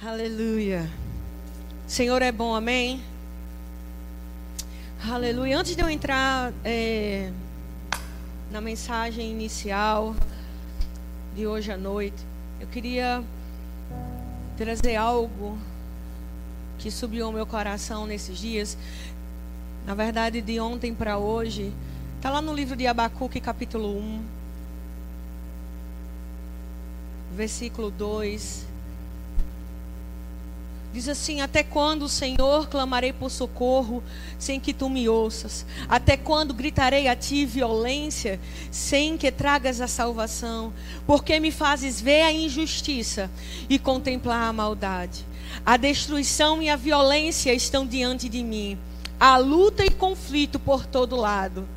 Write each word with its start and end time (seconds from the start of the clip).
Aleluia. 0.00 0.88
Senhor 1.88 2.22
é 2.22 2.30
bom, 2.30 2.54
amém? 2.54 3.02
Aleluia. 5.04 5.58
Antes 5.58 5.74
de 5.74 5.82
eu 5.82 5.90
entrar 5.90 6.52
é, 6.64 7.32
na 8.48 8.60
mensagem 8.60 9.28
inicial 9.28 10.14
de 11.34 11.48
hoje 11.48 11.72
à 11.72 11.76
noite, 11.76 12.16
eu 12.60 12.68
queria 12.68 13.24
trazer 14.56 14.94
algo 14.94 15.58
que 16.78 16.92
subiu 16.92 17.26
ao 17.26 17.32
meu 17.32 17.44
coração 17.44 18.06
nesses 18.06 18.38
dias. 18.38 18.78
Na 19.84 19.96
verdade, 19.96 20.40
de 20.40 20.60
ontem 20.60 20.94
para 20.94 21.18
hoje, 21.18 21.72
está 22.14 22.30
lá 22.30 22.40
no 22.40 22.54
livro 22.54 22.76
de 22.76 22.86
Abacuque, 22.86 23.40
capítulo 23.40 23.98
1, 23.98 24.24
versículo 27.34 27.90
2. 27.90 28.67
Diz 30.98 31.08
assim: 31.08 31.40
Até 31.40 31.62
quando, 31.62 32.08
Senhor, 32.08 32.68
clamarei 32.68 33.12
por 33.12 33.30
socorro 33.30 34.02
sem 34.36 34.58
que 34.58 34.74
tu 34.74 34.90
me 34.90 35.08
ouças? 35.08 35.64
Até 35.88 36.16
quando 36.16 36.52
gritarei 36.52 37.06
a 37.06 37.14
ti 37.14 37.46
violência 37.46 38.40
sem 38.68 39.16
que 39.16 39.30
tragas 39.30 39.80
a 39.80 39.86
salvação? 39.86 40.72
Porque 41.06 41.38
me 41.38 41.52
fazes 41.52 42.00
ver 42.00 42.22
a 42.22 42.32
injustiça 42.32 43.30
e 43.70 43.78
contemplar 43.78 44.48
a 44.48 44.52
maldade? 44.52 45.24
A 45.64 45.76
destruição 45.76 46.60
e 46.60 46.68
a 46.68 46.74
violência 46.74 47.54
estão 47.54 47.86
diante 47.86 48.28
de 48.28 48.42
mim. 48.42 48.76
Há 49.20 49.36
luta 49.36 49.84
e 49.84 49.90
conflito 49.90 50.58
por 50.58 50.84
todo 50.84 51.14
lado. 51.14 51.68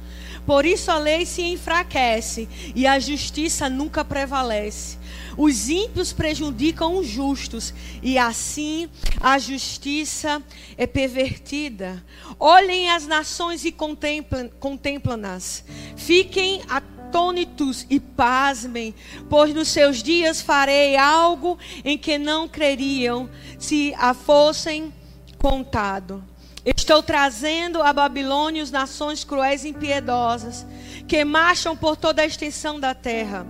Por 0.46 0.66
isso 0.66 0.90
a 0.92 0.98
lei 0.98 1.26
se 1.26 1.42
enfraquece 1.42 2.50
e 2.76 2.88
a 2.88 3.00
justiça 3.00 3.70
nunca 3.70 4.04
prevalece. 4.04 4.98
Os 5.38 5.70
ímpios 5.70 6.12
prejudicam 6.12 6.98
os 6.98 7.08
justos, 7.08 7.74
e 8.02 8.18
assim 8.18 8.90
a 9.20 9.38
justiça 9.40 10.44
é 10.78 10.86
pervertida. 10.86 12.04
Olhem 12.40 12.90
as 12.90 13.08
nações 13.08 13.64
e 13.64 13.72
contemplam-nas. 13.72 15.64
Fiquem 15.96 16.62
atônitos 16.68 17.86
e 17.90 18.00
pasmem, 18.00 18.94
pois 19.30 19.54
nos 19.54 19.70
seus 19.70 20.04
dias 20.04 20.42
farei 20.42 20.98
algo 20.98 21.58
em 21.86 21.98
que 21.98 22.18
não 22.18 22.48
creriam 22.48 23.30
se 23.58 23.94
a 23.98 24.14
fossem 24.14 24.94
contado. 25.38 26.31
Estou 26.64 27.02
trazendo 27.02 27.82
a 27.82 27.92
Babilônia 27.92 28.62
os 28.62 28.70
nações 28.70 29.24
cruéis 29.24 29.66
e 29.66 29.70
impiedosas, 29.70 30.66
que 31.08 31.26
marcham 31.26 31.76
por 31.76 31.98
toda 31.98 32.22
a 32.22 32.26
extensão 32.26 32.80
da 32.80 32.94
terra 32.94 33.48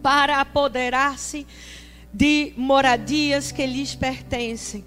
para 0.00 0.40
apoderar-se 0.40 1.44
de 2.12 2.52
moradias 2.56 3.50
que 3.50 3.66
lhes 3.66 3.94
pertencem. 3.96 4.84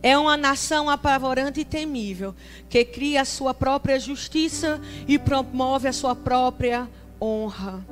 É 0.00 0.16
uma 0.16 0.36
nação 0.36 0.88
apavorante 0.88 1.60
e 1.60 1.64
temível, 1.64 2.34
que 2.68 2.84
cria 2.84 3.22
a 3.22 3.24
sua 3.24 3.52
própria 3.52 3.98
justiça 3.98 4.80
e 5.06 5.18
promove 5.18 5.88
a 5.88 5.92
sua 5.92 6.14
própria 6.14 6.88
honra. 7.20 7.84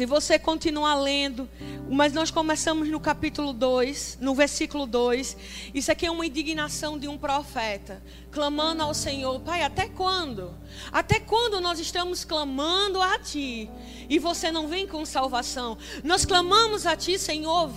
Se 0.00 0.06
você 0.06 0.38
continuar 0.38 0.94
lendo, 0.94 1.46
mas 1.90 2.14
nós 2.14 2.30
começamos 2.30 2.88
no 2.88 2.98
capítulo 2.98 3.52
2, 3.52 4.16
no 4.18 4.34
versículo 4.34 4.86
2. 4.86 5.36
Isso 5.74 5.92
aqui 5.92 6.06
é 6.06 6.10
uma 6.10 6.24
indignação 6.24 6.98
de 6.98 7.06
um 7.06 7.18
profeta, 7.18 8.02
clamando 8.30 8.82
ao 8.82 8.94
Senhor: 8.94 9.38
Pai, 9.40 9.62
até 9.62 9.90
quando? 9.90 10.56
Até 10.90 11.20
quando 11.20 11.60
nós 11.60 11.78
estamos 11.78 12.24
clamando 12.24 13.02
a 13.02 13.18
Ti 13.18 13.68
e 14.08 14.18
você 14.18 14.50
não 14.50 14.68
vem 14.68 14.86
com 14.86 15.04
salvação? 15.04 15.76
Nós 16.02 16.24
clamamos 16.24 16.86
a 16.86 16.96
Ti, 16.96 17.18
Senhor, 17.18 17.70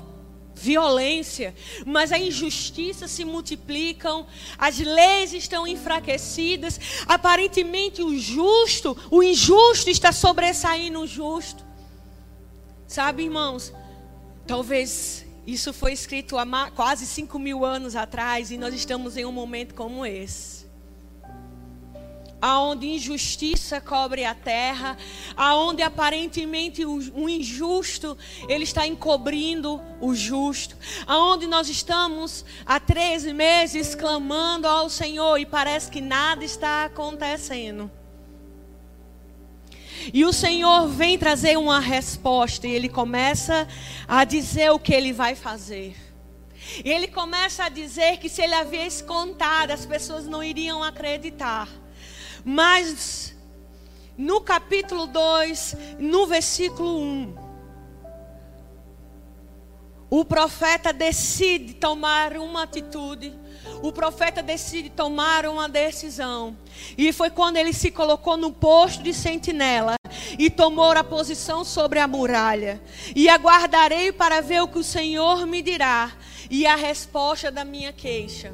violência, 0.55 1.53
mas 1.85 2.13
a 2.13 2.17
injustiça 2.17 3.05
se 3.05 3.25
multiplicam, 3.25 4.25
as 4.57 4.79
leis 4.79 5.33
estão 5.33 5.67
enfraquecidas, 5.67 6.79
aparentemente 7.05 8.01
o 8.01 8.17
justo, 8.17 8.95
o 9.11 9.21
injusto 9.21 9.89
está 9.89 10.13
sobressaindo 10.13 11.01
o 11.01 11.05
justo. 11.05 11.72
Sabe, 12.93 13.23
irmãos, 13.23 13.73
talvez 14.45 15.25
isso 15.47 15.73
foi 15.73 15.93
escrito 15.93 16.37
há 16.37 16.45
quase 16.75 17.07
5 17.07 17.39
mil 17.39 17.65
anos 17.65 17.95
atrás 17.95 18.51
e 18.51 18.57
nós 18.59 18.71
estamos 18.71 19.17
em 19.17 19.25
um 19.25 19.31
momento 19.31 19.73
como 19.73 20.05
esse. 20.05 20.67
Aonde 22.39 22.85
injustiça 22.85 23.81
cobre 23.81 24.23
a 24.25 24.35
terra, 24.35 24.95
aonde 25.35 25.81
aparentemente 25.81 26.85
o, 26.85 27.27
injusto 27.27 28.15
ele 28.47 28.63
está 28.63 28.85
encobrindo 28.85 29.81
o 29.99 30.13
justo, 30.13 30.77
aonde 31.07 31.47
nós 31.47 31.69
estamos 31.69 32.45
há 32.63 32.79
13 32.79 33.33
meses 33.33 33.95
clamando 33.95 34.67
ao 34.67 34.87
Senhor 34.87 35.39
e 35.39 35.47
parece 35.47 35.89
que 35.89 35.99
nada 35.99 36.45
está 36.45 36.85
acontecendo. 36.85 37.89
E 40.11 40.25
o 40.25 40.33
Senhor 40.33 40.87
vem 40.87 41.17
trazer 41.17 41.57
uma 41.57 41.79
resposta 41.79 42.67
e 42.67 42.71
ele 42.71 42.89
começa 42.89 43.67
a 44.07 44.23
dizer 44.23 44.71
o 44.71 44.79
que 44.79 44.93
ele 44.93 45.13
vai 45.13 45.35
fazer. 45.35 45.95
E 46.83 46.89
ele 46.89 47.07
começa 47.07 47.65
a 47.65 47.69
dizer 47.69 48.17
que 48.17 48.29
se 48.29 48.41
ele 48.41 48.55
havia 48.55 48.89
contado, 49.05 49.71
as 49.71 49.85
pessoas 49.85 50.25
não 50.25 50.43
iriam 50.43 50.83
acreditar. 50.83 51.67
Mas 52.43 53.35
no 54.17 54.41
capítulo 54.41 55.07
2, 55.07 55.75
no 55.99 56.27
versículo 56.27 56.99
1, 56.99 57.35
o 60.09 60.23
profeta 60.23 60.93
decide 60.93 61.73
tomar 61.73 62.37
uma 62.37 62.63
atitude 62.63 63.33
o 63.83 63.91
profeta 63.91 64.41
decide 64.41 64.89
tomar 64.89 65.45
uma 65.45 65.67
decisão. 65.67 66.55
E 66.97 67.11
foi 67.11 67.29
quando 67.29 67.57
ele 67.57 67.73
se 67.73 67.91
colocou 67.91 68.37
no 68.37 68.49
posto 68.49 69.03
de 69.03 69.13
sentinela 69.13 69.95
e 70.39 70.49
tomou 70.49 70.91
a 70.91 71.03
posição 71.03 71.65
sobre 71.65 71.99
a 71.99 72.07
muralha. 72.07 72.81
E 73.13 73.27
aguardarei 73.27 74.13
para 74.13 74.39
ver 74.39 74.61
o 74.61 74.69
que 74.69 74.79
o 74.79 74.83
Senhor 74.83 75.45
me 75.45 75.61
dirá 75.61 76.13
e 76.49 76.65
a 76.65 76.77
resposta 76.77 77.51
da 77.51 77.65
minha 77.65 77.91
queixa. 77.91 78.53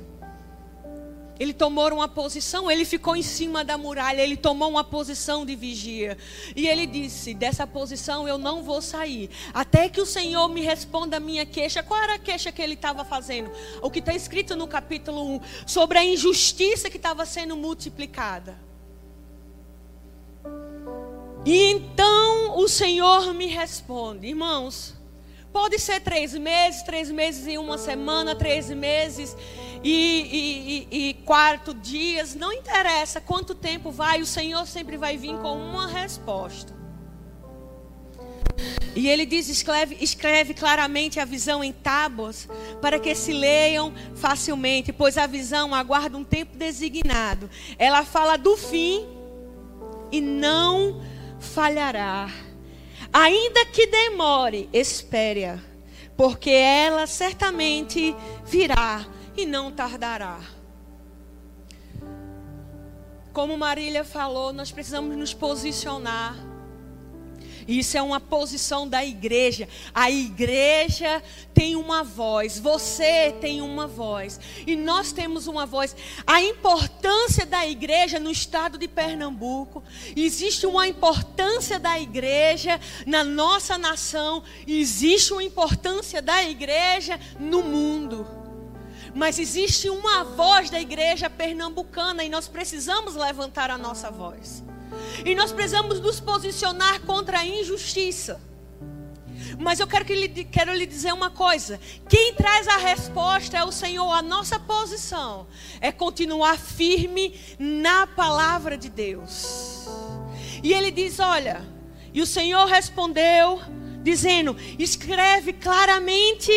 Ele 1.40 1.54
tomou 1.54 1.92
uma 1.94 2.08
posição, 2.08 2.70
ele 2.70 2.84
ficou 2.84 3.16
em 3.16 3.22
cima 3.22 3.64
da 3.64 3.78
muralha, 3.78 4.22
ele 4.22 4.36
tomou 4.36 4.70
uma 4.70 4.84
posição 4.84 5.46
de 5.46 5.56
vigia. 5.56 6.18
E 6.54 6.68
ele 6.68 6.86
disse: 6.86 7.34
Dessa 7.34 7.66
posição 7.66 8.28
eu 8.28 8.38
não 8.38 8.62
vou 8.62 8.82
sair, 8.82 9.30
até 9.54 9.88
que 9.88 10.02
o 10.02 10.06
Senhor 10.06 10.50
me 10.50 10.62
responda 10.62 11.16
a 11.16 11.20
minha 11.20 11.46
queixa. 11.46 11.82
Qual 11.82 11.98
era 11.98 12.16
a 12.16 12.20
queixa 12.20 12.52
que 12.52 12.62
ele 12.62 12.74
estava 12.74 13.06
fazendo? 13.06 13.50
O 13.82 13.90
que 13.90 14.00
está 14.00 14.14
escrito 14.14 14.54
no 14.56 14.68
capítulo 14.68 15.36
1 15.36 15.42
sobre 15.66 15.98
a 15.98 16.04
injustiça 16.04 16.90
que 16.90 16.98
estava 16.98 17.26
sendo 17.26 17.56
multiplicada. 17.56 18.60
E 21.46 21.72
então 21.72 22.60
o 22.60 22.68
Senhor 22.68 23.34
me 23.34 23.46
responde, 23.46 24.28
irmãos. 24.28 25.00
Pode 25.52 25.80
ser 25.80 26.00
três 26.02 26.36
meses, 26.36 26.84
três 26.84 27.10
meses 27.10 27.48
e 27.48 27.58
uma 27.58 27.78
semana, 27.78 28.36
três 28.36 28.70
meses 28.70 29.36
e, 29.84 30.88
e, 30.92 31.10
e, 31.10 31.14
quatro 31.26 31.74
dias, 31.74 32.36
não 32.36 32.52
interessa 32.52 33.22
quanto 33.22 33.56
tempo 33.56 33.92
vai, 33.92 34.22
o 34.22 34.26
Senhor 34.26 34.66
sempre 34.68 34.98
vai 34.98 35.18
vir 35.18 35.38
com 35.38 35.56
uma 35.56 35.88
resposta. 35.88 36.78
E 38.96 39.08
ele 39.08 39.26
diz: 39.26 39.48
escreve, 39.48 39.98
escreve 40.02 40.54
claramente 40.54 41.20
a 41.20 41.26
visão 41.26 41.64
em 41.64 41.72
tábuas, 41.72 42.50
para 42.82 43.00
que 43.00 43.16
se 43.16 43.32
leiam 43.32 43.94
facilmente, 44.16 44.92
pois 44.92 45.18
a 45.18 45.26
visão 45.26 45.74
aguarda 45.74 46.18
um 46.18 46.24
tempo 46.24 46.58
designado. 46.58 47.50
Ela 47.78 48.04
fala 48.04 48.38
do 48.38 48.58
fim 48.58 49.08
e 50.12 50.20
não 50.20 51.02
falhará. 51.40 52.30
Ainda 53.14 53.66
que 53.68 53.88
demore, 53.88 54.70
espere-a, 54.74 55.60
porque 56.18 56.50
ela 56.50 57.08
certamente 57.08 58.14
virá 58.46 59.08
e 59.40 59.46
não 59.46 59.72
tardará. 59.72 60.40
Como 63.32 63.58
Marília 63.58 64.04
falou, 64.04 64.52
nós 64.52 64.72
precisamos 64.72 65.16
nos 65.16 65.34
posicionar. 65.34 66.36
Isso 67.68 67.96
é 67.96 68.02
uma 68.02 68.20
posição 68.20 68.88
da 68.88 69.06
igreja. 69.06 69.70
A 69.94 70.10
igreja 70.10 71.22
tem 71.54 71.76
uma 71.76 72.04
voz, 72.04 72.60
você 72.60 73.32
tem 73.40 73.62
uma 73.62 73.86
voz, 73.86 74.40
e 74.66 74.76
nós 74.76 75.12
temos 75.12 75.46
uma 75.46 75.68
voz. 75.68 75.96
A 76.26 76.42
importância 76.42 77.46
da 77.46 77.68
igreja 77.68 78.20
no 78.20 78.32
estado 78.32 78.78
de 78.78 78.88
Pernambuco, 78.88 79.84
existe 80.16 80.66
uma 80.66 80.88
importância 80.88 81.78
da 81.78 82.00
igreja 82.00 82.82
na 83.06 83.24
nossa 83.24 83.78
nação, 83.78 84.44
existe 84.68 85.32
uma 85.32 85.44
importância 85.44 86.22
da 86.24 86.44
igreja 86.44 87.20
no 87.40 87.62
mundo. 87.62 88.49
Mas 89.20 89.38
existe 89.38 89.90
uma 89.90 90.24
voz 90.24 90.70
da 90.70 90.80
igreja 90.80 91.30
pernambucana 91.30 92.24
e 92.24 92.30
nós 92.30 92.48
precisamos 92.48 93.16
levantar 93.16 93.70
a 93.70 93.78
nossa 93.78 94.10
voz. 94.10 94.64
E 95.26 95.36
nós 95.36 95.52
precisamos 95.52 96.00
nos 96.00 96.22
posicionar 96.22 97.02
contra 97.02 97.40
a 97.40 97.46
injustiça. 97.46 98.40
Mas 99.60 99.82
eu 99.82 99.88
quero, 99.88 100.06
que 100.06 100.16
lhe, 100.16 100.46
quero 100.46 100.74
lhe 100.74 100.86
dizer 100.86 101.12
uma 101.12 101.30
coisa: 101.30 101.78
quem 102.08 102.34
traz 102.34 102.66
a 102.70 102.78
resposta 102.78 103.58
é 103.58 103.64
o 103.66 103.74
Senhor. 103.74 104.10
A 104.10 104.22
nossa 104.22 104.58
posição 104.58 105.48
é 105.82 105.92
continuar 105.92 106.58
firme 106.58 107.38
na 107.60 108.08
palavra 108.08 108.78
de 108.78 108.90
Deus. 108.90 109.86
E 110.64 110.72
ele 110.74 110.92
diz: 110.92 111.20
Olha, 111.20 111.62
e 112.14 112.22
o 112.22 112.26
Senhor 112.26 112.66
respondeu, 112.68 113.60
dizendo: 114.10 114.56
Escreve 114.78 115.54
claramente 115.54 116.52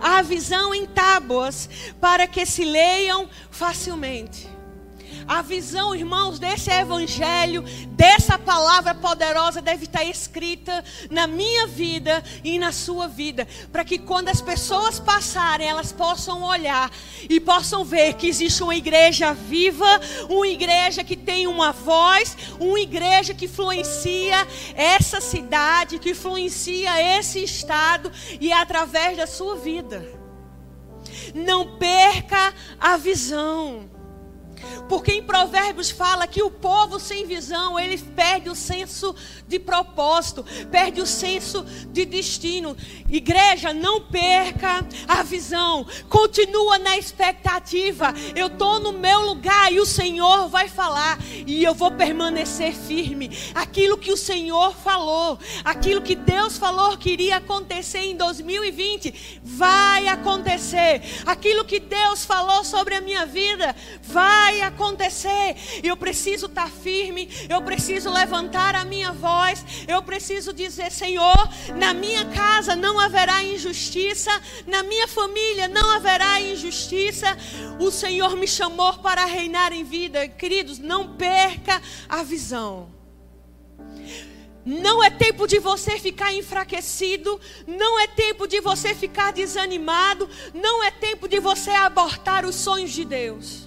a 0.00 0.22
visão 0.22 0.74
em 0.74 0.86
tábuas, 0.86 1.68
para 2.00 2.26
que 2.26 2.44
se 2.44 2.64
leiam 2.64 3.28
facilmente. 3.50 4.55
A 5.28 5.42
visão, 5.42 5.92
irmãos, 5.92 6.38
desse 6.38 6.70
evangelho, 6.70 7.62
dessa 7.88 8.38
palavra 8.38 8.94
poderosa 8.94 9.60
deve 9.60 9.84
estar 9.84 10.04
escrita 10.04 10.84
na 11.10 11.26
minha 11.26 11.66
vida 11.66 12.22
e 12.44 12.60
na 12.60 12.70
sua 12.70 13.08
vida, 13.08 13.46
para 13.72 13.84
que 13.84 13.98
quando 13.98 14.28
as 14.28 14.40
pessoas 14.40 15.00
passarem, 15.00 15.68
elas 15.68 15.90
possam 15.90 16.44
olhar 16.44 16.92
e 17.28 17.40
possam 17.40 17.84
ver 17.84 18.14
que 18.14 18.28
existe 18.28 18.62
uma 18.62 18.76
igreja 18.76 19.34
viva, 19.34 20.00
uma 20.28 20.46
igreja 20.46 21.02
que 21.02 21.16
tem 21.16 21.48
uma 21.48 21.72
voz, 21.72 22.36
uma 22.60 22.78
igreja 22.78 23.34
que 23.34 23.46
influencia 23.46 24.46
essa 24.76 25.20
cidade, 25.20 25.98
que 25.98 26.10
influencia 26.10 27.18
esse 27.18 27.42
estado 27.42 28.12
e 28.40 28.52
é 28.52 28.56
através 28.56 29.16
da 29.16 29.26
sua 29.26 29.56
vida. 29.56 30.06
Não 31.34 31.76
perca 31.78 32.54
a 32.78 32.96
visão. 32.96 33.95
Porque 34.88 35.12
em 35.12 35.22
Provérbios 35.22 35.90
fala 35.90 36.26
que 36.26 36.42
o 36.42 36.50
povo 36.50 36.98
sem 36.98 37.26
visão, 37.26 37.78
ele 37.78 37.98
perde 37.98 38.48
o 38.48 38.54
senso 38.54 39.14
de 39.46 39.58
propósito, 39.58 40.44
perde 40.70 41.00
o 41.00 41.06
senso 41.06 41.64
de 41.92 42.04
destino. 42.04 42.76
Igreja, 43.08 43.72
não 43.72 44.00
perca 44.00 44.86
a 45.08 45.22
visão. 45.22 45.86
Continua 46.08 46.78
na 46.78 46.96
expectativa. 46.96 48.12
Eu 48.34 48.48
estou 48.48 48.78
no 48.78 48.92
meu 48.92 49.20
lugar 49.20 49.72
e 49.72 49.80
o 49.80 49.86
Senhor 49.86 50.48
vai 50.48 50.68
falar 50.68 51.18
e 51.46 51.62
eu 51.62 51.74
vou 51.74 51.90
permanecer 51.90 52.74
firme. 52.74 53.30
Aquilo 53.54 53.98
que 53.98 54.12
o 54.12 54.16
Senhor 54.16 54.74
falou, 54.74 55.38
aquilo 55.64 56.02
que 56.02 56.14
Deus 56.14 56.58
falou 56.58 56.96
que 56.96 57.10
iria 57.10 57.36
acontecer 57.36 58.00
em 58.00 58.16
2020, 58.16 59.40
vai 59.42 60.08
acontecer. 60.08 61.02
Aquilo 61.24 61.64
que 61.64 61.80
Deus 61.80 62.24
falou 62.24 62.64
sobre 62.64 62.94
a 62.94 63.00
minha 63.00 63.26
vida, 63.26 63.74
vai 64.02 64.55
vai 64.56 64.60
acontecer. 64.62 65.56
Eu 65.82 65.96
preciso 65.96 66.46
estar 66.46 66.70
firme, 66.70 67.28
eu 67.48 67.60
preciso 67.62 68.10
levantar 68.10 68.74
a 68.74 68.84
minha 68.84 69.12
voz, 69.12 69.64
eu 69.86 70.02
preciso 70.02 70.52
dizer: 70.52 70.90
Senhor, 70.90 71.48
na 71.76 71.92
minha 71.92 72.24
casa 72.26 72.74
não 72.74 72.98
haverá 72.98 73.42
injustiça, 73.42 74.30
na 74.66 74.82
minha 74.82 75.06
família 75.06 75.68
não 75.68 75.90
haverá 75.90 76.40
injustiça. 76.40 77.36
O 77.78 77.90
Senhor 77.90 78.36
me 78.36 78.48
chamou 78.48 78.94
para 78.94 79.24
reinar 79.24 79.72
em 79.72 79.84
vida. 79.84 80.26
Queridos, 80.28 80.78
não 80.78 81.16
perca 81.16 81.80
a 82.08 82.22
visão. 82.22 82.94
Não 84.64 85.02
é 85.02 85.10
tempo 85.10 85.46
de 85.46 85.60
você 85.60 85.96
ficar 85.96 86.32
enfraquecido, 86.32 87.40
não 87.68 88.00
é 88.00 88.08
tempo 88.08 88.48
de 88.48 88.60
você 88.60 88.96
ficar 88.96 89.32
desanimado, 89.32 90.28
não 90.52 90.82
é 90.82 90.90
tempo 90.90 91.28
de 91.28 91.38
você 91.38 91.70
abortar 91.70 92.44
os 92.44 92.56
sonhos 92.56 92.90
de 92.90 93.04
Deus. 93.04 93.66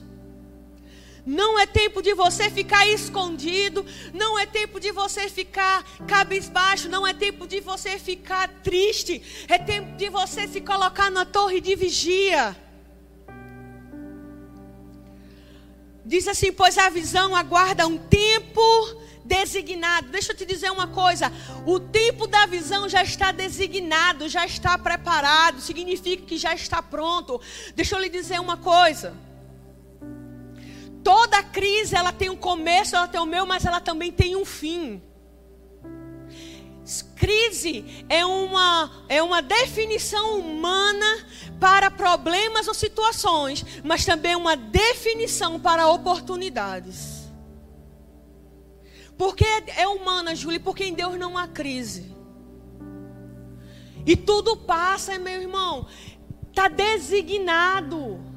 Não 1.25 1.60
é 1.60 1.66
tempo 1.66 2.01
de 2.01 2.13
você 2.13 2.50
ficar 2.50 2.88
escondido, 2.88 3.86
não 4.13 4.38
é 4.38 4.45
tempo 4.45 4.80
de 4.80 4.92
você 4.92 5.30
ficar 5.30 5.83
cabisbaixo, 6.07 6.89
não 6.89 7.06
é 7.06 7.13
tempo 7.13 7.48
de 7.48 7.60
você 7.60 8.00
ficar 8.00 8.48
triste, 8.63 9.21
é 9.48 9.57
tempo 9.57 9.95
de 9.98 10.10
você 10.10 10.48
se 10.48 10.62
colocar 10.62 11.12
na 11.12 11.25
torre 11.25 11.60
de 11.62 11.75
vigia. 11.75 12.56
Diz 16.06 16.27
assim: 16.27 16.51
Pois 16.51 16.77
a 16.77 16.89
visão 16.89 17.36
aguarda 17.36 17.86
um 17.86 17.98
tempo 17.98 18.62
designado. 19.24 20.10
Deixa 20.10 20.31
eu 20.31 20.36
te 20.36 20.44
dizer 20.44 20.72
uma 20.72 20.88
coisa: 20.88 21.31
o 21.65 21.80
tempo 21.80 22.25
da 22.25 22.48
visão 22.48 22.89
já 22.89 23.04
está 23.04 23.31
designado, 23.31 24.27
já 24.27 24.45
está 24.45 24.77
preparado, 24.77 25.62
significa 25.62 26.25
que 26.25 26.38
já 26.38 26.56
está 26.56 26.81
pronto. 26.81 27.39
Deixa 27.75 27.95
eu 27.95 28.00
lhe 28.00 28.10
dizer 28.10 28.39
uma 28.39 28.57
coisa. 28.57 29.13
Toda 31.04 31.42
crise 31.44 31.96
ela 31.96 32.12
tem 32.12 32.30
um 32.30 32.36
começo, 32.36 32.96
ela 32.96 33.07
tem 33.07 33.19
o 33.19 33.25
meu, 33.25 33.46
mas 33.46 33.66
ela 33.66 33.80
também 33.80 34.12
tem 34.12 34.36
um 34.36 34.46
fim. 34.46 35.01
Crise 37.16 38.06
é 38.07 38.25
uma, 38.25 39.06
é 39.10 39.22
uma 39.22 39.42
definição 39.42 40.40
humana 40.40 41.28
para 41.60 41.92
problemas 41.92 42.68
ou 42.68 42.74
situações, 42.74 43.66
mas 43.84 44.06
também 44.06 44.36
uma 44.36 44.56
definição 44.56 45.60
para 45.60 45.88
oportunidades. 45.88 47.30
Porque 49.18 49.46
é 49.75 49.86
humana, 49.86 50.34
Júlia, 50.34 50.62
porque 50.62 50.86
em 50.86 50.94
Deus 50.94 51.19
não 51.19 51.38
há 51.38 51.46
crise. 51.48 52.16
E 54.06 54.16
tudo 54.16 54.56
passa, 54.56 55.19
meu 55.19 55.42
irmão. 55.42 55.88
Está 56.50 56.69
designado. 56.69 58.29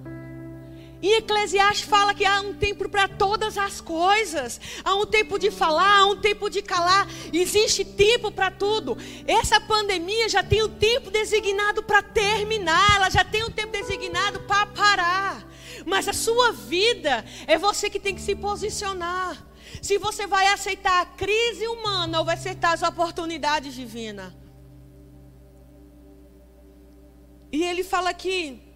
E 1.03 1.17
Eclesiastes 1.17 1.83
fala 1.83 2.15
que 2.15 2.25
há 2.25 2.41
um 2.41 2.55
tempo 2.55 2.89
para 2.89 3.09
todas 3.09 3.59
as 3.59 3.81
coisas. 3.81 4.61
Há 4.85 4.95
um 4.95 5.05
tempo 5.05 5.37
de 5.37 5.51
falar, 5.51 5.99
há 5.99 6.07
um 6.07 6.21
tempo 6.21 6.49
de 6.49 6.63
calar. 6.63 7.09
Existe 7.33 7.85
tempo 7.85 8.31
para 8.31 8.53
tudo. 8.53 8.97
Essa 9.27 9.61
pandemia 9.61 10.29
já 10.29 10.45
tem 10.45 10.63
o 10.63 10.67
um 10.67 10.69
tempo 10.69 11.11
designado 11.11 11.83
para 11.83 12.03
terminar. 12.03 12.95
Ela 12.95 13.11
já 13.11 13.25
tem 13.25 13.43
o 13.43 13.49
um 13.49 13.51
tempo 13.51 13.73
designado 13.73 14.39
para 14.43 14.65
parar. 14.67 15.45
Mas 15.85 16.07
a 16.07 16.13
sua 16.13 16.53
vida 16.53 17.25
é 17.49 17.59
você 17.59 17.91
que 17.91 17.99
tem 17.99 18.15
que 18.15 18.21
se 18.21 18.37
posicionar. 18.37 19.45
Se 19.83 19.99
você 19.99 20.29
vai 20.29 20.47
aceitar 20.47 21.03
a 21.03 21.07
crise 21.07 21.67
humana 21.67 22.21
ou 22.21 22.25
vai 22.25 22.37
aceitar 22.37 22.75
as 22.75 22.83
oportunidades 22.83 23.75
divinas. 23.75 24.33
E 27.51 27.65
ele 27.65 27.83
fala 27.83 28.11
aqui 28.11 28.72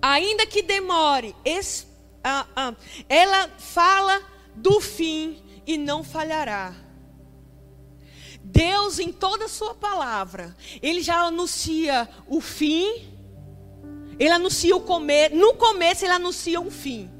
ainda 0.00 0.46
que 0.46 0.62
demore, 0.62 1.34
es, 1.44 1.86
ah, 2.22 2.46
ah, 2.54 2.74
ela 3.08 3.48
fala 3.58 4.22
do 4.54 4.80
fim 4.80 5.42
e 5.66 5.76
não 5.76 6.02
falhará. 6.04 6.74
Deus, 8.42 8.98
em 8.98 9.12
toda 9.12 9.46
a 9.46 9.48
sua 9.48 9.74
palavra, 9.74 10.56
Ele 10.80 11.02
já 11.02 11.20
anuncia 11.20 12.08
o 12.28 12.40
fim, 12.40 13.12
Ele 14.18 14.30
anuncia 14.30 14.74
o 14.74 14.80
começo, 14.80 15.34
no 15.34 15.54
começo 15.54 16.04
Ele 16.04 16.12
anuncia 16.12 16.60
um 16.60 16.70
fim. 16.70 17.10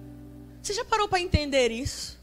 Você 0.63 0.73
já 0.73 0.85
parou 0.85 1.09
para 1.09 1.21
entender 1.21 1.71
isso? 1.71 2.17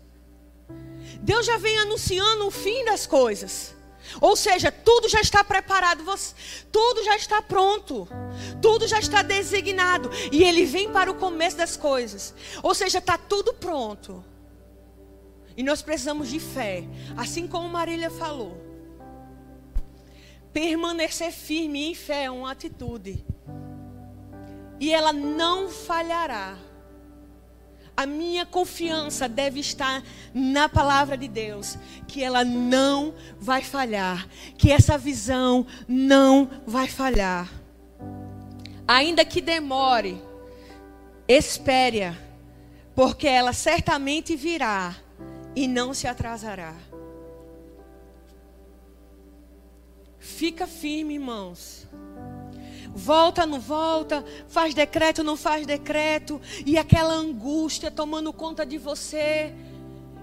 Deus 1.21 1.45
já 1.45 1.57
vem 1.57 1.77
anunciando 1.79 2.47
o 2.47 2.51
fim 2.51 2.83
das 2.85 3.05
coisas. 3.05 3.72
Ou 4.19 4.35
seja, 4.35 4.71
tudo 4.71 5.07
já 5.07 5.21
está 5.21 5.43
preparado, 5.43 6.03
tudo 6.71 7.03
já 7.03 7.15
está 7.15 7.41
pronto, 7.41 8.07
tudo 8.61 8.87
já 8.87 8.99
está 8.99 9.21
designado. 9.21 10.09
E 10.31 10.43
ele 10.43 10.65
vem 10.65 10.91
para 10.91 11.11
o 11.11 11.15
começo 11.15 11.57
das 11.57 11.77
coisas. 11.77 12.33
Ou 12.61 12.73
seja, 12.73 12.99
está 12.99 13.17
tudo 13.17 13.53
pronto. 13.53 14.23
E 15.55 15.63
nós 15.63 15.81
precisamos 15.81 16.29
de 16.29 16.39
fé, 16.39 16.83
assim 17.15 17.47
como 17.47 17.69
Marília 17.69 18.09
falou. 18.09 18.57
Permanecer 20.51 21.31
firme 21.31 21.89
em 21.89 21.95
fé 21.95 22.25
é 22.25 22.31
uma 22.31 22.51
atitude. 22.51 23.25
E 24.79 24.93
ela 24.93 25.13
não 25.13 25.69
falhará. 25.69 26.57
A 27.95 28.05
minha 28.07 28.45
confiança 28.45 29.29
deve 29.29 29.59
estar 29.59 30.03
na 30.33 30.67
palavra 30.67 31.15
de 31.15 31.27
Deus, 31.27 31.77
que 32.07 32.23
ela 32.23 32.43
não 32.43 33.13
vai 33.39 33.61
falhar, 33.61 34.27
que 34.57 34.71
essa 34.71 34.97
visão 34.97 35.65
não 35.87 36.49
vai 36.65 36.87
falhar. 36.87 37.51
Ainda 38.87 39.23
que 39.23 39.39
demore, 39.39 40.19
espere, 41.27 42.17
porque 42.95 43.27
ela 43.27 43.53
certamente 43.53 44.35
virá 44.35 44.95
e 45.55 45.67
não 45.67 45.93
se 45.93 46.07
atrasará. 46.07 46.73
Fica 50.17 50.65
firme, 50.65 51.13
irmãos 51.13 51.87
volta, 52.93 53.45
não 53.45 53.59
volta, 53.59 54.23
faz 54.47 54.73
decreto, 54.73 55.23
não 55.23 55.35
faz 55.35 55.65
decreto, 55.65 56.39
e 56.65 56.77
aquela 56.77 57.13
angústia 57.13 57.89
tomando 57.89 58.31
conta 58.31 58.65
de 58.65 58.77
você. 58.77 59.53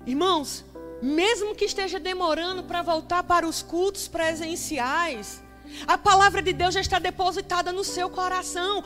Irmãos, 0.07 0.65
mesmo 1.03 1.55
que 1.55 1.65
esteja 1.65 1.99
demorando 1.99 2.63
para 2.63 2.83
voltar 2.83 3.23
para 3.23 3.47
os 3.47 3.63
cultos 3.63 4.07
presenciais, 4.09 5.43
a 5.87 5.97
palavra 5.97 6.43
de 6.43 6.53
Deus 6.53 6.75
já 6.75 6.81
está 6.81 6.99
depositada 6.99 7.73
no 7.73 7.85
seu 7.85 8.09
coração. 8.11 8.85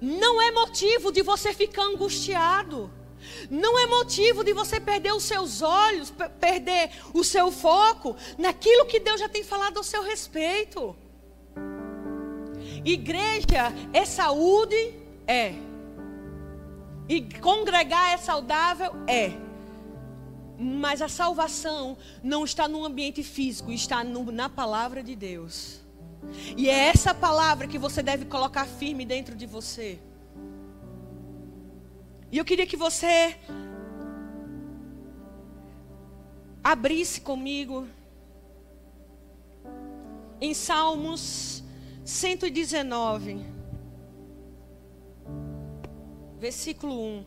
Não 0.00 0.40
é 0.40 0.50
motivo 0.50 1.10
de 1.10 1.22
você 1.22 1.52
ficar 1.52 1.82
angustiado. 1.82 2.90
Não 3.50 3.78
é 3.78 3.86
motivo 3.86 4.44
de 4.44 4.52
você 4.52 4.80
perder 4.80 5.12
os 5.12 5.24
seus 5.24 5.60
olhos, 5.60 6.12
perder 6.40 6.90
o 7.12 7.24
seu 7.24 7.50
foco 7.50 8.16
naquilo 8.36 8.86
que 8.86 9.00
Deus 9.00 9.20
já 9.20 9.28
tem 9.28 9.42
falado 9.42 9.76
ao 9.76 9.84
seu 9.84 10.02
respeito. 10.02 10.96
Igreja 12.92 13.72
é 13.92 14.04
saúde? 14.06 14.94
É. 15.26 15.54
E 17.06 17.20
congregar 17.38 18.14
é 18.14 18.16
saudável? 18.16 18.92
É. 19.06 19.32
Mas 20.58 21.02
a 21.02 21.08
salvação 21.08 21.98
não 22.22 22.44
está 22.44 22.66
no 22.66 22.84
ambiente 22.84 23.22
físico, 23.22 23.70
está 23.70 24.02
no, 24.02 24.32
na 24.32 24.48
palavra 24.48 25.02
de 25.02 25.14
Deus. 25.14 25.80
E 26.56 26.68
é 26.68 26.88
essa 26.88 27.14
palavra 27.14 27.68
que 27.68 27.78
você 27.78 28.02
deve 28.02 28.24
colocar 28.24 28.66
firme 28.66 29.04
dentro 29.04 29.36
de 29.36 29.46
você. 29.46 29.98
E 32.32 32.38
eu 32.38 32.44
queria 32.44 32.66
que 32.66 32.76
você 32.76 33.36
abrisse 36.64 37.20
comigo 37.20 37.86
em 40.40 40.54
Salmos 40.54 41.62
119, 42.08 43.44
versículo 46.38 46.98
1. 46.98 47.24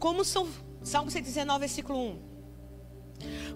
Como 0.00 0.24
são, 0.24 0.48
Salmo 0.82 1.12
119, 1.12 1.60
versículo 1.60 1.96
1. 1.96 2.18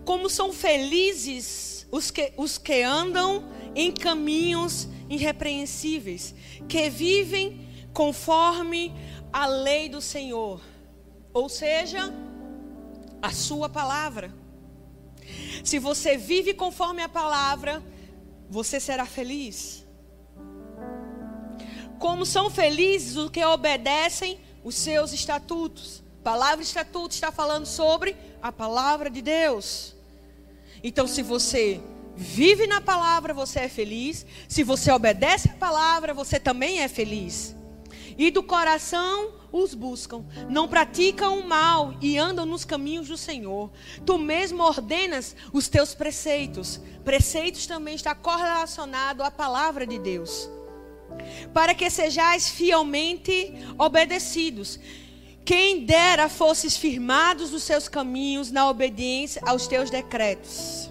Como 0.05 0.31
são 0.31 0.53
felizes 0.53 1.89
os 1.91 2.13
que, 2.13 2.33
os 2.37 2.57
que 2.57 2.83
andam 2.83 3.49
em 3.75 3.91
caminhos 3.91 4.87
irrepreensíveis, 5.11 6.35
que 6.69 6.89
vivem 6.89 7.64
conforme 7.95 8.93
a 9.33 9.47
lei 9.47 9.89
do 9.89 10.01
Senhor, 10.01 10.61
ou 11.33 11.49
seja, 11.49 12.13
a 13.23 13.31
sua 13.31 13.69
palavra. 13.69 14.35
Se 15.65 15.79
você 15.79 16.17
vive 16.17 16.53
conforme 16.53 17.03
a 17.03 17.09
palavra, 17.09 17.83
você 18.51 18.79
será 18.81 19.07
feliz. 19.07 19.87
Como 21.99 22.27
são 22.27 22.51
felizes 22.51 23.17
os 23.17 23.31
que 23.31 23.43
obedecem 23.43 24.39
os 24.63 24.75
seus 24.75 25.13
estatutos. 25.13 26.03
Palavra 26.23 26.63
estatuto 26.63 27.15
está 27.15 27.31
falando 27.31 27.65
sobre 27.65 28.17
a 28.43 28.51
palavra 28.51 29.09
de 29.09 29.23
Deus. 29.23 29.95
Então, 30.83 31.07
se 31.07 31.23
você 31.23 31.81
vive 32.17 32.67
na 32.67 32.81
palavra, 32.81 33.33
você 33.33 33.61
é 33.61 33.69
feliz. 33.69 34.27
Se 34.49 34.63
você 34.63 34.91
obedece 34.91 35.49
a 35.49 35.55
palavra, 35.55 36.13
você 36.13 36.41
também 36.41 36.81
é 36.81 36.89
feliz. 36.89 37.55
E 38.17 38.31
do 38.31 38.43
coração 38.43 39.33
os 39.53 39.73
buscam, 39.73 40.25
não 40.49 40.67
praticam 40.67 41.39
o 41.39 41.47
mal 41.47 41.95
e 42.01 42.19
andam 42.19 42.45
nos 42.45 42.65
caminhos 42.65 43.09
do 43.09 43.17
Senhor. 43.17 43.71
Tu 44.05 44.19
mesmo 44.19 44.63
ordenas 44.63 45.37
os 45.53 45.69
teus 45.69 45.95
preceitos. 45.95 46.81
Preceitos 47.05 47.67
também 47.67 47.95
está 47.95 48.15
correlacionado 48.15 49.23
à 49.23 49.31
palavra 49.31 49.87
de 49.87 49.99
Deus. 49.99 50.51
Para 51.53 51.75
que 51.75 51.89
sejais 51.89 52.49
fielmente 52.49 53.55
obedecidos. 53.79 54.81
Quem 55.45 55.85
dera 55.85 56.29
fosses 56.29 56.77
firmados 56.77 57.51
nos 57.51 57.63
seus 57.63 57.87
caminhos 57.87 58.51
na 58.51 58.69
obediência 58.69 59.43
aos 59.45 59.67
teus 59.67 59.91
decretos. 59.91 60.91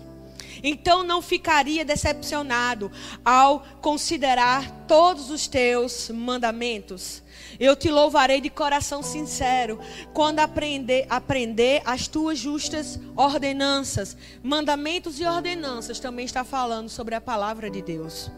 Então 0.63 1.03
não 1.03 1.22
ficaria 1.22 1.84
decepcionado 1.84 2.89
ao 3.24 3.65
considerar 3.82 4.86
todos 4.88 5.29
os 5.29 5.46
teus 5.46 6.10
mandamentos. 6.10 7.22
Eu 7.60 7.75
te 7.75 7.91
louvarei 7.91 8.39
de 8.39 8.50
coração 8.50 9.03
sincero 9.03 9.77
quando 10.13 10.39
aprender, 10.39 11.05
aprender 11.10 11.82
as 11.86 12.08
tuas 12.08 12.39
justas 12.39 12.98
ordenanças. 13.15 14.15
Mandamentos 14.41 15.20
e 15.20 15.25
ordenanças 15.25 16.00
também 16.00 16.25
está 16.25 16.43
falando 16.43 16.88
sobre 16.88 17.13
a 17.13 17.22
palavra 17.22 17.70
de 17.70 17.82
Deus. 17.82 18.32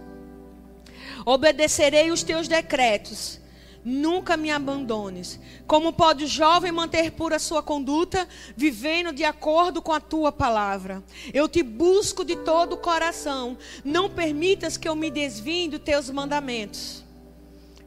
Obedecerei 1.26 2.12
os 2.12 2.24
teus 2.24 2.48
decretos 2.48 3.40
nunca 3.86 4.36
me 4.36 4.50
abandones. 4.50 5.40
Como 5.68 5.94
pode 5.94 6.26
o 6.26 6.28
jovem 6.28 6.72
manter 6.72 7.12
pura 7.12 7.38
sua 7.38 7.62
conduta, 7.62 8.28
vivendo 8.58 9.14
de 9.14 9.24
acordo 9.24 9.82
com 9.82 9.94
a 9.94 10.02
tua 10.02 10.32
palavra? 10.32 11.04
Eu 11.32 11.48
te 11.48 11.62
busco 11.62 12.26
de 12.26 12.36
todo 12.38 12.74
o 12.74 12.78
coração. 12.78 13.56
Não 13.84 14.10
permitas 14.10 14.76
que 14.76 14.90
eu 14.90 14.96
me 14.96 15.12
desvie 15.12 15.70
dos 15.70 15.80
teus 15.80 16.10
mandamentos. 16.10 17.06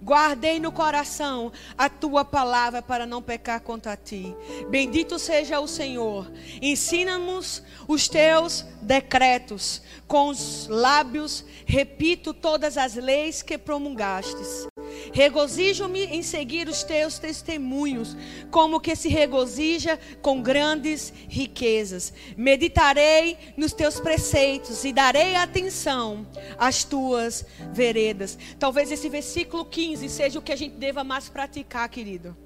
Guardei 0.01 0.61
no 0.61 0.71
coração 0.71 1.51
a 1.77 1.89
tua 1.89 2.25
palavra 2.25 2.81
para 2.81 3.05
não 3.05 3.21
pecar 3.21 3.61
contra 3.61 3.97
ti. 3.97 4.33
Bendito 4.71 5.19
seja 5.19 5.59
o 5.59 5.67
Senhor. 5.67 6.31
Ensina-nos 6.63 7.65
os 7.89 8.09
teus 8.09 8.65
decretos. 8.81 9.83
Com 10.07 10.29
os 10.29 10.69
lábios 10.69 11.45
repito 11.67 12.33
todas 12.33 12.79
as 12.79 12.95
leis 12.95 13.43
que 13.43 13.59
promulgastes. 13.59 14.68
Regozijo-me 15.13 16.05
em 16.05 16.23
seguir 16.23 16.69
os 16.69 16.83
teus 16.83 17.19
testemunhos, 17.19 18.17
como 18.51 18.81
que 18.81 18.95
se 18.95 19.09
regozija 19.09 19.99
com 20.23 20.43
grandes 20.43 21.13
riquezas. 21.29 22.13
Meditarei 22.37 23.37
nos 23.57 23.73
teus 23.73 24.01
preceitos 24.01 24.85
e 24.85 24.93
darei 24.93 25.37
atenção 25.37 26.27
às 26.57 26.85
tuas 26.85 27.45
veredas. 27.73 28.39
Talvez 28.59 28.91
esse 28.91 29.09
versículo 29.09 29.65
15 29.65 30.09
seja 30.09 30.39
o 30.39 30.43
que 30.43 30.53
a 30.53 30.57
gente 30.57 30.77
deva 30.77 31.05
mais 31.05 31.29
praticar, 31.29 31.89
querido. 31.89 32.37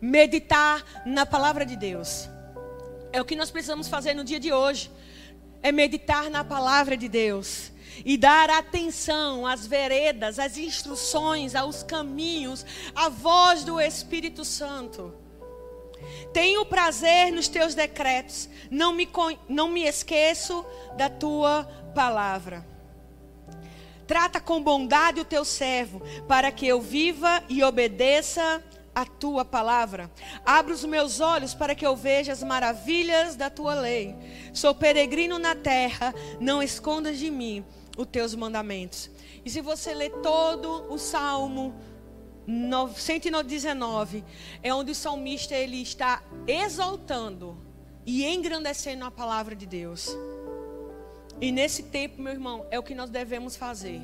Meditar 0.00 1.04
na 1.06 1.24
palavra 1.24 1.64
de 1.64 1.76
Deus. 1.76 2.28
É 3.12 3.20
o 3.20 3.24
que 3.24 3.36
nós 3.36 3.50
precisamos 3.50 3.88
fazer 3.88 4.14
no 4.14 4.24
dia 4.24 4.40
de 4.40 4.52
hoje. 4.52 4.90
É 5.62 5.72
meditar 5.72 6.28
na 6.28 6.44
palavra 6.44 6.96
de 6.96 7.08
Deus 7.08 7.73
e 8.04 8.16
dar 8.16 8.48
atenção 8.50 9.46
às 9.46 9.66
veredas, 9.66 10.38
às 10.38 10.56
instruções, 10.56 11.54
aos 11.54 11.82
caminhos, 11.82 12.64
à 12.94 13.08
voz 13.08 13.64
do 13.64 13.80
Espírito 13.80 14.44
Santo. 14.44 15.12
Tenho 16.32 16.64
prazer 16.64 17.32
nos 17.32 17.48
teus 17.48 17.74
decretos, 17.74 18.48
não 18.70 18.92
me, 18.92 19.08
não 19.48 19.68
me 19.68 19.84
esqueço 19.84 20.64
da 20.96 21.08
tua 21.08 21.64
palavra. 21.94 22.66
Trata 24.06 24.40
com 24.40 24.62
bondade 24.62 25.20
o 25.20 25.24
teu 25.24 25.44
servo, 25.44 26.02
para 26.28 26.52
que 26.52 26.66
eu 26.66 26.80
viva 26.80 27.42
e 27.48 27.62
obedeça 27.62 28.62
a 28.94 29.06
tua 29.06 29.44
palavra. 29.44 30.10
Abre 30.44 30.72
os 30.72 30.84
meus 30.84 31.20
olhos 31.20 31.54
para 31.54 31.74
que 31.74 31.86
eu 31.86 31.96
veja 31.96 32.32
as 32.32 32.42
maravilhas 32.42 33.34
da 33.34 33.48
tua 33.48 33.74
lei. 33.74 34.14
Sou 34.52 34.74
peregrino 34.74 35.38
na 35.38 35.54
terra, 35.54 36.14
não 36.38 36.62
escondas 36.62 37.18
de 37.18 37.30
mim 37.30 37.64
os 37.96 38.06
teus 38.06 38.34
mandamentos. 38.34 39.10
E 39.44 39.50
se 39.50 39.60
você 39.60 39.94
ler 39.94 40.10
todo 40.22 40.86
o 40.92 40.98
Salmo 40.98 41.74
119, 42.96 44.24
é 44.62 44.74
onde 44.74 44.92
o 44.92 44.94
salmista 44.94 45.54
ele 45.54 45.80
está 45.80 46.22
exaltando 46.46 47.56
e 48.04 48.24
engrandecendo 48.24 49.04
a 49.04 49.10
palavra 49.10 49.54
de 49.54 49.66
Deus. 49.66 50.14
E 51.40 51.50
nesse 51.50 51.84
tempo, 51.84 52.22
meu 52.22 52.32
irmão, 52.32 52.64
é 52.70 52.78
o 52.78 52.82
que 52.82 52.94
nós 52.94 53.10
devemos 53.10 53.56
fazer. 53.56 54.00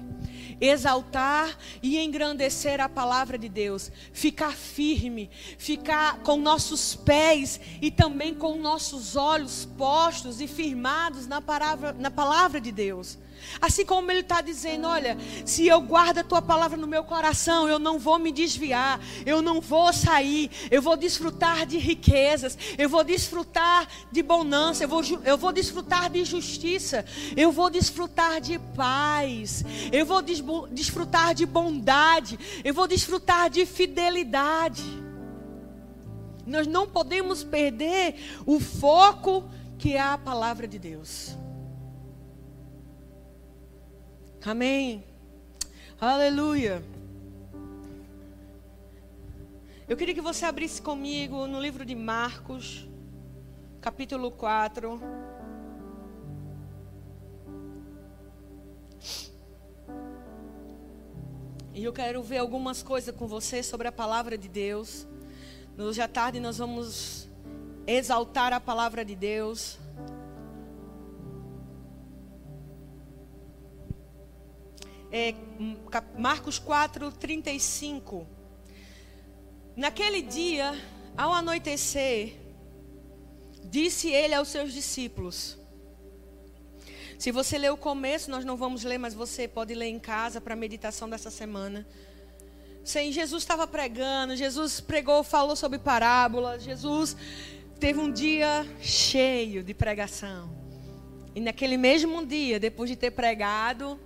Exaltar 0.60 1.56
e 1.82 1.98
engrandecer 1.98 2.80
a 2.80 2.88
palavra 2.88 3.38
de 3.38 3.48
Deus. 3.48 3.90
Ficar 4.12 4.52
firme. 4.52 5.30
Ficar 5.56 6.20
com 6.22 6.36
nossos 6.36 6.96
pés 6.96 7.60
e 7.80 7.90
também 7.90 8.34
com 8.34 8.56
nossos 8.56 9.14
olhos 9.14 9.64
postos 9.78 10.40
e 10.40 10.48
firmados 10.48 11.26
na 11.26 11.40
palavra, 11.40 11.92
na 11.92 12.10
palavra 12.10 12.60
de 12.60 12.72
Deus. 12.72 13.16
Assim 13.60 13.84
como 13.84 14.10
ele 14.10 14.20
está 14.20 14.40
dizendo: 14.40 14.86
olha, 14.86 15.16
se 15.44 15.66
eu 15.66 15.80
guardo 15.80 16.18
a 16.18 16.24
tua 16.24 16.42
palavra 16.42 16.76
no 16.76 16.86
meu 16.86 17.04
coração, 17.04 17.68
eu 17.68 17.78
não 17.78 17.98
vou 17.98 18.18
me 18.18 18.32
desviar, 18.32 19.00
eu 19.24 19.42
não 19.42 19.60
vou 19.60 19.92
sair, 19.92 20.50
eu 20.70 20.80
vou 20.80 20.96
desfrutar 20.96 21.66
de 21.66 21.78
riquezas, 21.78 22.56
eu 22.78 22.88
vou 22.88 23.04
desfrutar 23.04 23.88
de 24.10 24.22
bonança, 24.22 24.84
eu 24.84 24.88
vou, 24.88 25.02
eu 25.24 25.38
vou 25.38 25.52
desfrutar 25.52 26.10
de 26.10 26.24
justiça, 26.24 27.04
eu 27.36 27.52
vou 27.52 27.70
desfrutar 27.70 28.40
de 28.40 28.58
paz, 28.76 29.64
eu 29.92 30.04
vou 30.04 30.22
des, 30.22 30.42
desfrutar 30.70 31.34
de 31.34 31.46
bondade, 31.46 32.38
eu 32.64 32.74
vou 32.74 32.86
desfrutar 32.86 33.50
de 33.50 33.66
fidelidade. 33.66 34.82
Nós 36.46 36.66
não 36.66 36.86
podemos 36.86 37.44
perder 37.44 38.16
o 38.44 38.58
foco 38.58 39.44
que 39.78 39.94
é 39.94 40.00
a 40.00 40.18
palavra 40.18 40.66
de 40.66 40.78
Deus. 40.78 41.36
Amém. 44.44 45.04
Aleluia. 46.00 46.82
Eu 49.86 49.98
queria 49.98 50.14
que 50.14 50.20
você 50.22 50.46
abrisse 50.46 50.80
comigo 50.80 51.46
no 51.46 51.60
livro 51.60 51.84
de 51.84 51.94
Marcos, 51.94 52.88
capítulo 53.82 54.30
4. 54.30 54.98
E 61.74 61.84
eu 61.84 61.92
quero 61.92 62.22
ver 62.22 62.38
algumas 62.38 62.82
coisas 62.82 63.14
com 63.14 63.26
você 63.26 63.62
sobre 63.62 63.88
a 63.88 63.92
palavra 63.92 64.38
de 64.38 64.48
Deus. 64.48 65.06
Hoje 65.76 66.00
à 66.00 66.08
tarde 66.08 66.40
nós 66.40 66.56
vamos 66.56 67.28
exaltar 67.86 68.54
a 68.54 68.60
palavra 68.60 69.04
de 69.04 69.14
Deus. 69.14 69.78
É, 75.12 75.34
Marcos 76.16 76.58
4, 76.58 77.10
35. 77.12 78.26
Naquele 79.76 80.22
dia, 80.22 80.72
ao 81.16 81.32
anoitecer, 81.32 82.36
disse 83.64 84.08
ele 84.08 84.34
aos 84.34 84.48
seus 84.48 84.72
discípulos: 84.72 85.58
Se 87.18 87.32
você 87.32 87.58
ler 87.58 87.72
o 87.72 87.76
começo, 87.76 88.30
nós 88.30 88.44
não 88.44 88.56
vamos 88.56 88.84
ler, 88.84 88.98
mas 88.98 89.14
você 89.14 89.48
pode 89.48 89.74
ler 89.74 89.88
em 89.88 89.98
casa 89.98 90.40
para 90.40 90.54
a 90.54 90.56
meditação 90.56 91.08
dessa 91.08 91.30
semana. 91.30 91.86
Sim, 92.84 93.12
Jesus 93.12 93.42
estava 93.42 93.66
pregando, 93.66 94.34
Jesus 94.36 94.80
pregou, 94.80 95.22
falou 95.22 95.54
sobre 95.54 95.78
parábolas, 95.78 96.62
Jesus 96.62 97.16
teve 97.78 97.98
um 97.98 98.10
dia 98.10 98.66
cheio 98.80 99.62
de 99.62 99.74
pregação. 99.74 100.50
E 101.34 101.40
naquele 101.40 101.76
mesmo 101.76 102.24
dia, 102.24 102.58
depois 102.58 102.90
de 102.90 102.96
ter 102.96 103.10
pregado, 103.10 103.98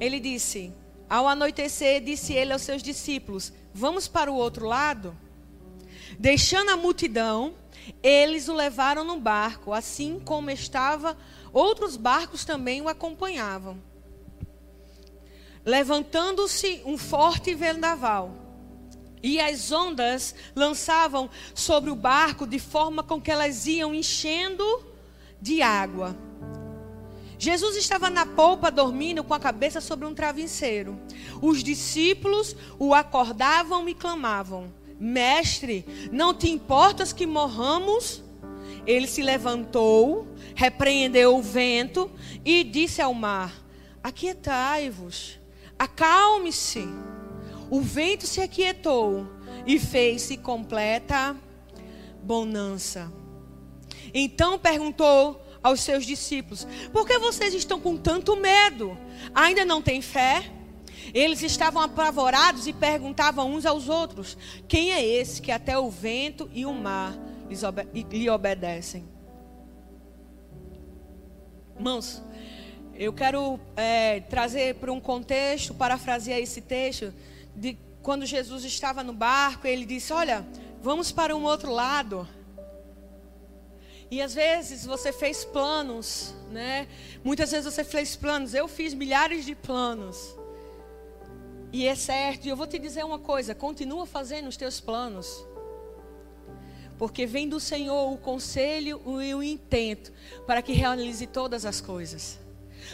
ele 0.00 0.20
disse: 0.20 0.72
Ao 1.08 1.26
anoitecer, 1.26 2.02
disse 2.02 2.32
ele 2.32 2.52
aos 2.52 2.62
seus 2.62 2.82
discípulos: 2.82 3.52
Vamos 3.72 4.08
para 4.08 4.30
o 4.30 4.36
outro 4.36 4.66
lado? 4.66 5.16
Deixando 6.18 6.70
a 6.70 6.76
multidão, 6.76 7.54
eles 8.02 8.48
o 8.48 8.54
levaram 8.54 9.04
no 9.04 9.18
barco, 9.18 9.72
assim 9.72 10.20
como 10.24 10.50
estava, 10.50 11.16
outros 11.52 11.96
barcos 11.96 12.44
também 12.44 12.80
o 12.80 12.88
acompanhavam. 12.88 13.82
Levantando-se 15.64 16.80
um 16.84 16.96
forte 16.96 17.54
vendaval, 17.54 18.46
e 19.22 19.40
as 19.40 19.72
ondas 19.72 20.34
lançavam 20.54 21.28
sobre 21.54 21.90
o 21.90 21.96
barco 21.96 22.46
de 22.46 22.58
forma 22.58 23.02
com 23.02 23.20
que 23.20 23.30
elas 23.30 23.66
iam 23.66 23.94
enchendo 23.94 24.64
de 25.40 25.62
água. 25.62 26.16
Jesus 27.38 27.76
estava 27.76 28.08
na 28.08 28.24
polpa 28.24 28.70
dormindo 28.70 29.22
com 29.22 29.34
a 29.34 29.40
cabeça 29.40 29.80
sobre 29.80 30.06
um 30.06 30.14
travesseiro. 30.14 30.98
Os 31.42 31.62
discípulos 31.62 32.56
o 32.78 32.94
acordavam 32.94 33.88
e 33.88 33.94
clamavam: 33.94 34.72
Mestre, 34.98 35.84
não 36.10 36.32
te 36.32 36.50
importas 36.50 37.12
que 37.12 37.26
morramos? 37.26 38.22
Ele 38.86 39.06
se 39.06 39.22
levantou, 39.22 40.26
repreendeu 40.54 41.36
o 41.36 41.42
vento 41.42 42.10
e 42.44 42.64
disse 42.64 43.02
ao 43.02 43.12
mar: 43.12 43.52
Aquietai-vos, 44.02 45.38
acalme-se. 45.78 46.86
O 47.68 47.80
vento 47.80 48.26
se 48.26 48.40
aquietou 48.40 49.26
e 49.66 49.78
fez-se 49.78 50.36
completa 50.36 51.36
bonança. 52.22 53.12
Então 54.14 54.58
perguntou 54.58 55.42
aos 55.66 55.80
seus 55.80 56.06
discípulos: 56.06 56.66
Por 56.92 57.06
que 57.06 57.18
vocês 57.18 57.52
estão 57.54 57.80
com 57.80 57.96
tanto 57.96 58.36
medo? 58.36 58.96
Ainda 59.34 59.64
não 59.64 59.82
têm 59.82 60.00
fé? 60.00 60.50
Eles 61.12 61.42
estavam 61.42 61.82
apavorados 61.82 62.66
e 62.66 62.72
perguntavam 62.72 63.52
uns 63.52 63.66
aos 63.66 63.88
outros: 63.88 64.36
Quem 64.68 64.92
é 64.92 65.04
esse 65.04 65.42
que 65.42 65.50
até 65.50 65.76
o 65.78 65.90
vento 65.90 66.48
e 66.52 66.64
o 66.64 66.72
mar 66.72 67.16
lhe 68.10 68.30
obedecem? 68.30 69.04
Irmãos, 71.76 72.22
eu 72.94 73.12
quero 73.12 73.60
é, 73.76 74.20
trazer 74.20 74.76
para 74.76 74.92
um 74.92 75.00
contexto, 75.00 75.74
parafrasear 75.74 76.38
esse 76.38 76.60
texto, 76.60 77.12
de 77.54 77.76
quando 78.02 78.24
Jesus 78.24 78.64
estava 78.64 79.02
no 79.02 79.12
barco, 79.12 79.66
ele 79.66 79.84
disse: 79.84 80.12
Olha, 80.12 80.46
vamos 80.80 81.10
para 81.10 81.36
um 81.36 81.42
outro 81.42 81.72
lado. 81.72 82.26
E 84.10 84.22
às 84.22 84.34
vezes 84.34 84.86
você 84.86 85.12
fez 85.12 85.44
planos, 85.44 86.34
né? 86.50 86.86
Muitas 87.24 87.50
vezes 87.50 87.72
você 87.72 87.82
fez 87.82 88.14
planos. 88.14 88.54
Eu 88.54 88.68
fiz 88.68 88.94
milhares 88.94 89.44
de 89.44 89.54
planos. 89.54 90.36
E 91.72 91.86
é 91.86 91.94
certo, 91.94 92.46
e 92.46 92.48
eu 92.48 92.56
vou 92.56 92.66
te 92.66 92.78
dizer 92.78 93.04
uma 93.04 93.18
coisa: 93.18 93.54
continua 93.54 94.06
fazendo 94.06 94.48
os 94.48 94.56
teus 94.56 94.80
planos. 94.80 95.44
Porque 96.96 97.26
vem 97.26 97.48
do 97.48 97.60
Senhor 97.60 98.10
o 98.10 98.16
conselho 98.16 99.02
e 99.22 99.34
o 99.34 99.42
intento 99.42 100.12
para 100.46 100.62
que 100.62 100.72
realize 100.72 101.26
todas 101.26 101.66
as 101.66 101.80
coisas. 101.80 102.38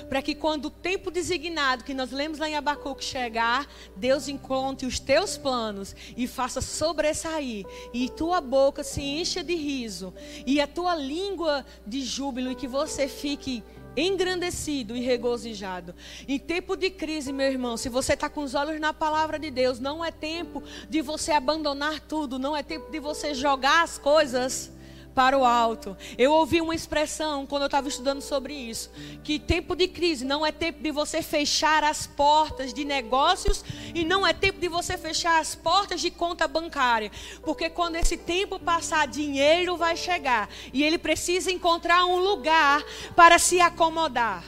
Para 0.08 0.22
que 0.22 0.34
quando 0.34 0.66
o 0.66 0.70
tempo 0.70 1.10
designado 1.10 1.84
que 1.84 1.94
nós 1.94 2.10
lemos 2.10 2.38
lá 2.38 2.48
em 2.48 2.56
Abacuque 2.56 3.04
chegar, 3.04 3.66
Deus 3.96 4.28
encontre 4.28 4.86
os 4.86 4.98
teus 4.98 5.36
planos 5.36 5.94
e 6.16 6.26
faça 6.26 6.60
sobressair, 6.60 7.66
e 7.92 8.08
tua 8.08 8.40
boca 8.40 8.82
se 8.82 9.02
encha 9.02 9.42
de 9.42 9.54
riso, 9.54 10.12
e 10.46 10.60
a 10.60 10.66
tua 10.66 10.94
língua 10.94 11.64
de 11.86 12.02
júbilo, 12.02 12.50
e 12.50 12.54
que 12.54 12.66
você 12.66 13.08
fique 13.08 13.62
engrandecido 13.96 14.96
e 14.96 15.00
regozijado. 15.00 15.94
Em 16.26 16.38
tempo 16.38 16.76
de 16.76 16.90
crise, 16.90 17.32
meu 17.32 17.50
irmão, 17.50 17.76
se 17.76 17.88
você 17.88 18.14
está 18.14 18.28
com 18.28 18.42
os 18.42 18.54
olhos 18.54 18.80
na 18.80 18.92
palavra 18.92 19.38
de 19.38 19.50
Deus, 19.50 19.78
não 19.78 20.04
é 20.04 20.10
tempo 20.10 20.62
de 20.88 21.02
você 21.02 21.32
abandonar 21.32 22.00
tudo, 22.00 22.38
não 22.38 22.56
é 22.56 22.62
tempo 22.62 22.90
de 22.90 22.98
você 22.98 23.34
jogar 23.34 23.82
as 23.82 23.98
coisas 23.98 24.71
para 25.14 25.36
o 25.38 25.44
alto. 25.44 25.96
Eu 26.16 26.32
ouvi 26.32 26.60
uma 26.60 26.74
expressão 26.74 27.46
quando 27.46 27.62
eu 27.62 27.66
estava 27.66 27.88
estudando 27.88 28.20
sobre 28.20 28.54
isso, 28.54 28.90
que 29.22 29.38
tempo 29.38 29.74
de 29.74 29.88
crise 29.88 30.24
não 30.24 30.44
é 30.44 30.52
tempo 30.52 30.82
de 30.82 30.90
você 30.90 31.22
fechar 31.22 31.84
as 31.84 32.06
portas 32.06 32.72
de 32.72 32.84
negócios 32.84 33.64
e 33.94 34.04
não 34.04 34.26
é 34.26 34.32
tempo 34.32 34.58
de 34.58 34.68
você 34.68 34.96
fechar 34.96 35.40
as 35.40 35.54
portas 35.54 36.00
de 36.00 36.10
conta 36.10 36.48
bancária, 36.48 37.10
porque 37.42 37.68
quando 37.68 37.96
esse 37.96 38.16
tempo 38.16 38.58
passar, 38.58 39.06
dinheiro 39.06 39.76
vai 39.76 39.96
chegar 39.96 40.48
e 40.72 40.82
ele 40.82 40.98
precisa 40.98 41.50
encontrar 41.50 42.04
um 42.04 42.18
lugar 42.18 42.82
para 43.14 43.38
se 43.38 43.60
acomodar. 43.60 44.44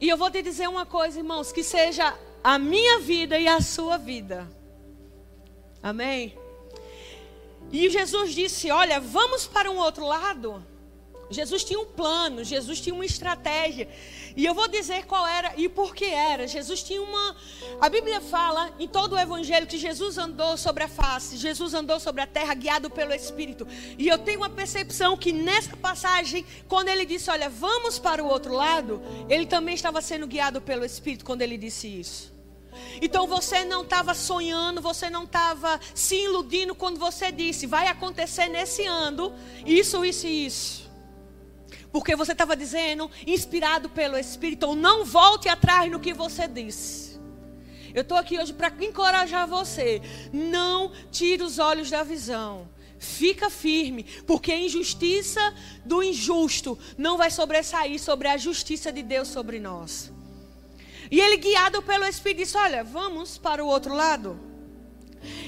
E 0.00 0.08
eu 0.08 0.16
vou 0.16 0.30
te 0.30 0.40
dizer 0.40 0.66
uma 0.66 0.86
coisa, 0.86 1.18
irmãos, 1.18 1.52
que 1.52 1.62
seja 1.62 2.16
a 2.42 2.58
minha 2.58 3.00
vida 3.00 3.38
e 3.38 3.46
a 3.46 3.60
sua 3.60 3.98
vida. 3.98 4.48
Amém? 5.82 6.39
E 7.72 7.88
Jesus 7.88 8.34
disse: 8.34 8.70
Olha, 8.70 9.00
vamos 9.00 9.46
para 9.46 9.70
um 9.70 9.78
outro 9.78 10.06
lado. 10.06 10.64
Jesus 11.30 11.62
tinha 11.62 11.78
um 11.78 11.86
plano, 11.86 12.42
Jesus 12.42 12.80
tinha 12.80 12.92
uma 12.92 13.06
estratégia. 13.06 13.88
E 14.36 14.44
eu 14.44 14.52
vou 14.52 14.66
dizer 14.66 15.06
qual 15.06 15.24
era 15.24 15.52
e 15.56 15.68
por 15.68 15.94
que 15.94 16.06
era. 16.06 16.46
Jesus 16.48 16.82
tinha 16.82 17.00
uma. 17.00 17.36
A 17.80 17.88
Bíblia 17.88 18.20
fala 18.20 18.72
em 18.80 18.88
todo 18.88 19.14
o 19.14 19.18
Evangelho 19.18 19.66
que 19.66 19.78
Jesus 19.78 20.18
andou 20.18 20.56
sobre 20.56 20.82
a 20.82 20.88
face, 20.88 21.36
Jesus 21.36 21.72
andou 21.72 22.00
sobre 22.00 22.20
a 22.20 22.26
terra 22.26 22.52
guiado 22.54 22.90
pelo 22.90 23.14
Espírito. 23.14 23.66
E 23.96 24.08
eu 24.08 24.18
tenho 24.18 24.40
uma 24.40 24.50
percepção 24.50 25.16
que 25.16 25.32
nessa 25.32 25.76
passagem, 25.76 26.44
quando 26.68 26.88
ele 26.88 27.06
disse, 27.06 27.30
olha, 27.30 27.48
vamos 27.48 27.98
para 27.98 28.22
o 28.22 28.26
outro 28.26 28.52
lado, 28.52 29.00
ele 29.28 29.46
também 29.46 29.74
estava 29.76 30.02
sendo 30.02 30.26
guiado 30.26 30.60
pelo 30.60 30.84
Espírito 30.84 31.24
quando 31.24 31.42
ele 31.42 31.56
disse 31.56 31.86
isso. 31.86 32.39
Então 33.00 33.26
você 33.26 33.64
não 33.64 33.82
estava 33.82 34.14
sonhando, 34.14 34.80
você 34.80 35.08
não 35.10 35.24
estava 35.24 35.80
se 35.94 36.16
iludindo 36.16 36.74
quando 36.74 36.98
você 36.98 37.30
disse, 37.32 37.66
vai 37.66 37.86
acontecer 37.86 38.48
nesse 38.48 38.86
ano 38.86 39.32
isso, 39.66 40.04
isso 40.04 40.26
e 40.26 40.46
isso. 40.46 40.90
Porque 41.92 42.14
você 42.14 42.32
estava 42.32 42.56
dizendo, 42.56 43.10
inspirado 43.26 43.88
pelo 43.88 44.16
Espírito, 44.16 44.66
então 44.66 44.74
não 44.74 45.04
volte 45.04 45.48
atrás 45.48 45.90
no 45.90 45.98
que 45.98 46.12
você 46.12 46.46
disse. 46.46 47.10
Eu 47.92 48.02
estou 48.02 48.16
aqui 48.16 48.38
hoje 48.38 48.52
para 48.52 48.72
encorajar 48.84 49.48
você. 49.48 50.00
Não 50.32 50.92
tire 51.10 51.42
os 51.42 51.58
olhos 51.58 51.90
da 51.90 52.02
visão. 52.04 52.68
Fica 52.98 53.48
firme, 53.48 54.04
porque 54.26 54.52
a 54.52 54.60
injustiça 54.60 55.40
do 55.84 56.02
injusto 56.02 56.78
não 56.98 57.16
vai 57.16 57.30
sobressair 57.30 57.98
sobre 57.98 58.28
a 58.28 58.36
justiça 58.36 58.92
de 58.92 59.02
Deus 59.02 59.28
sobre 59.28 59.58
nós. 59.58 60.12
E 61.10 61.20
ele, 61.20 61.36
guiado 61.36 61.82
pelo 61.82 62.04
Espírito, 62.06 62.38
disse: 62.38 62.56
Olha, 62.56 62.84
vamos 62.84 63.36
para 63.36 63.64
o 63.64 63.66
outro 63.66 63.94
lado. 63.94 64.38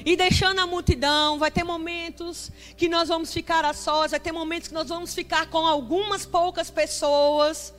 E 0.05 0.15
deixando 0.15 0.59
a 0.59 0.67
multidão, 0.67 1.39
vai 1.39 1.49
ter 1.49 1.63
momentos 1.63 2.51
que 2.77 2.87
nós 2.87 3.07
vamos 3.07 3.33
ficar 3.33 3.65
a 3.65 3.73
sós, 3.73 4.11
vai 4.11 4.19
ter 4.19 4.31
momentos 4.31 4.67
que 4.67 4.73
nós 4.73 4.89
vamos 4.89 5.15
ficar 5.15 5.47
com 5.47 5.65
algumas 5.65 6.25
poucas 6.25 6.69
pessoas. 6.69 7.73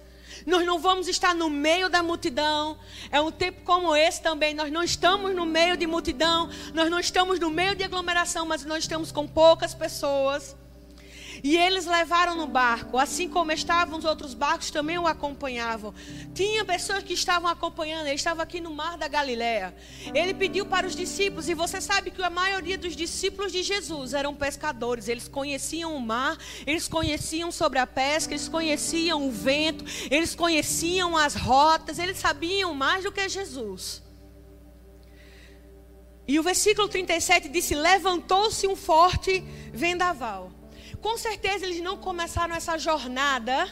Nós 0.44 0.66
não 0.66 0.78
vamos 0.78 1.06
estar 1.06 1.34
no 1.34 1.48
meio 1.48 1.88
da 1.88 2.02
multidão. 2.02 2.76
É 3.10 3.20
um 3.20 3.30
tempo 3.30 3.62
como 3.62 3.94
esse 3.94 4.20
também. 4.20 4.52
Nós 4.52 4.72
não 4.72 4.82
estamos 4.82 5.34
no 5.34 5.46
meio 5.46 5.76
de 5.76 5.86
multidão. 5.86 6.50
Nós 6.72 6.90
não 6.90 6.98
estamos 6.98 7.38
no 7.38 7.50
meio 7.50 7.76
de 7.76 7.84
aglomeração, 7.84 8.44
mas 8.44 8.64
nós 8.64 8.84
estamos 8.84 9.12
com 9.12 9.28
poucas 9.28 9.74
pessoas. 9.74 10.56
E 11.44 11.58
eles 11.58 11.84
levaram 11.84 12.34
no 12.34 12.46
barco, 12.46 12.96
assim 12.96 13.28
como 13.28 13.52
estavam 13.52 13.98
os 13.98 14.06
outros 14.06 14.32
barcos 14.32 14.70
também 14.70 14.96
o 14.96 15.06
acompanhavam. 15.06 15.92
Tinha 16.34 16.64
pessoas 16.64 17.04
que 17.04 17.12
estavam 17.12 17.50
acompanhando, 17.50 18.06
ele 18.06 18.14
estava 18.14 18.42
aqui 18.42 18.62
no 18.62 18.72
mar 18.72 18.96
da 18.96 19.06
Galileia. 19.06 19.76
Ele 20.14 20.32
pediu 20.32 20.64
para 20.64 20.86
os 20.86 20.96
discípulos, 20.96 21.46
e 21.46 21.52
você 21.52 21.82
sabe 21.82 22.10
que 22.10 22.22
a 22.22 22.30
maioria 22.30 22.78
dos 22.78 22.96
discípulos 22.96 23.52
de 23.52 23.62
Jesus 23.62 24.14
eram 24.14 24.34
pescadores, 24.34 25.06
eles 25.06 25.28
conheciam 25.28 25.94
o 25.94 26.00
mar, 26.00 26.38
eles 26.66 26.88
conheciam 26.88 27.52
sobre 27.52 27.78
a 27.78 27.86
pesca, 27.86 28.32
eles 28.32 28.48
conheciam 28.48 29.28
o 29.28 29.30
vento, 29.30 29.84
eles 30.10 30.34
conheciam 30.34 31.14
as 31.14 31.34
rotas, 31.34 31.98
eles 31.98 32.16
sabiam 32.16 32.72
mais 32.72 33.04
do 33.04 33.12
que 33.12 33.28
Jesus. 33.28 34.02
E 36.26 36.40
o 36.40 36.42
versículo 36.42 36.88
37 36.88 37.50
disse: 37.50 37.74
Levantou-se 37.74 38.66
um 38.66 38.74
forte 38.74 39.44
vendaval. 39.74 40.63
Com 41.00 41.16
certeza 41.16 41.66
eles 41.66 41.80
não 41.80 41.96
começaram 41.96 42.54
essa 42.54 42.78
jornada 42.78 43.68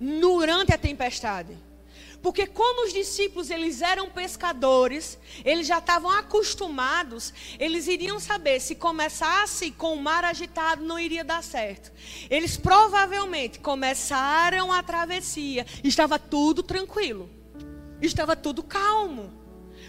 durante 0.00 0.72
a 0.72 0.78
tempestade. 0.78 1.56
Porque 2.22 2.46
como 2.46 2.86
os 2.86 2.92
discípulos 2.92 3.50
eles 3.50 3.82
eram 3.82 4.10
pescadores, 4.10 5.18
eles 5.44 5.66
já 5.66 5.78
estavam 5.78 6.10
acostumados, 6.10 7.32
eles 7.58 7.86
iriam 7.86 8.18
saber 8.18 8.60
se 8.60 8.74
começasse 8.74 9.70
com 9.70 9.94
o 9.94 10.02
mar 10.02 10.24
agitado 10.24 10.84
não 10.84 10.98
iria 10.98 11.22
dar 11.22 11.42
certo. 11.42 11.92
Eles 12.28 12.56
provavelmente 12.56 13.60
começaram 13.60 14.72
a 14.72 14.82
travessia, 14.82 15.64
estava 15.84 16.18
tudo 16.18 16.62
tranquilo. 16.62 17.30
Estava 18.00 18.34
tudo 18.34 18.62
calmo. 18.62 19.32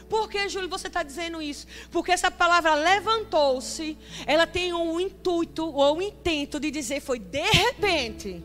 Por 0.10 0.30
que, 0.30 0.48
Júlio, 0.48 0.70
você 0.70 0.88
está 0.88 1.04
dizendo 1.04 1.41
isso? 1.41 1.67
Porque 1.91 2.12
essa 2.12 2.32
palavra 2.32 2.74
levantou-se, 2.76 3.98
ela 4.26 4.48
tem 4.48 4.74
um 4.74 5.00
intuito 5.00 5.65
ou 5.65 5.98
um 5.98 6.02
intento 6.02 6.60
de 6.60 6.72
dizer 6.72 7.02
foi 7.02 7.20
de 7.20 7.41
repente. 7.41 8.43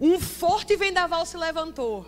Um 0.00 0.18
forte 0.18 0.76
vendaval 0.76 1.24
se 1.26 1.36
levantou. 1.36 2.06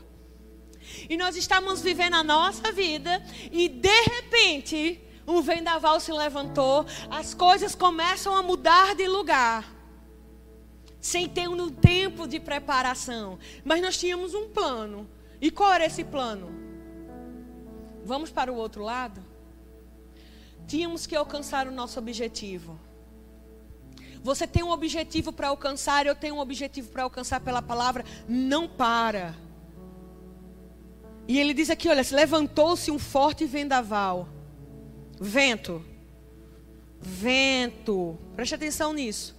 E 1.09 1.17
nós 1.17 1.37
estamos 1.37 1.81
vivendo 1.81 2.15
a 2.15 2.23
nossa 2.23 2.73
vida 2.73 3.23
e 3.51 3.69
de 3.69 4.01
repente 4.03 5.01
um 5.27 5.41
vendaval 5.41 6.01
se 6.01 6.13
levantou, 6.13 6.85
as 7.11 7.33
coisas 7.33 7.75
começam 7.75 8.37
a 8.37 8.43
mudar 8.43 8.95
de 8.95 9.07
lugar. 9.07 9.73
Sem 11.01 11.29
ter 11.29 11.49
um 11.49 11.71
tempo 11.71 12.27
de 12.27 12.41
preparação. 12.41 13.39
Mas 13.65 13.81
nós 13.83 13.97
tínhamos 13.97 14.35
um 14.35 14.49
plano. 14.49 15.09
E 15.41 15.51
qual 15.51 15.73
era 15.73 15.87
esse 15.87 16.05
plano? 16.05 16.64
Vamos 18.05 18.31
para 18.31 18.53
o 18.53 18.57
outro 18.57 18.83
lado? 18.83 19.25
Tínhamos 20.67 21.07
que 21.07 21.17
alcançar 21.17 21.67
o 21.67 21.71
nosso 21.71 21.99
objetivo. 21.99 22.79
Você 24.23 24.47
tem 24.47 24.63
um 24.63 24.71
objetivo 24.71 25.33
para 25.33 25.49
alcançar, 25.49 26.07
eu 26.07 26.15
tenho 26.15 26.37
um 26.37 26.39
objetivo 26.39 26.89
para 26.91 27.03
alcançar 27.03 27.41
pela 27.41 27.61
palavra. 27.61 28.05
Não 28.29 28.67
para. 28.69 29.35
E 31.29 31.39
ele 31.39 31.55
diz 31.55 31.71
aqui: 31.71 31.89
olha, 31.89 32.03
levantou-se 32.11 32.91
um 32.91 32.99
forte 32.99 33.45
vendaval. 33.45 34.29
Vento. 35.21 35.85
Vento. 37.01 38.19
Preste 38.35 38.55
atenção 38.55 38.93
nisso. 38.93 39.37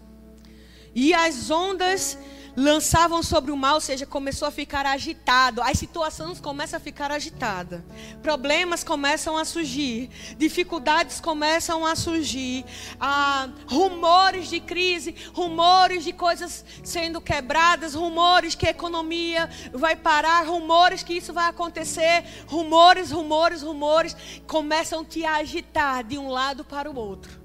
E 0.93 1.13
as 1.13 1.49
ondas 1.49 2.17
lançavam 2.55 3.21
sobre 3.21 3.51
o 3.51 3.57
mal, 3.57 3.75
ou 3.75 3.81
seja, 3.81 4.05
começou 4.05 4.47
a 4.47 4.51
ficar 4.51 4.85
agitado. 4.85 5.61
As 5.61 5.77
situações 5.77 6.39
começam 6.39 6.77
a 6.77 6.79
ficar 6.79 7.11
agitadas. 7.11 7.81
Problemas 8.21 8.83
começam 8.83 9.37
a 9.37 9.43
surgir. 9.43 10.09
Dificuldades 10.37 11.19
começam 11.19 11.85
a 11.85 11.95
surgir. 11.95 12.65
Ah, 12.99 13.49
rumores 13.67 14.49
de 14.49 14.59
crise, 14.59 15.15
rumores 15.33 16.03
de 16.03 16.13
coisas 16.13 16.63
sendo 16.83 17.19
quebradas, 17.19 17.93
rumores 17.93 18.55
que 18.55 18.67
a 18.67 18.71
economia 18.71 19.49
vai 19.73 19.95
parar, 19.95 20.45
rumores 20.45 21.03
que 21.03 21.13
isso 21.13 21.33
vai 21.33 21.49
acontecer. 21.49 22.23
Rumores, 22.47 23.11
rumores, 23.11 23.61
rumores 23.61 24.15
começam 24.47 25.01
a 25.01 25.05
te 25.05 25.25
agitar 25.25 26.03
de 26.03 26.17
um 26.17 26.29
lado 26.29 26.63
para 26.63 26.89
o 26.89 26.95
outro. 26.95 27.43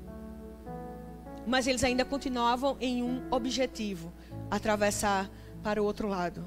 Mas 1.47 1.67
eles 1.67 1.83
ainda 1.83 2.05
continuavam 2.05 2.77
em 2.81 3.03
um 3.03 3.27
objetivo 3.31 4.13
atravessar 4.51 5.31
para 5.63 5.83
o 5.83 5.85
outro 5.85 6.09
lado. 6.09 6.45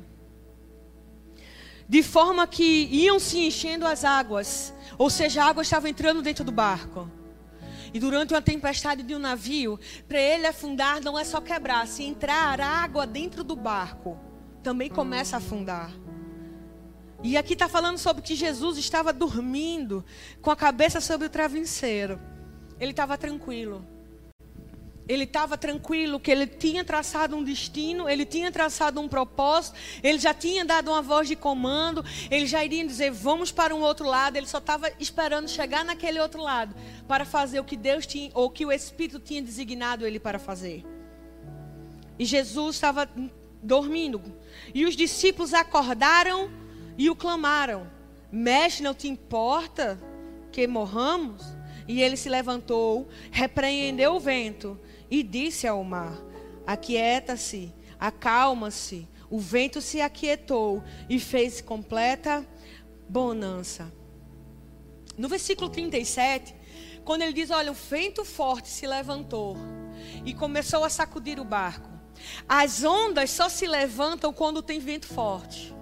De 1.88 2.02
forma 2.02 2.48
que 2.48 2.88
iam 2.92 3.20
se 3.20 3.40
enchendo 3.40 3.86
as 3.86 4.04
águas, 4.04 4.74
ou 4.98 5.10
seja, 5.10 5.44
a 5.44 5.48
água 5.48 5.64
estava 5.64 5.90
entrando 5.90 6.22
dentro 6.22 6.44
do 6.44 6.52
barco. 6.52 7.10
E 7.94 8.00
durante 8.00 8.34
uma 8.34 8.42
tempestade 8.42 9.04
de 9.04 9.14
um 9.14 9.20
navio, 9.20 9.80
para 10.08 10.20
ele 10.20 10.48
afundar 10.48 11.02
não 11.02 11.18
é 11.20 11.24
só 11.24 11.40
quebrar, 11.40 11.86
se 11.88 12.04
entrar 12.04 12.60
água 12.60 13.06
dentro 13.06 13.44
do 13.44 13.56
barco, 13.56 14.18
também 14.64 14.90
começa 14.90 15.36
a 15.36 15.38
afundar. 15.38 15.92
E 17.22 17.38
aqui 17.38 17.54
está 17.54 17.70
falando 17.70 17.98
sobre 17.98 18.24
que 18.24 18.36
Jesus 18.36 18.78
estava 18.78 19.14
dormindo 19.14 20.04
com 20.42 20.52
a 20.52 20.56
cabeça 20.56 21.00
sobre 21.00 21.28
o 21.28 21.30
travesseiro. 21.30 22.20
Ele 22.80 22.92
estava 22.92 23.18
tranquilo. 23.18 23.93
Ele 25.08 25.26
estava 25.26 25.58
tranquilo 25.58 26.20
que 26.20 26.32
ele 26.32 26.48
tinha 26.48 26.84
traçado 26.84 27.36
um 27.36 27.44
destino, 27.44 28.10
ele 28.10 28.26
tinha 28.26 28.52
traçado 28.52 29.02
um 29.02 29.08
propósito, 29.08 29.78
ele 30.02 30.18
já 30.18 30.34
tinha 30.34 30.64
dado 30.64 30.90
uma 30.92 31.02
voz 31.02 31.28
de 31.28 31.36
comando, 31.36 32.04
ele 32.32 32.48
já 32.48 32.64
iria 32.64 32.86
dizer 32.86 33.12
vamos 33.12 33.52
para 33.52 33.76
um 33.76 33.82
outro 33.82 34.08
lado, 34.08 34.38
ele 34.38 34.48
só 34.48 34.60
estava 34.60 34.90
esperando 35.00 35.50
chegar 35.50 35.84
naquele 35.84 36.20
outro 36.20 36.42
lado 36.42 36.74
para 37.08 37.26
fazer 37.26 37.60
o 37.60 37.66
que 37.66 37.76
Deus 37.76 38.06
tinha 38.06 38.32
ou 38.34 38.50
que 38.50 38.66
o 38.66 38.72
Espírito 38.72 39.20
tinha 39.20 39.42
designado 39.42 40.08
ele 40.08 40.20
para 40.20 40.40
fazer. 40.40 40.86
E 42.18 42.26
Jesus 42.26 42.76
estava 42.76 43.10
dormindo. 43.62 44.22
E 44.74 44.86
os 44.86 44.96
discípulos 44.96 45.54
acordaram 45.54 46.50
e 46.98 47.10
o 47.10 47.16
clamaram: 47.16 47.90
Mestre, 48.32 48.84
não 48.84 48.94
te 48.94 49.08
importa 49.08 50.00
que 50.52 50.68
morramos? 50.68 51.44
E 51.88 52.02
ele 52.02 52.16
se 52.16 52.30
levantou, 52.30 53.10
repreendeu 53.30 54.16
o 54.16 54.20
vento 54.20 54.80
e 55.14 55.22
disse 55.22 55.68
ao 55.68 55.84
mar: 55.84 56.20
Aquieta-se, 56.66 57.72
acalma-se. 58.00 59.08
O 59.30 59.38
vento 59.38 59.80
se 59.80 60.02
aquietou 60.02 60.84
e 61.08 61.20
fez 61.20 61.62
completa 61.62 62.44
bonança. 63.08 63.94
No 65.16 65.30
versículo 65.30 65.70
37, 65.70 66.56
quando 67.06 67.22
ele 67.22 67.34
diz: 67.34 67.52
Olha, 67.52 67.72
o 67.72 67.76
vento 67.76 68.26
forte 68.26 68.70
se 68.70 68.88
levantou 68.88 69.56
e 70.26 70.34
começou 70.34 70.84
a 70.84 70.90
sacudir 70.90 71.40
o 71.40 71.46
barco. 71.46 71.92
As 72.50 72.84
ondas 72.84 73.30
só 73.30 73.50
se 73.50 73.68
levantam 73.68 74.34
quando 74.34 74.64
tem 74.64 74.80
vento 74.80 75.06
forte. 75.06 75.76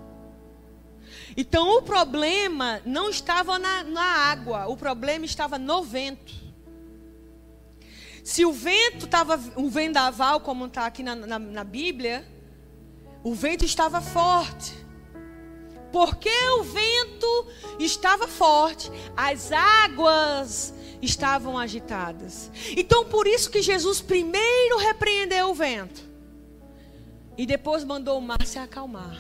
Então 1.37 1.77
o 1.77 1.81
problema 1.81 2.81
não 2.85 3.09
estava 3.09 3.57
na, 3.57 3.81
na 3.85 4.03
água, 4.03 4.67
o 4.67 4.75
problema 4.75 5.23
estava 5.23 5.57
no 5.57 5.83
vento. 5.83 6.40
Se 8.31 8.45
o 8.45 8.53
vento 8.53 9.03
estava 9.07 9.37
um 9.57 9.67
vendaval, 9.69 10.39
como 10.39 10.67
está 10.67 10.85
aqui 10.85 11.03
na, 11.03 11.13
na, 11.15 11.37
na 11.37 11.63
Bíblia, 11.65 12.25
o 13.25 13.35
vento 13.35 13.65
estava 13.65 13.99
forte. 13.99 14.73
Porque 15.91 16.31
o 16.57 16.63
vento 16.63 17.47
estava 17.77 18.29
forte, 18.29 18.89
as 19.17 19.51
águas 19.51 20.73
estavam 21.01 21.57
agitadas. 21.57 22.49
Então, 22.77 23.03
por 23.03 23.27
isso 23.27 23.51
que 23.51 23.61
Jesus 23.61 23.99
primeiro 23.99 24.77
repreendeu 24.77 25.49
o 25.49 25.53
vento 25.53 26.01
e 27.37 27.45
depois 27.45 27.83
mandou 27.83 28.17
o 28.17 28.21
mar 28.21 28.45
se 28.45 28.57
acalmar. 28.57 29.19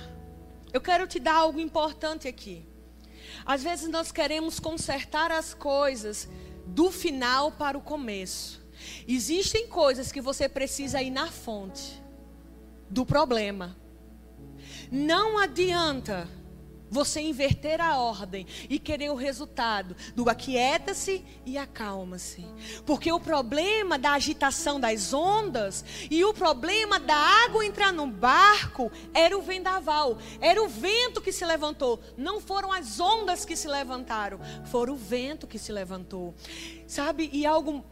Eu 0.71 0.79
quero 0.79 1.05
te 1.05 1.19
dar 1.19 1.35
algo 1.35 1.59
importante 1.59 2.29
aqui. 2.29 2.65
Às 3.45 3.61
vezes 3.61 3.89
nós 3.89 4.09
queremos 4.09 4.57
consertar 4.57 5.33
as 5.33 5.53
coisas 5.53 6.29
do 6.65 6.89
final 6.89 7.51
para 7.51 7.77
o 7.77 7.81
começo. 7.81 8.60
Existem 9.07 9.67
coisas 9.67 10.11
que 10.11 10.21
você 10.21 10.47
precisa 10.47 11.01
ir 11.01 11.11
na 11.11 11.27
fonte 11.27 12.01
do 12.89 13.05
problema. 13.05 13.77
Não 14.91 15.37
adianta 15.37 16.27
você 16.91 17.21
inverter 17.21 17.79
a 17.79 17.97
ordem 17.97 18.45
e 18.69 18.77
querer 18.77 19.09
o 19.09 19.15
resultado 19.15 19.95
do 20.13 20.29
aquieta-se 20.29 21.23
e 21.45 21.57
acalma-se. 21.57 22.45
Porque 22.85 23.09
o 23.09 23.19
problema 23.19 23.97
da 23.97 24.11
agitação 24.11 24.77
das 24.77 25.13
ondas 25.13 25.85
e 26.11 26.25
o 26.25 26.33
problema 26.33 26.99
da 26.99 27.15
água 27.15 27.65
entrar 27.65 27.93
no 27.93 28.05
barco 28.05 28.91
era 29.13 29.37
o 29.37 29.41
vendaval, 29.41 30.17
era 30.41 30.61
o 30.61 30.67
vento 30.67 31.21
que 31.21 31.31
se 31.31 31.45
levantou. 31.45 32.01
Não 32.17 32.41
foram 32.41 32.73
as 32.73 32.99
ondas 32.99 33.45
que 33.45 33.55
se 33.55 33.69
levantaram, 33.69 34.37
foram 34.65 34.93
o 34.93 34.97
vento 34.97 35.47
que 35.47 35.57
se 35.57 35.71
levantou. 35.71 36.35
Sabe? 36.85 37.29
E 37.31 37.45
algo 37.45 37.85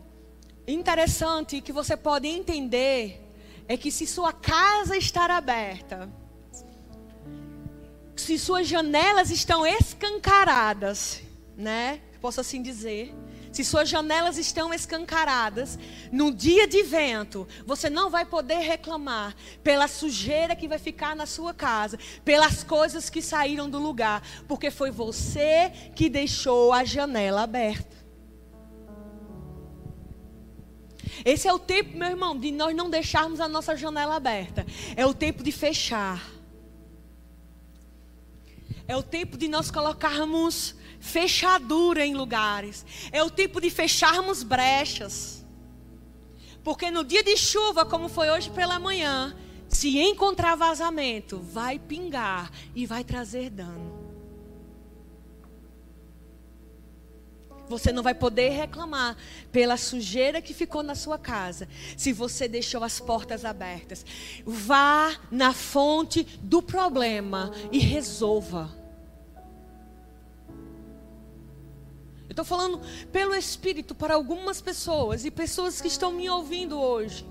interessante 0.73 1.61
que 1.61 1.71
você 1.71 1.97
pode 1.97 2.27
entender 2.27 3.25
é 3.67 3.77
que 3.77 3.91
se 3.91 4.05
sua 4.07 4.33
casa 4.33 4.97
está 4.97 5.25
aberta, 5.25 6.09
se 8.15 8.37
suas 8.37 8.67
janelas 8.67 9.31
estão 9.31 9.65
escancaradas, 9.65 11.21
né? 11.55 12.01
Posso 12.21 12.41
assim 12.41 12.61
dizer. 12.61 13.13
Se 13.51 13.63
suas 13.63 13.89
janelas 13.89 14.37
estão 14.37 14.73
escancaradas, 14.73 15.79
no 16.11 16.31
dia 16.31 16.67
de 16.67 16.83
vento, 16.83 17.47
você 17.65 17.89
não 17.89 18.09
vai 18.09 18.23
poder 18.23 18.59
reclamar 18.59 19.35
pela 19.63 19.87
sujeira 19.87 20.55
que 20.55 20.67
vai 20.67 20.77
ficar 20.77 21.15
na 21.15 21.25
sua 21.25 21.53
casa, 21.53 21.97
pelas 22.23 22.63
coisas 22.63 23.09
que 23.09 23.21
saíram 23.21 23.69
do 23.69 23.79
lugar, 23.79 24.21
porque 24.47 24.69
foi 24.69 24.91
você 24.91 25.71
que 25.95 26.09
deixou 26.09 26.71
a 26.71 26.83
janela 26.83 27.41
aberta. 27.41 27.98
Esse 31.25 31.47
é 31.47 31.53
o 31.53 31.59
tempo, 31.59 31.97
meu 31.97 32.09
irmão, 32.09 32.37
de 32.37 32.51
nós 32.51 32.75
não 32.75 32.89
deixarmos 32.89 33.39
a 33.39 33.47
nossa 33.47 33.75
janela 33.75 34.15
aberta. 34.15 34.65
É 34.95 35.05
o 35.05 35.13
tempo 35.13 35.43
de 35.43 35.51
fechar. 35.51 36.29
É 38.87 38.95
o 38.95 39.03
tempo 39.03 39.37
de 39.37 39.47
nós 39.47 39.69
colocarmos 39.69 40.75
fechadura 40.99 42.05
em 42.05 42.15
lugares. 42.15 42.85
É 43.11 43.23
o 43.23 43.29
tempo 43.29 43.61
de 43.61 43.69
fecharmos 43.69 44.43
brechas. 44.43 45.45
Porque 46.63 46.91
no 46.91 47.03
dia 47.03 47.23
de 47.23 47.37
chuva, 47.37 47.85
como 47.85 48.09
foi 48.09 48.29
hoje 48.29 48.49
pela 48.49 48.79
manhã, 48.79 49.35
se 49.67 49.99
encontrar 49.99 50.55
vazamento, 50.55 51.39
vai 51.39 51.77
pingar 51.77 52.51
e 52.75 52.85
vai 52.85 53.03
trazer 53.03 53.49
dano. 53.49 53.98
Você 57.69 57.91
não 57.91 58.01
vai 58.01 58.15
poder 58.15 58.49
reclamar 58.49 59.15
pela 59.51 59.77
sujeira 59.77 60.41
que 60.41 60.55
ficou 60.55 60.81
na 60.81 60.95
sua 60.95 61.19
casa, 61.19 61.69
se 61.95 62.11
você 62.11 62.47
deixou 62.47 62.83
as 62.83 62.99
portas 62.99 63.45
abertas. 63.45 64.03
Vá 64.43 65.15
na 65.29 65.53
fonte 65.53 66.23
do 66.41 66.63
problema 66.63 67.51
e 67.71 67.77
resolva. 67.77 68.77
Eu 72.27 72.31
estou 72.31 72.45
falando 72.45 72.81
pelo 73.11 73.35
Espírito 73.35 73.93
para 73.93 74.15
algumas 74.15 74.59
pessoas 74.59 75.23
e 75.23 75.31
pessoas 75.31 75.79
que 75.79 75.87
estão 75.87 76.11
me 76.11 76.29
ouvindo 76.29 76.79
hoje. 76.79 77.25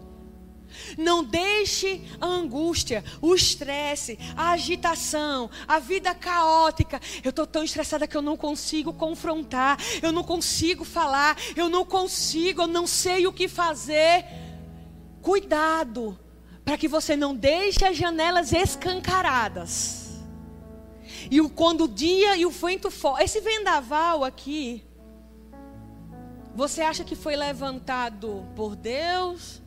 Não 0.97 1.25
deixe 1.25 2.03
a 2.21 2.27
angústia, 2.27 3.05
o 3.21 3.35
estresse, 3.35 4.19
a 4.37 4.51
agitação, 4.51 5.51
a 5.67 5.79
vida 5.79 6.15
caótica. 6.15 7.01
Eu 7.23 7.31
estou 7.31 7.47
tão 7.47 7.63
estressada 7.63 8.07
que 8.07 8.17
eu 8.17 8.23
não 8.23 8.37
consigo 8.37 8.93
confrontar, 8.93 9.79
eu 10.03 10.13
não 10.13 10.25
consigo 10.25 10.85
falar, 10.85 11.37
eu 11.57 11.69
não 11.69 11.85
consigo, 11.85 12.63
eu 12.63 12.67
não 12.67 12.87
sei 12.87 13.27
o 13.27 13.33
que 13.33 13.49
fazer. 13.49 14.25
Cuidado, 15.23 16.19
para 16.65 16.79
que 16.79 16.89
você 16.89 17.17
não 17.17 17.35
deixe 17.35 17.85
as 17.85 17.97
janelas 17.97 18.53
escancaradas. 18.53 20.09
E 21.31 21.41
quando 21.51 21.85
o 21.85 21.89
dia 21.89 22.37
e 22.37 22.47
o 22.47 22.51
vento 22.51 22.91
for, 22.91 23.21
esse 23.21 23.41
vendaval 23.41 24.25
aqui, 24.25 24.85
você 26.55 26.81
acha 26.81 27.05
que 27.05 27.15
foi 27.15 27.37
levantado 27.37 28.47
por 28.57 28.75
Deus? 28.75 29.63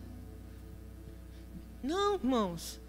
Não, 1.84 2.16
irmãos. 2.16 2.80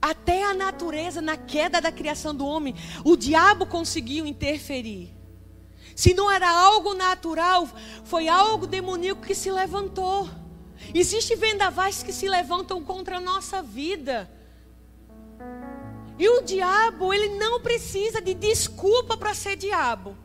Até 0.00 0.44
a 0.44 0.52
natureza, 0.52 1.22
na 1.22 1.36
queda 1.36 1.80
da 1.80 1.90
criação 1.90 2.34
do 2.34 2.46
homem, 2.46 2.74
o 3.04 3.16
diabo 3.16 3.64
conseguiu 3.64 4.26
interferir. 4.26 5.14
Se 5.96 6.12
não 6.12 6.30
era 6.30 6.50
algo 6.50 6.92
natural, 6.92 7.68
foi 8.04 8.28
algo 8.28 8.66
demoníaco 8.66 9.22
que 9.22 9.34
se 9.34 9.50
levantou. 9.50 10.28
Existem 10.92 11.36
vendavais 11.36 12.02
que 12.02 12.12
se 12.12 12.28
levantam 12.28 12.82
contra 12.82 13.16
a 13.16 13.20
nossa 13.20 13.62
vida. 13.62 14.30
E 16.18 16.28
o 16.28 16.42
diabo, 16.42 17.12
ele 17.12 17.38
não 17.38 17.60
precisa 17.60 18.20
de 18.20 18.34
desculpa 18.34 19.16
para 19.16 19.34
ser 19.34 19.56
diabo. 19.56 20.16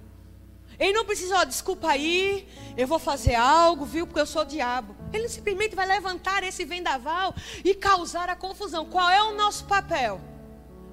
Ele 0.77 0.93
não 0.93 1.05
precisa, 1.05 1.39
ó, 1.39 1.43
desculpa 1.43 1.89
aí, 1.89 2.47
eu 2.77 2.87
vou 2.87 2.99
fazer 2.99 3.35
algo, 3.35 3.85
viu, 3.85 4.05
porque 4.05 4.19
eu 4.19 4.25
sou 4.25 4.45
diabo. 4.45 4.95
Ele 5.11 5.27
simplesmente 5.27 5.75
vai 5.75 5.85
levantar 5.85 6.43
esse 6.43 6.63
vendaval 6.65 7.33
e 7.63 7.73
causar 7.73 8.29
a 8.29 8.35
confusão. 8.35 8.85
Qual 8.85 9.09
é 9.09 9.21
o 9.23 9.35
nosso 9.35 9.65
papel? 9.65 10.21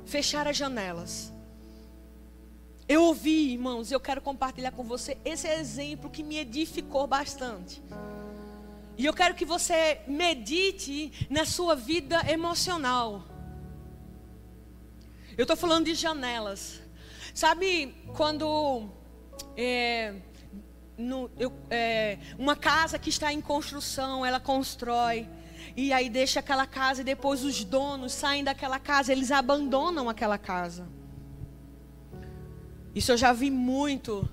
Fechar 0.04 0.46
as 0.46 0.56
janelas. 0.56 1.32
Eu 2.88 3.02
ouvi, 3.02 3.52
irmãos, 3.52 3.90
eu 3.90 3.98
quero 3.98 4.20
compartilhar 4.20 4.70
com 4.70 4.84
você 4.84 5.18
esse 5.24 5.48
exemplo 5.48 6.08
que 6.08 6.22
me 6.22 6.38
edificou 6.38 7.06
bastante. 7.06 7.82
E 8.96 9.04
eu 9.04 9.12
quero 9.12 9.34
que 9.34 9.44
você 9.44 10.00
medite 10.06 11.26
na 11.28 11.44
sua 11.44 11.74
vida 11.74 12.22
emocional. 12.30 13.24
Eu 15.36 15.42
estou 15.42 15.56
falando 15.56 15.84
de 15.84 15.94
janelas. 15.94 16.80
Sabe 17.34 17.94
quando 18.16 18.88
é, 19.56 20.14
no, 20.96 21.30
eu, 21.38 21.52
é, 21.70 22.18
uma 22.38 22.56
casa 22.56 22.98
que 22.98 23.10
está 23.10 23.32
em 23.32 23.40
construção, 23.40 24.24
ela 24.24 24.40
constrói. 24.40 25.28
E 25.76 25.92
aí 25.92 26.08
deixa 26.08 26.40
aquela 26.40 26.66
casa 26.66 27.00
e 27.00 27.04
depois 27.04 27.44
os 27.44 27.62
donos 27.64 28.12
saem 28.12 28.42
daquela 28.42 28.78
casa, 28.78 29.12
eles 29.12 29.30
abandonam 29.30 30.08
aquela 30.08 30.38
casa. 30.38 30.88
Isso 32.94 33.12
eu 33.12 33.16
já 33.16 33.32
vi 33.32 33.50
muito. 33.50 34.26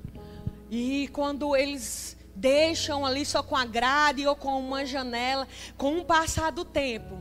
E 0.72 1.10
quando 1.10 1.56
eles 1.56 2.18
deixam 2.36 3.06
ali 3.06 3.26
só 3.26 3.44
com 3.44 3.56
a 3.56 3.66
grade 3.66 4.26
ou 4.26 4.36
com 4.36 4.60
uma 4.60 4.86
janela, 4.86 5.48
com 5.78 6.00
o 6.00 6.06
passar 6.06 6.52
do 6.52 6.64
tempo, 6.64 7.20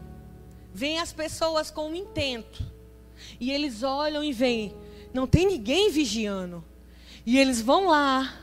vêm 0.72 0.98
as 0.98 1.12
pessoas 1.12 1.70
com 1.70 1.90
um 1.90 1.94
intento. 1.94 2.64
E 3.40 3.50
eles 3.50 3.82
olham 3.82 4.22
e 4.22 4.32
veem, 4.32 4.74
não 5.12 5.26
tem 5.26 5.46
ninguém 5.46 5.90
vigiando. 5.90 6.64
E 7.26 7.38
eles 7.38 7.60
vão 7.60 7.88
lá, 7.88 8.41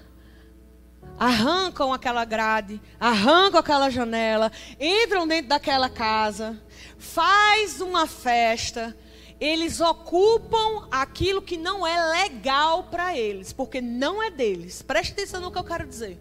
arrancam 1.19 1.91
aquela 1.91 2.23
grade, 2.23 2.81
arrancam 2.97 3.59
aquela 3.59 3.89
janela, 3.89 4.49
entram 4.79 5.27
dentro 5.27 5.49
daquela 5.49 5.89
casa, 5.89 6.57
faz 6.97 7.81
uma 7.81 8.07
festa. 8.07 8.97
Eles 9.39 9.79
ocupam 9.79 10.87
aquilo 10.91 11.41
que 11.41 11.57
não 11.57 11.85
é 11.85 12.23
legal 12.23 12.83
para 12.83 13.17
eles, 13.17 13.53
porque 13.53 13.79
não 13.81 14.21
é 14.23 14.29
deles. 14.29 14.81
Preste 14.81 15.11
atenção 15.11 15.41
no 15.41 15.51
que 15.51 15.57
eu 15.57 15.63
quero 15.63 15.87
dizer. 15.87 16.19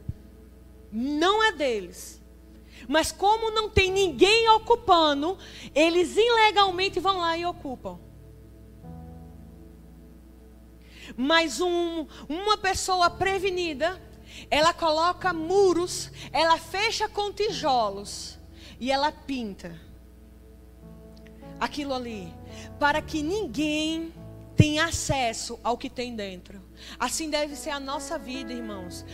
Não 0.93 1.43
é 1.43 1.53
deles. 1.53 2.21
Mas 2.89 3.11
como 3.11 3.51
não 3.51 3.69
tem 3.69 3.91
ninguém 3.91 4.49
ocupando, 4.51 5.37
eles 5.75 6.17
ilegalmente 6.17 7.01
vão 7.01 7.19
lá 7.19 7.37
e 7.37 7.45
ocupam. 7.45 7.99
Mas 11.17 11.61
um, 11.61 12.07
uma 12.29 12.57
pessoa 12.57 13.11
prevenida, 13.11 14.01
ela 14.51 14.73
coloca 14.73 15.33
muros, 15.33 16.11
ela 16.33 16.59
fecha 16.59 17.09
com 17.09 17.33
tijolos 17.33 18.39
e 18.81 18.91
ela 18.91 19.11
pinta 19.11 19.79
aquilo 21.61 21.93
ali, 21.95 22.33
para 22.79 23.03
que 23.03 23.23
ninguém 23.23 24.13
tenha 24.57 24.87
acesso 24.87 25.59
ao 25.63 25.79
que 25.79 25.89
tem 25.89 26.17
dentro. 26.17 26.61
Assim 26.99 27.31
deve 27.31 27.55
ser 27.55 27.71
a 27.71 27.79
nossa 27.81 28.19
vida, 28.19 28.53
irmãos. 28.53 29.05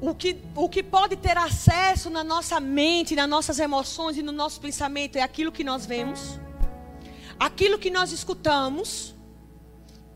O 0.00 0.14
que, 0.14 0.38
o 0.54 0.68
que 0.68 0.82
pode 0.82 1.16
ter 1.16 1.36
acesso 1.36 2.10
na 2.10 2.22
nossa 2.22 2.60
mente, 2.60 3.16
nas 3.16 3.28
nossas 3.28 3.58
emoções 3.58 4.16
e 4.16 4.22
no 4.22 4.30
nosso 4.30 4.60
pensamento 4.60 5.16
é 5.16 5.22
aquilo 5.22 5.50
que 5.50 5.64
nós 5.64 5.86
vemos, 5.86 6.38
aquilo 7.40 7.78
que 7.78 7.90
nós 7.90 8.12
escutamos 8.12 9.15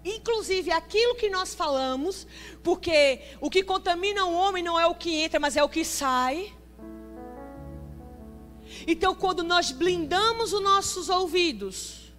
inclusive 0.05 0.71
aquilo 0.71 1.15
que 1.15 1.29
nós 1.29 1.55
falamos, 1.55 2.27
porque 2.63 3.21
o 3.41 3.51
que 3.51 3.63
contamina 3.63 4.25
o 4.25 4.35
homem 4.35 4.63
não 4.63 4.79
é 4.79 4.87
o 4.87 4.95
que 4.95 5.15
entra, 5.23 5.39
mas 5.39 5.57
é 5.57 5.63
o 5.63 5.69
que 5.69 5.85
sai. 5.85 6.53
Então, 8.87 9.15
quando 9.15 9.43
nós 9.43 9.73
blindamos 9.73 10.53
os 10.53 10.63
nossos 10.63 11.09
ouvidos, 11.09 12.13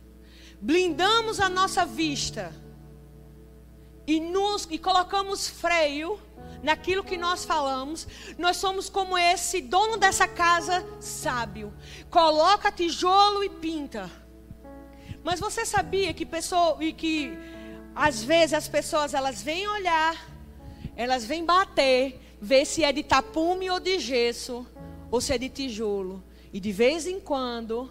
blindamos 0.59 1.39
a 1.39 1.49
nossa 1.49 1.85
vista 1.85 2.53
e, 4.05 4.19
nos, 4.19 4.67
e 4.69 4.77
colocamos 4.77 5.49
freio 5.49 6.19
naquilo 6.61 7.03
que 7.03 7.17
nós 7.17 7.45
falamos, 7.45 8.07
nós 8.37 8.57
somos 8.57 8.89
como 8.89 9.17
esse 9.17 9.61
dono 9.61 9.97
dessa 9.97 10.27
casa 10.27 10.85
sábio. 10.99 11.73
Coloca 12.09 12.71
tijolo 12.71 13.43
e 13.43 13.49
pinta. 13.49 14.09
Mas 15.23 15.39
você 15.39 15.65
sabia 15.65 16.13
que 16.13 16.25
pessoa 16.25 16.77
e 16.83 16.93
que 16.93 17.37
às 17.95 18.23
vezes 18.23 18.53
as 18.53 18.67
pessoas 18.67 19.13
elas 19.13 19.41
vêm 19.41 19.67
olhar, 19.67 20.15
elas 20.95 21.25
vêm 21.25 21.45
bater, 21.45 22.19
ver 22.41 22.65
se 22.65 22.83
é 22.83 22.91
de 22.91 23.03
tapume 23.03 23.69
ou 23.69 23.79
de 23.79 23.99
gesso, 23.99 24.65
ou 25.09 25.21
se 25.21 25.33
é 25.33 25.37
de 25.37 25.49
tijolo. 25.49 26.23
E 26.53 26.59
de 26.59 26.71
vez 26.71 27.05
em 27.05 27.19
quando, 27.19 27.89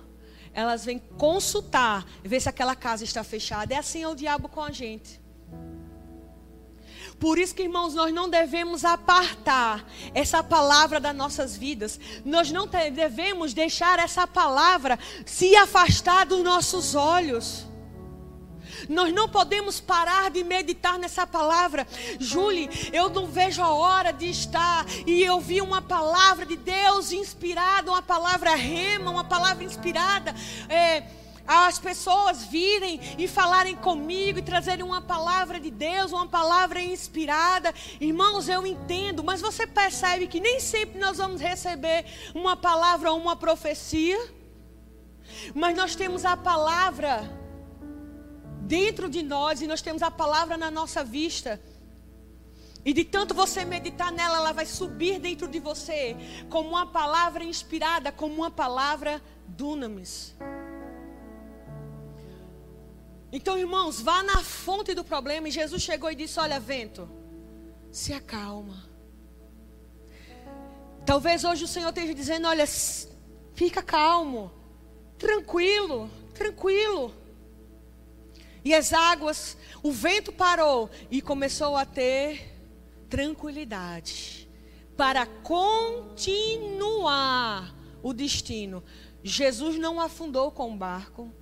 elas 0.53 0.85
vêm 0.85 0.99
consultar, 1.17 2.07
ver 2.23 2.41
se 2.41 2.49
aquela 2.49 2.75
casa 2.75 3.05
está 3.05 3.23
fechada. 3.23 3.75
É 3.75 3.79
assim 3.79 4.03
é 4.03 4.09
o 4.09 4.15
diabo 4.15 4.49
com 4.49 4.61
a 4.61 4.71
gente. 4.71 5.21
Por 7.19 7.39
isso 7.39 7.55
que, 7.55 7.63
irmãos, 7.63 7.95
nós 7.95 8.13
não 8.15 8.31
devemos 8.31 8.83
apartar 8.83 9.87
essa 10.15 10.43
palavra 10.43 10.99
das 10.99 11.15
nossas 11.15 11.55
vidas. 11.55 12.01
Nós 12.25 12.51
não 12.51 12.67
devemos 12.67 13.53
deixar 13.53 13.99
essa 13.99 14.27
palavra 14.27 14.99
se 15.27 15.55
afastar 15.55 16.25
dos 16.25 16.43
nossos 16.43 16.95
olhos. 16.95 17.67
Nós 18.89 19.13
não 19.13 19.29
podemos 19.29 19.81
parar 19.81 20.31
de 20.31 20.43
meditar 20.45 20.99
nessa 20.99 21.27
palavra. 21.27 21.87
Julie, 22.19 22.71
eu 22.93 23.09
não 23.09 23.27
vejo 23.27 23.63
a 23.63 23.71
hora 23.71 24.13
de 24.13 24.29
estar 24.29 24.87
e 25.07 25.23
eu 25.23 25.41
vi 25.41 25.61
uma 25.61 25.83
palavra 25.83 26.47
de 26.47 26.57
Deus 26.57 27.13
inspirada, 27.13 27.91
uma 27.91 28.03
palavra 28.03 28.55
rema, 28.55 29.11
uma 29.11 29.25
palavra 29.25 29.65
inspirada. 29.65 30.35
É, 30.69 31.05
as 31.47 31.81
pessoas 31.81 32.45
virem 32.45 33.01
e 33.19 33.27
falarem 33.27 33.75
comigo 33.75 34.39
e 34.39 34.43
trazerem 34.43 34.85
uma 34.85 35.01
palavra 35.01 35.59
de 35.59 35.71
Deus, 35.71 36.13
uma 36.13 36.29
palavra 36.29 36.81
inspirada. 36.81 37.75
Irmãos, 38.01 38.49
eu 38.49 38.65
entendo, 38.65 39.25
mas 39.25 39.41
você 39.41 39.67
percebe 39.67 40.29
que 40.29 40.39
nem 40.39 40.61
sempre 40.61 41.01
nós 41.01 41.19
vamos 41.19 41.41
receber 41.41 42.05
uma 42.35 42.57
palavra 42.57 43.11
ou 43.11 43.19
uma 43.19 43.35
profecia. 43.35 44.19
Mas 45.55 45.77
nós 45.77 45.97
temos 45.97 46.25
a 46.25 46.37
palavra 46.37 47.40
dentro 48.71 49.11
de 49.11 49.21
nós 49.21 49.61
e 49.61 49.67
nós 49.67 49.83
temos 49.83 50.01
a 50.01 50.13
palavra 50.13 50.57
na 50.57 50.71
nossa 50.71 51.03
vista. 51.03 51.61
E 52.85 52.93
de 52.93 53.05
tanto 53.05 53.35
você 53.35 53.65
meditar 53.65 54.13
nela, 54.13 54.37
ela 54.37 54.53
vai 54.53 54.65
subir 54.65 55.19
dentro 55.19 55.49
de 55.49 55.59
você 55.59 56.17
como 56.49 56.69
uma 56.69 56.87
palavra 56.87 57.43
inspirada, 57.43 58.13
como 58.13 58.33
uma 58.33 58.51
palavra 58.51 59.21
dunamis. 59.49 60.37
Então, 63.33 63.59
irmãos, 63.59 64.01
vá 64.01 64.23
na 64.23 64.39
fonte 64.45 64.95
do 64.95 65.03
problema. 65.03 65.49
E 65.49 65.51
Jesus 65.51 65.83
chegou 65.83 66.09
e 66.11 66.15
disse: 66.15 66.39
Olha, 66.39 66.61
vento, 66.61 67.11
se 67.91 68.13
acalma. 68.13 68.89
Talvez 71.05 71.43
hoje 71.43 71.65
o 71.65 71.69
Senhor 71.69 71.89
esteja 71.89 72.15
dizendo: 72.15 72.47
Olha, 72.47 72.67
fica 73.53 73.83
calmo, 73.83 74.51
tranquilo, 75.19 76.09
tranquilo. 76.33 77.20
E 78.65 78.75
as 78.75 78.93
águas, 78.93 79.57
o 79.83 79.91
vento 79.91 80.33
parou 80.33 80.91
e 81.11 81.23
começou 81.23 81.77
a 81.77 81.85
ter 81.85 82.55
tranquilidade 83.09 84.49
para 84.97 85.25
continuar 85.27 86.61
o 88.03 88.13
destino. 88.13 88.83
Jesus 89.23 89.79
não 89.79 90.01
afundou 90.01 90.51
com 90.51 90.73
o 90.73 90.77
barco. 90.77 91.33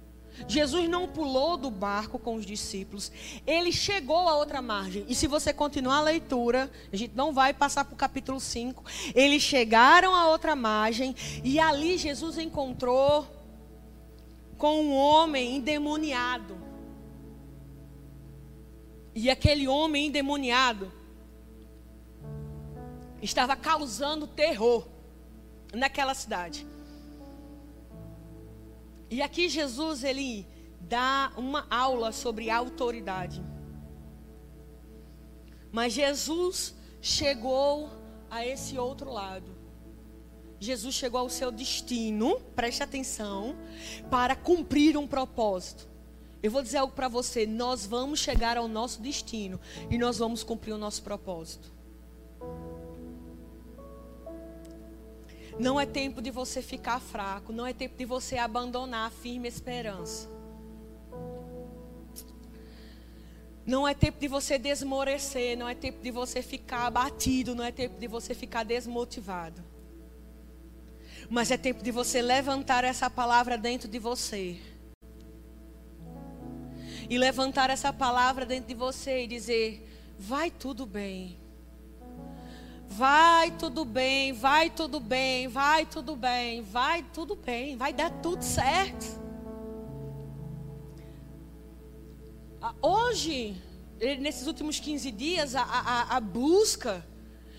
Jesus 0.46 0.88
não 0.88 1.08
pulou 1.08 1.56
do 1.56 1.68
barco 1.70 2.16
com 2.18 2.36
os 2.36 2.46
discípulos, 2.46 3.10
ele 3.44 3.72
chegou 3.72 4.28
à 4.28 4.36
outra 4.36 4.62
margem. 4.62 5.04
E 5.08 5.14
se 5.14 5.26
você 5.26 5.52
continuar 5.52 5.96
a 5.96 6.02
leitura, 6.02 6.70
a 6.92 6.96
gente 6.96 7.16
não 7.16 7.32
vai 7.32 7.52
passar 7.52 7.84
para 7.84 7.94
o 7.94 7.96
capítulo 7.96 8.38
5. 8.38 8.84
Eles 9.16 9.42
chegaram 9.42 10.14
à 10.14 10.28
outra 10.28 10.54
margem 10.54 11.16
e 11.42 11.58
ali 11.58 11.98
Jesus 11.98 12.38
encontrou 12.38 13.26
com 14.56 14.80
um 14.80 14.94
homem 14.94 15.56
endemoniado. 15.56 16.67
E 19.20 19.28
aquele 19.28 19.66
homem 19.66 20.06
endemoniado 20.06 20.92
estava 23.20 23.56
causando 23.56 24.28
terror 24.28 24.86
naquela 25.74 26.14
cidade. 26.14 26.64
E 29.10 29.20
aqui 29.20 29.48
Jesus 29.48 30.04
ele 30.04 30.46
dá 30.80 31.32
uma 31.36 31.66
aula 31.68 32.12
sobre 32.12 32.48
autoridade. 32.48 33.44
Mas 35.72 35.94
Jesus 35.94 36.76
chegou 37.02 37.90
a 38.30 38.46
esse 38.46 38.78
outro 38.78 39.10
lado. 39.10 39.50
Jesus 40.60 40.94
chegou 40.94 41.18
ao 41.18 41.28
seu 41.28 41.50
destino, 41.50 42.38
preste 42.54 42.84
atenção, 42.84 43.56
para 44.08 44.36
cumprir 44.36 44.96
um 44.96 45.08
propósito. 45.08 45.88
Eu 46.42 46.50
vou 46.50 46.62
dizer 46.62 46.78
algo 46.78 46.92
para 46.92 47.08
você: 47.08 47.46
nós 47.46 47.84
vamos 47.84 48.20
chegar 48.20 48.56
ao 48.56 48.68
nosso 48.68 49.00
destino 49.00 49.60
e 49.90 49.98
nós 49.98 50.18
vamos 50.18 50.42
cumprir 50.42 50.72
o 50.72 50.78
nosso 50.78 51.02
propósito. 51.02 51.72
Não 55.58 55.80
é 55.80 55.84
tempo 55.84 56.22
de 56.22 56.30
você 56.30 56.62
ficar 56.62 57.00
fraco, 57.00 57.52
não 57.52 57.66
é 57.66 57.72
tempo 57.72 57.96
de 57.96 58.04
você 58.04 58.38
abandonar 58.38 59.08
a 59.08 59.10
firme 59.10 59.48
esperança. 59.48 60.28
Não 63.66 63.86
é 63.86 63.92
tempo 63.92 64.18
de 64.20 64.28
você 64.28 64.56
desmorecer, 64.56 65.58
não 65.58 65.68
é 65.68 65.74
tempo 65.74 66.00
de 66.00 66.10
você 66.10 66.40
ficar 66.40 66.86
abatido, 66.86 67.54
não 67.54 67.64
é 67.64 67.72
tempo 67.72 67.98
de 67.98 68.06
você 68.06 68.32
ficar 68.34 68.62
desmotivado. 68.62 69.62
Mas 71.28 71.50
é 71.50 71.58
tempo 71.58 71.82
de 71.82 71.90
você 71.90 72.22
levantar 72.22 72.84
essa 72.84 73.10
palavra 73.10 73.58
dentro 73.58 73.88
de 73.88 73.98
você. 73.98 74.58
E 77.08 77.16
levantar 77.16 77.70
essa 77.70 77.92
palavra 77.92 78.44
dentro 78.44 78.68
de 78.68 78.74
você 78.74 79.24
e 79.24 79.26
dizer: 79.26 80.14
vai 80.18 80.50
tudo 80.50 80.84
bem. 80.84 81.38
Vai 82.88 83.50
tudo 83.52 83.84
bem, 83.84 84.32
vai 84.32 84.70
tudo 84.70 84.98
bem, 84.98 85.46
vai 85.46 85.84
tudo 85.84 86.16
bem, 86.16 86.62
vai 86.62 87.02
tudo 87.02 87.36
bem, 87.36 87.76
vai 87.76 87.92
dar 87.92 88.10
tudo 88.10 88.42
certo. 88.42 89.20
Ah, 92.60 92.74
hoje, 92.82 93.56
nesses 94.20 94.46
últimos 94.46 94.80
15 94.80 95.10
dias, 95.12 95.54
a, 95.54 95.62
a, 95.62 96.16
a 96.16 96.20
busca 96.20 97.06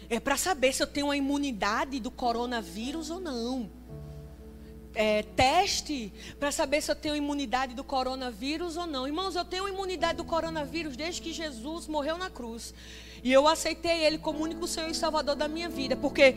é 0.10 0.20
para 0.20 0.36
saber 0.36 0.74
se 0.74 0.82
eu 0.82 0.88
tenho 0.88 1.12
a 1.12 1.16
imunidade 1.16 2.00
do 2.00 2.10
coronavírus 2.12 3.10
ou 3.10 3.20
não. 3.20 3.70
É, 4.96 5.22
teste 5.22 6.12
para 6.40 6.52
saber 6.52 6.82
se 6.82 6.92
eu 6.92 6.96
tenho 6.96 7.16
imunidade 7.16 7.76
do 7.76 7.84
coronavírus 7.84 8.76
ou 8.76 8.88
não. 8.88 9.08
Irmãos, 9.08 9.36
eu 9.36 9.46
tenho 9.46 9.68
imunidade 9.68 10.18
do 10.18 10.26
coronavírus 10.26 10.98
desde 10.98 11.22
que 11.22 11.32
Jesus 11.32 11.88
morreu 11.88 12.18
na 12.18 12.30
cruz. 12.30 12.74
E 13.24 13.32
eu 13.32 13.48
aceitei 13.48 14.04
Ele 14.04 14.18
como 14.18 14.44
único 14.44 14.68
Senhor 14.68 14.90
e 14.90 14.96
Salvador 14.96 15.36
da 15.36 15.48
minha 15.48 15.70
vida, 15.70 15.96
porque 15.96 16.36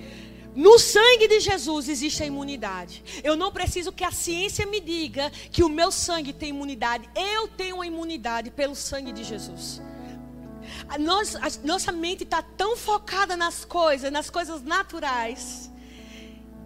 no 0.54 0.78
sangue 0.78 1.28
de 1.28 1.40
Jesus 1.40 1.88
existe 1.88 2.22
a 2.22 2.26
imunidade. 2.26 3.02
Eu 3.24 3.36
não 3.36 3.50
preciso 3.50 3.90
que 3.90 4.04
a 4.04 4.12
ciência 4.12 4.66
me 4.66 4.80
diga 4.80 5.30
que 5.50 5.64
o 5.64 5.68
meu 5.68 5.90
sangue 5.90 6.32
tem 6.32 6.50
imunidade. 6.50 7.08
Eu 7.16 7.48
tenho 7.48 7.80
a 7.80 7.86
imunidade 7.86 8.50
pelo 8.50 8.74
sangue 8.74 9.12
de 9.12 9.24
Jesus. 9.24 9.80
A 10.88 10.98
nossa, 10.98 11.38
a 11.38 11.66
nossa 11.66 11.90
mente 11.90 12.24
está 12.24 12.42
tão 12.42 12.76
focada 12.76 13.34
nas 13.34 13.64
coisas, 13.64 14.12
nas 14.12 14.28
coisas 14.28 14.62
naturais. 14.62 15.71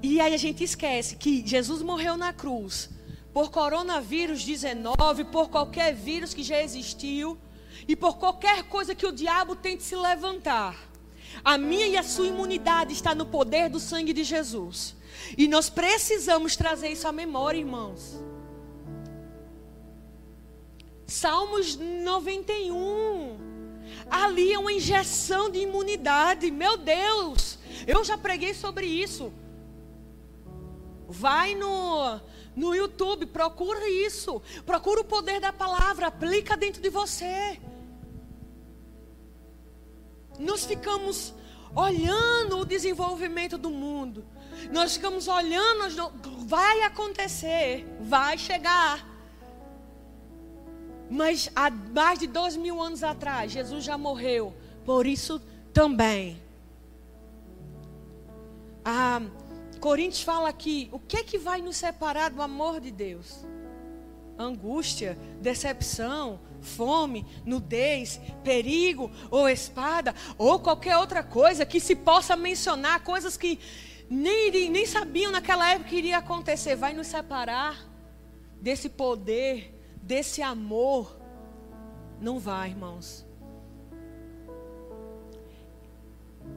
E 0.02 0.20
aí 0.20 0.34
a 0.34 0.38
gente 0.38 0.62
esquece 0.62 1.16
que 1.16 1.46
Jesus 1.46 1.82
morreu 1.82 2.16
na 2.16 2.32
cruz 2.32 2.90
por 3.32 3.50
coronavírus 3.50 4.42
19, 4.44 5.24
por 5.24 5.48
qualquer 5.48 5.94
vírus 5.94 6.32
que 6.32 6.42
já 6.42 6.62
existiu 6.62 7.38
e 7.86 7.94
por 7.94 8.16
qualquer 8.18 8.64
coisa 8.64 8.94
que 8.94 9.06
o 9.06 9.12
diabo 9.12 9.54
tente 9.54 9.82
se 9.82 9.94
levantar. 9.94 10.76
A 11.44 11.58
minha 11.58 11.86
e 11.86 11.96
a 11.96 12.02
sua 12.02 12.26
imunidade 12.26 12.92
está 12.92 13.14
no 13.14 13.26
poder 13.26 13.68
do 13.68 13.78
sangue 13.78 14.12
de 14.12 14.24
Jesus. 14.24 14.96
E 15.36 15.46
nós 15.46 15.68
precisamos 15.68 16.56
trazer 16.56 16.88
isso 16.88 17.06
à 17.06 17.12
memória, 17.12 17.58
irmãos. 17.58 18.18
Salmos 21.06 21.76
91. 21.76 23.36
Ali 24.10 24.52
é 24.52 24.58
uma 24.58 24.72
injeção 24.72 25.50
de 25.50 25.58
imunidade. 25.58 26.50
Meu 26.50 26.76
Deus, 26.76 27.58
eu 27.86 28.04
já 28.04 28.16
preguei 28.16 28.54
sobre 28.54 28.86
isso. 28.86 29.32
Vai 31.08 31.54
no, 31.54 32.20
no 32.54 32.74
YouTube, 32.74 33.26
procura 33.26 33.88
isso. 33.88 34.42
Procura 34.64 35.00
o 35.00 35.04
poder 35.04 35.40
da 35.40 35.52
palavra, 35.52 36.08
aplica 36.08 36.56
dentro 36.56 36.82
de 36.82 36.90
você. 36.90 37.60
Nós 40.38 40.64
ficamos 40.64 41.34
olhando 41.74 42.58
o 42.58 42.64
desenvolvimento 42.64 43.56
do 43.56 43.70
mundo. 43.70 44.24
Nós 44.72 44.94
ficamos 44.94 45.28
olhando, 45.28 46.12
vai 46.46 46.82
acontecer, 46.82 47.86
vai 48.00 48.38
chegar. 48.38 49.06
Mas 51.08 51.50
há 51.54 51.70
mais 51.70 52.18
de 52.18 52.26
dois 52.26 52.56
mil 52.56 52.82
anos 52.82 53.02
atrás, 53.02 53.52
Jesus 53.52 53.84
já 53.84 53.96
morreu. 53.96 54.54
Por 54.84 55.06
isso 55.06 55.40
também. 55.72 56.42
Ah, 58.84 59.20
Coríntios 59.86 60.22
fala 60.22 60.48
aqui: 60.48 60.88
o 60.90 60.98
que 60.98 61.18
é 61.18 61.22
que 61.22 61.38
vai 61.38 61.62
nos 61.62 61.76
separar 61.76 62.32
do 62.32 62.42
amor 62.42 62.80
de 62.80 62.90
Deus? 62.90 63.46
Angústia, 64.36 65.16
decepção, 65.40 66.40
fome, 66.60 67.24
nudez, 67.44 68.20
perigo 68.42 69.08
ou 69.30 69.48
espada 69.48 70.12
ou 70.36 70.58
qualquer 70.58 70.96
outra 70.96 71.22
coisa 71.22 71.64
que 71.64 71.78
se 71.78 71.94
possa 71.94 72.34
mencionar, 72.34 73.04
coisas 73.04 73.36
que 73.36 73.60
nem, 74.10 74.68
nem 74.70 74.84
sabiam 74.86 75.30
naquela 75.30 75.70
época 75.70 75.90
que 75.90 75.96
iria 75.98 76.18
acontecer, 76.18 76.74
vai 76.74 76.92
nos 76.92 77.06
separar 77.06 77.88
desse 78.60 78.88
poder, 78.88 79.72
desse 80.02 80.42
amor. 80.42 81.16
Não 82.20 82.40
vai, 82.40 82.70
irmãos. 82.70 83.24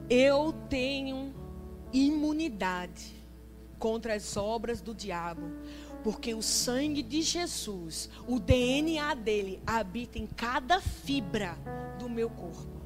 Eu 0.08 0.52
tenho 0.68 1.32
imunidade 1.92 3.19
contra 3.80 4.14
as 4.14 4.36
obras 4.36 4.80
do 4.80 4.94
diabo. 4.94 5.50
Porque 6.04 6.32
o 6.34 6.42
sangue 6.42 7.02
de 7.02 7.20
Jesus, 7.22 8.08
o 8.28 8.38
DNA 8.38 9.14
dele, 9.14 9.60
habita 9.66 10.18
em 10.18 10.26
cada 10.26 10.80
fibra 10.80 11.58
do 11.98 12.08
meu 12.08 12.30
corpo. 12.30 12.80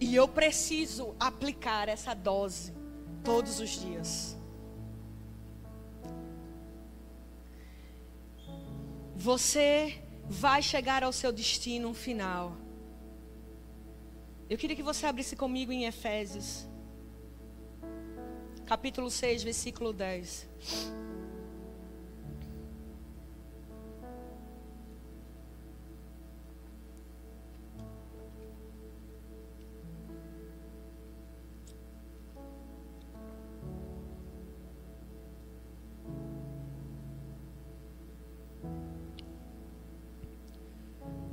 E 0.00 0.14
eu 0.14 0.28
preciso 0.28 1.16
aplicar 1.18 1.88
essa 1.88 2.14
dose 2.14 2.72
todos 3.24 3.58
os 3.58 3.70
dias. 3.70 4.36
Você 9.16 10.00
vai 10.28 10.62
chegar 10.62 11.02
ao 11.02 11.12
seu 11.12 11.32
destino 11.32 11.92
final. 11.92 12.56
Eu 14.48 14.56
queria 14.56 14.76
que 14.76 14.82
você 14.82 15.04
abrisse 15.04 15.34
comigo 15.34 15.72
em 15.72 15.84
Efésios 15.84 16.67
capítulo 18.68 19.10
6, 19.10 19.44
versículo 19.44 19.94
10. 19.94 20.46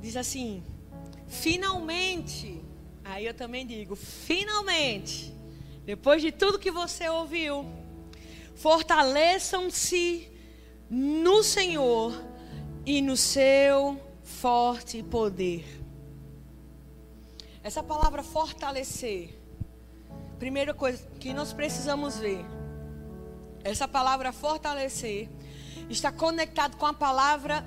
Diz 0.00 0.16
assim: 0.16 0.62
finalmente, 1.28 2.62
aí 3.04 3.26
eu 3.26 3.34
também 3.34 3.66
digo, 3.66 3.94
finalmente 3.94 5.35
depois 5.86 6.20
de 6.20 6.32
tudo 6.32 6.58
que 6.58 6.72
você 6.72 7.08
ouviu, 7.08 7.64
fortaleçam-se 8.56 10.28
no 10.90 11.44
Senhor 11.44 12.12
e 12.84 13.00
no 13.00 13.16
seu 13.16 14.00
forte 14.24 15.00
poder. 15.04 15.64
Essa 17.62 17.84
palavra 17.84 18.24
fortalecer, 18.24 19.38
primeira 20.40 20.74
coisa 20.74 21.06
que 21.20 21.32
nós 21.32 21.52
precisamos 21.52 22.18
ver, 22.18 22.44
essa 23.62 23.86
palavra 23.86 24.32
fortalecer 24.32 25.28
está 25.88 26.10
conectado 26.10 26.76
com 26.76 26.86
a 26.86 26.92
palavra 26.92 27.64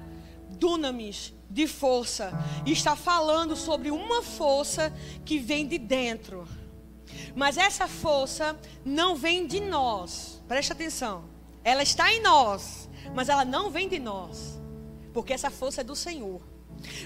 dunamis, 0.50 1.34
de 1.50 1.68
força, 1.68 2.32
e 2.66 2.74
está 2.74 2.98
falando 2.98 3.56
sobre 3.56 3.90
uma 3.90 4.22
força 4.22 4.94
que 5.24 5.40
vem 5.40 5.66
de 5.66 5.78
dentro. 5.78 6.46
Mas 7.40 7.58
essa 7.58 7.88
força 7.88 8.60
não 8.84 9.16
vem 9.16 9.48
de 9.48 9.62
nós. 9.62 10.44
Preste 10.46 10.74
atenção. 10.74 11.24
Ela 11.64 11.82
está 11.82 12.12
em 12.12 12.22
nós, 12.22 12.90
mas 13.16 13.30
ela 13.30 13.46
não 13.46 13.70
vem 13.70 13.88
de 13.88 13.98
nós. 13.98 14.60
Porque 15.14 15.32
essa 15.32 15.50
força 15.50 15.80
é 15.80 15.84
do 15.86 15.96
Senhor. 15.96 16.42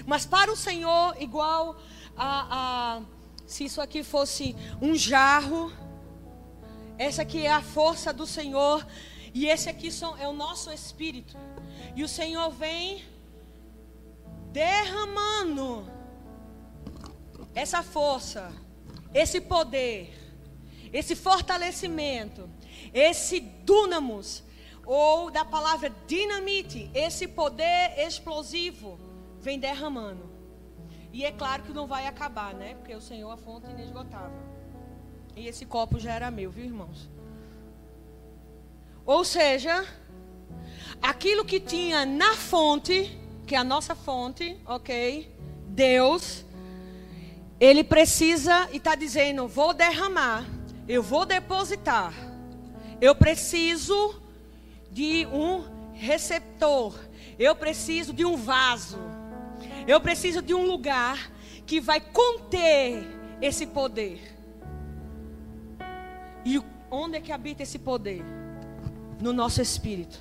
Mas 0.04 0.26
para 0.26 0.50
o 0.50 0.56
Senhor, 0.56 1.14
igual 1.22 1.76
a, 2.16 2.96
a 2.96 3.02
se 3.46 3.64
isso 3.66 3.80
aqui 3.80 4.02
fosse 4.02 4.56
um 4.82 4.96
jarro, 4.96 5.72
essa 6.98 7.22
aqui 7.22 7.46
é 7.46 7.52
a 7.52 7.62
força 7.62 8.12
do 8.12 8.26
Senhor 8.26 8.84
e 9.32 9.46
esse 9.46 9.70
aqui 9.70 9.92
são, 9.92 10.16
é 10.18 10.26
o 10.26 10.32
nosso 10.32 10.68
espírito. 10.72 11.36
E 11.94 12.02
o 12.02 12.08
Senhor 12.08 12.50
vem 12.50 13.04
derramando 14.50 15.88
essa 17.54 17.84
força, 17.84 18.52
esse 19.14 19.40
poder, 19.40 20.23
esse 20.94 21.16
fortalecimento, 21.16 22.48
esse 22.94 23.40
dúnamos, 23.40 24.44
ou 24.86 25.28
da 25.28 25.44
palavra 25.44 25.92
dinamite, 26.06 26.88
esse 26.94 27.26
poder 27.26 27.94
explosivo, 27.98 28.96
vem 29.40 29.58
derramando. 29.58 30.30
E 31.12 31.24
é 31.24 31.32
claro 31.32 31.64
que 31.64 31.72
não 31.72 31.88
vai 31.88 32.06
acabar, 32.06 32.54
né? 32.54 32.74
Porque 32.74 32.94
o 32.94 33.00
Senhor 33.00 33.30
a 33.32 33.36
fonte 33.36 33.68
inesgotável. 33.68 34.38
E 35.34 35.48
esse 35.48 35.66
copo 35.66 35.98
já 35.98 36.12
era 36.12 36.30
meu, 36.30 36.48
viu, 36.50 36.64
irmãos? 36.64 37.10
Ou 39.04 39.24
seja, 39.24 39.84
aquilo 41.02 41.44
que 41.44 41.58
tinha 41.58 42.06
na 42.06 42.34
fonte, 42.34 43.18
que 43.48 43.56
é 43.56 43.58
a 43.58 43.64
nossa 43.64 43.96
fonte, 43.96 44.56
ok? 44.64 45.28
Deus, 45.66 46.44
ele 47.58 47.82
precisa 47.82 48.68
e 48.72 48.76
está 48.76 48.94
dizendo: 48.94 49.48
vou 49.48 49.74
derramar, 49.74 50.53
eu 50.88 51.02
vou 51.02 51.24
depositar. 51.26 52.12
Eu 53.00 53.14
preciso 53.14 54.20
de 54.90 55.26
um 55.26 55.64
receptor, 55.92 56.94
eu 57.38 57.54
preciso 57.54 58.12
de 58.12 58.24
um 58.24 58.36
vaso, 58.36 58.98
eu 59.86 60.00
preciso 60.00 60.40
de 60.40 60.54
um 60.54 60.64
lugar 60.66 61.30
que 61.66 61.80
vai 61.80 62.00
conter 62.00 63.04
esse 63.40 63.66
poder. 63.66 64.20
E 66.44 66.62
onde 66.90 67.16
é 67.16 67.20
que 67.20 67.32
habita 67.32 67.62
esse 67.62 67.78
poder? 67.78 68.24
no 69.20 69.32
nosso 69.32 69.60
espírito. 69.60 70.18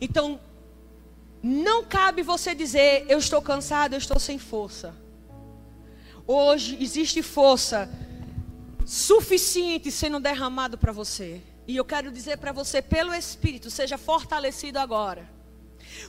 Então, 0.00 0.40
não 1.42 1.84
cabe 1.84 2.22
você 2.22 2.54
dizer, 2.54 3.04
eu 3.08 3.18
estou 3.18 3.40
cansado, 3.42 3.94
eu 3.94 3.98
estou 3.98 4.18
sem 4.18 4.38
força. 4.38 4.94
Hoje 6.26 6.78
existe 6.80 7.22
força 7.22 7.90
suficiente 8.84 9.90
sendo 9.90 10.20
derramado 10.20 10.76
para 10.76 10.92
você. 10.92 11.40
E 11.66 11.76
eu 11.76 11.84
quero 11.84 12.12
dizer 12.12 12.38
para 12.38 12.52
você, 12.52 12.82
pelo 12.82 13.14
Espírito, 13.14 13.70
seja 13.70 13.96
fortalecido 13.96 14.78
agora. 14.78 15.28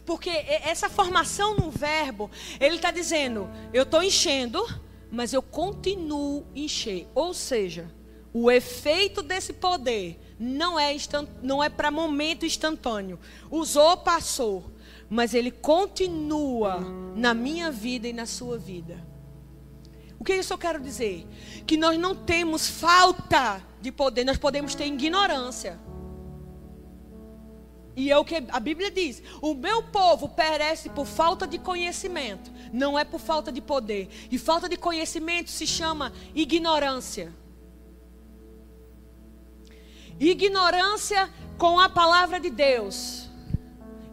Porque 0.06 0.30
essa 0.30 0.90
formação 0.90 1.56
no 1.56 1.70
verbo, 1.70 2.30
ele 2.60 2.76
está 2.76 2.92
dizendo, 2.92 3.50
eu 3.74 3.84
estou 3.84 4.04
enchendo, 4.04 4.66
mas 5.12 5.34
eu 5.34 5.42
continuo 5.42 6.46
encher. 6.56 7.08
Ou 7.14 7.34
seja, 7.34 7.90
o 8.34 8.52
efeito 8.52 9.22
desse 9.22 9.54
poder 9.54 10.20
não 10.38 10.78
é, 10.78 10.96
não 11.42 11.64
é 11.64 11.70
para 11.70 11.90
momento 11.90 12.46
instantâneo. 12.46 13.20
Usou, 13.50 13.98
passou. 13.98 14.72
Mas 15.10 15.34
ele 15.34 15.52
continua 15.52 16.80
na 17.16 17.34
minha 17.34 17.72
vida 17.72 18.08
e 18.08 18.14
na 18.14 18.26
sua 18.26 18.58
vida. 18.58 19.15
O 20.20 20.24
que 20.24 20.34
isso 20.34 20.54
eu 20.54 20.58
quero 20.58 20.80
dizer? 20.80 21.28
Que 21.66 21.78
nós 21.78 21.98
não 21.98 22.16
temos 22.16 22.68
falta 22.68 23.62
de 23.82 23.92
poder, 23.92 24.24
nós 24.24 24.38
podemos 24.38 24.74
ter 24.76 24.86
ignorância. 24.86 25.80
E 27.96 28.12
é 28.12 28.18
o 28.18 28.26
que 28.26 28.36
a 28.50 28.60
Bíblia 28.60 28.92
diz: 28.92 29.24
o 29.42 29.54
meu 29.54 29.84
povo 29.84 30.30
perece 30.30 30.90
por 30.90 31.06
falta 31.06 31.48
de 31.48 31.58
conhecimento, 31.58 32.52
não 32.74 33.00
é 33.00 33.06
por 33.06 33.20
falta 33.20 33.52
de 33.52 33.62
poder. 33.62 34.10
E 34.30 34.38
falta 34.38 34.68
de 34.68 34.76
conhecimento 34.76 35.50
se 35.50 35.66
chama 35.66 36.12
ignorância. 36.34 37.34
Ignorância 40.20 41.30
com 41.58 41.80
a 41.80 41.90
palavra 41.90 42.40
de 42.40 42.50
Deus. 42.50 43.25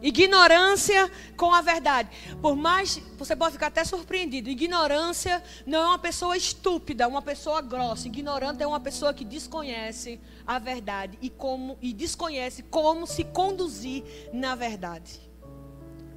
Ignorância 0.03 1.09
com 1.37 1.53
a 1.53 1.61
verdade. 1.61 2.09
Por 2.41 2.57
mais, 2.57 2.97
você 3.17 3.37
pode 3.37 3.53
ficar 3.53 3.67
até 3.67 3.85
surpreendido. 3.85 4.49
Ignorância 4.49 5.41
não 5.65 5.81
é 5.81 5.87
uma 5.87 5.99
pessoa 5.99 6.35
estúpida, 6.35 7.07
uma 7.07 7.21
pessoa 7.21 7.61
grossa. 7.61 8.07
Ignorante 8.09 8.61
é 8.61 8.67
uma 8.67 8.81
pessoa 8.81 9.13
que 9.13 9.23
desconhece 9.23 10.19
a 10.45 10.59
verdade 10.59 11.17
e 11.21 11.29
como 11.29 11.77
e 11.81 11.93
desconhece 11.93 12.63
como 12.63 13.07
se 13.07 13.23
conduzir 13.23 14.03
na 14.33 14.55
verdade. 14.55 15.21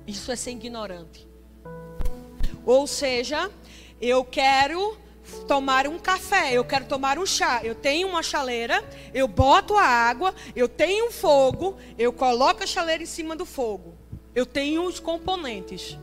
Isso 0.04 0.32
é 0.32 0.36
ser 0.36 0.50
ignorante. 0.50 1.26
Ou 2.64 2.88
seja, 2.88 3.48
eu 4.00 4.24
quero 4.24 4.98
tomar 5.46 5.86
um 5.86 5.98
café, 5.98 6.52
eu 6.52 6.64
quero 6.64 6.86
tomar 6.86 7.18
um 7.18 7.26
chá. 7.26 7.60
Eu 7.64 7.74
tenho 7.74 8.08
uma 8.08 8.22
chaleira, 8.22 8.84
eu 9.12 9.26
boto 9.26 9.76
a 9.76 9.84
água, 9.84 10.34
eu 10.54 10.68
tenho 10.68 11.08
um 11.08 11.10
fogo, 11.10 11.76
eu 11.98 12.12
coloco 12.12 12.62
a 12.62 12.66
chaleira 12.66 13.02
em 13.02 13.06
cima 13.06 13.34
do 13.36 13.44
fogo. 13.44 13.96
Eu 14.34 14.44
tenho 14.44 14.84
os 14.84 15.00
componentes. 15.00 15.98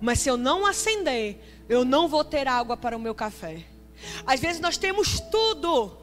Mas 0.00 0.20
se 0.20 0.28
eu 0.28 0.36
não 0.36 0.66
acender, 0.66 1.40
eu 1.68 1.84
não 1.84 2.08
vou 2.08 2.24
ter 2.24 2.46
água 2.46 2.76
para 2.76 2.96
o 2.96 3.00
meu 3.00 3.14
café. 3.14 3.64
Às 4.26 4.40
vezes 4.40 4.60
nós 4.60 4.76
temos 4.76 5.20
tudo, 5.20 5.96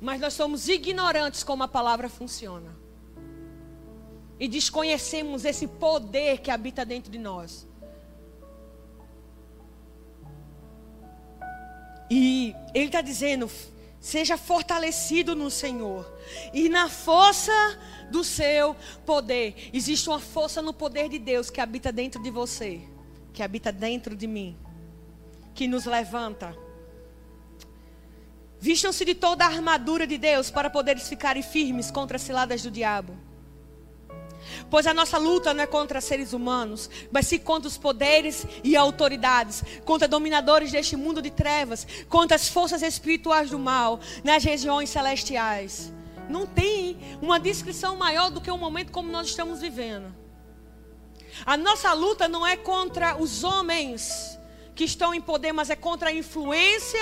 mas 0.00 0.20
nós 0.20 0.34
somos 0.34 0.68
ignorantes 0.68 1.42
como 1.42 1.62
a 1.62 1.68
palavra 1.68 2.08
funciona. 2.08 2.74
E 4.38 4.48
desconhecemos 4.48 5.44
esse 5.44 5.66
poder 5.66 6.38
que 6.38 6.50
habita 6.50 6.84
dentro 6.84 7.10
de 7.10 7.18
nós. 7.18 7.66
E 12.16 12.54
ele 12.72 12.86
está 12.86 13.00
dizendo: 13.00 13.50
seja 13.98 14.36
fortalecido 14.36 15.34
no 15.34 15.50
Senhor 15.50 16.08
e 16.52 16.68
na 16.68 16.88
força 16.88 17.50
do 18.08 18.22
seu 18.22 18.76
poder. 19.04 19.68
Existe 19.72 20.08
uma 20.08 20.20
força 20.20 20.62
no 20.62 20.72
poder 20.72 21.08
de 21.08 21.18
Deus 21.18 21.50
que 21.50 21.60
habita 21.60 21.90
dentro 21.90 22.22
de 22.22 22.30
você, 22.30 22.82
que 23.32 23.42
habita 23.42 23.72
dentro 23.72 24.14
de 24.14 24.28
mim, 24.28 24.56
que 25.56 25.66
nos 25.66 25.86
levanta. 25.86 26.56
Vistam-se 28.60 29.04
de 29.04 29.16
toda 29.16 29.44
a 29.44 29.48
armadura 29.48 30.06
de 30.06 30.16
Deus 30.16 30.52
para 30.52 30.70
poderes 30.70 31.08
ficarem 31.08 31.42
firmes 31.42 31.90
contra 31.90 32.16
as 32.16 32.22
ciladas 32.22 32.62
do 32.62 32.70
diabo. 32.70 33.18
Pois 34.70 34.86
a 34.86 34.94
nossa 34.94 35.18
luta 35.18 35.54
não 35.54 35.62
é 35.62 35.66
contra 35.66 36.00
seres 36.00 36.32
humanos, 36.32 36.90
mas 37.10 37.26
sim 37.26 37.38
contra 37.38 37.68
os 37.68 37.78
poderes 37.78 38.46
e 38.62 38.76
autoridades, 38.76 39.62
contra 39.84 40.08
dominadores 40.08 40.72
deste 40.72 40.96
mundo 40.96 41.20
de 41.20 41.30
trevas, 41.30 41.86
contra 42.08 42.36
as 42.36 42.48
forças 42.48 42.82
espirituais 42.82 43.50
do 43.50 43.58
mal 43.58 44.00
nas 44.22 44.44
regiões 44.44 44.90
celestiais. 44.90 45.92
Não 46.28 46.46
tem 46.46 46.98
uma 47.20 47.38
descrição 47.38 47.96
maior 47.96 48.30
do 48.30 48.40
que 48.40 48.50
um 48.50 48.58
momento 48.58 48.90
como 48.90 49.10
nós 49.10 49.28
estamos 49.28 49.60
vivendo. 49.60 50.14
A 51.44 51.56
nossa 51.56 51.92
luta 51.92 52.28
não 52.28 52.46
é 52.46 52.56
contra 52.56 53.16
os 53.16 53.44
homens 53.44 54.38
que 54.74 54.84
estão 54.84 55.14
em 55.14 55.20
poder, 55.20 55.52
mas 55.52 55.70
é 55.70 55.76
contra 55.76 56.08
a 56.08 56.12
influência 56.12 57.00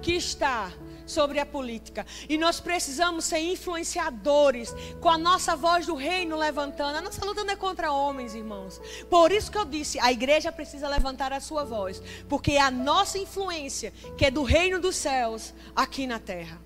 que 0.00 0.12
está 0.12 0.72
sobre 1.06 1.38
a 1.38 1.46
política. 1.46 2.06
E 2.28 2.36
nós 2.36 2.60
precisamos 2.60 3.24
ser 3.24 3.40
influenciadores 3.40 4.74
com 5.00 5.08
a 5.08 5.18
nossa 5.18 5.56
voz 5.56 5.86
do 5.86 5.94
reino 5.94 6.36
levantando. 6.36 6.98
A 6.98 7.00
nossa 7.00 7.24
luta 7.24 7.44
não 7.44 7.52
é 7.52 7.56
contra 7.56 7.92
homens, 7.92 8.34
irmãos. 8.34 8.80
Por 9.08 9.32
isso 9.32 9.50
que 9.50 9.58
eu 9.58 9.64
disse, 9.64 9.98
a 10.00 10.12
igreja 10.12 10.52
precisa 10.52 10.88
levantar 10.88 11.32
a 11.32 11.40
sua 11.40 11.64
voz, 11.64 12.02
porque 12.28 12.52
é 12.52 12.60
a 12.60 12.70
nossa 12.70 13.18
influência, 13.18 13.92
que 14.16 14.26
é 14.26 14.30
do 14.30 14.42
reino 14.42 14.80
dos 14.80 14.96
céus, 14.96 15.54
aqui 15.74 16.06
na 16.06 16.18
terra. 16.18 16.60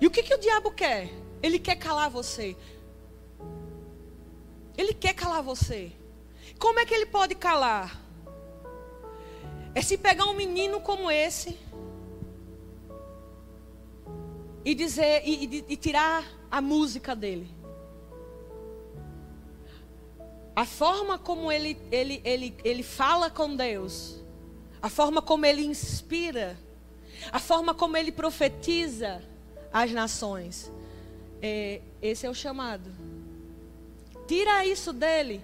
E 0.00 0.06
o 0.06 0.10
que, 0.10 0.22
que 0.22 0.34
o 0.34 0.38
diabo 0.38 0.72
quer? 0.72 1.10
Ele 1.40 1.60
quer 1.60 1.76
calar 1.76 2.10
você. 2.10 2.56
Ele 4.76 4.92
quer 4.92 5.14
calar 5.14 5.42
você. 5.42 5.92
Como 6.58 6.80
é 6.80 6.84
que 6.84 6.92
ele 6.92 7.06
pode 7.06 7.36
calar? 7.36 8.01
É 9.74 9.80
se 9.80 9.96
pegar 9.96 10.26
um 10.26 10.34
menino 10.34 10.80
como 10.80 11.10
esse 11.10 11.58
e 14.64 14.74
dizer 14.74 15.22
e, 15.24 15.44
e, 15.44 15.64
e 15.70 15.76
tirar 15.76 16.24
a 16.50 16.60
música 16.60 17.16
dele. 17.16 17.48
A 20.54 20.66
forma 20.66 21.18
como 21.18 21.50
ele, 21.50 21.78
ele, 21.90 22.20
ele, 22.24 22.54
ele 22.62 22.82
fala 22.82 23.30
com 23.30 23.56
Deus, 23.56 24.22
a 24.82 24.90
forma 24.90 25.22
como 25.22 25.46
ele 25.46 25.64
inspira, 25.64 26.58
a 27.32 27.38
forma 27.38 27.74
como 27.74 27.96
ele 27.96 28.12
profetiza 28.12 29.22
as 29.72 29.90
nações. 29.92 30.70
É, 31.40 31.80
esse 32.02 32.26
é 32.26 32.30
o 32.30 32.34
chamado. 32.34 32.92
Tira 34.26 34.64
isso 34.66 34.92
dele. 34.92 35.42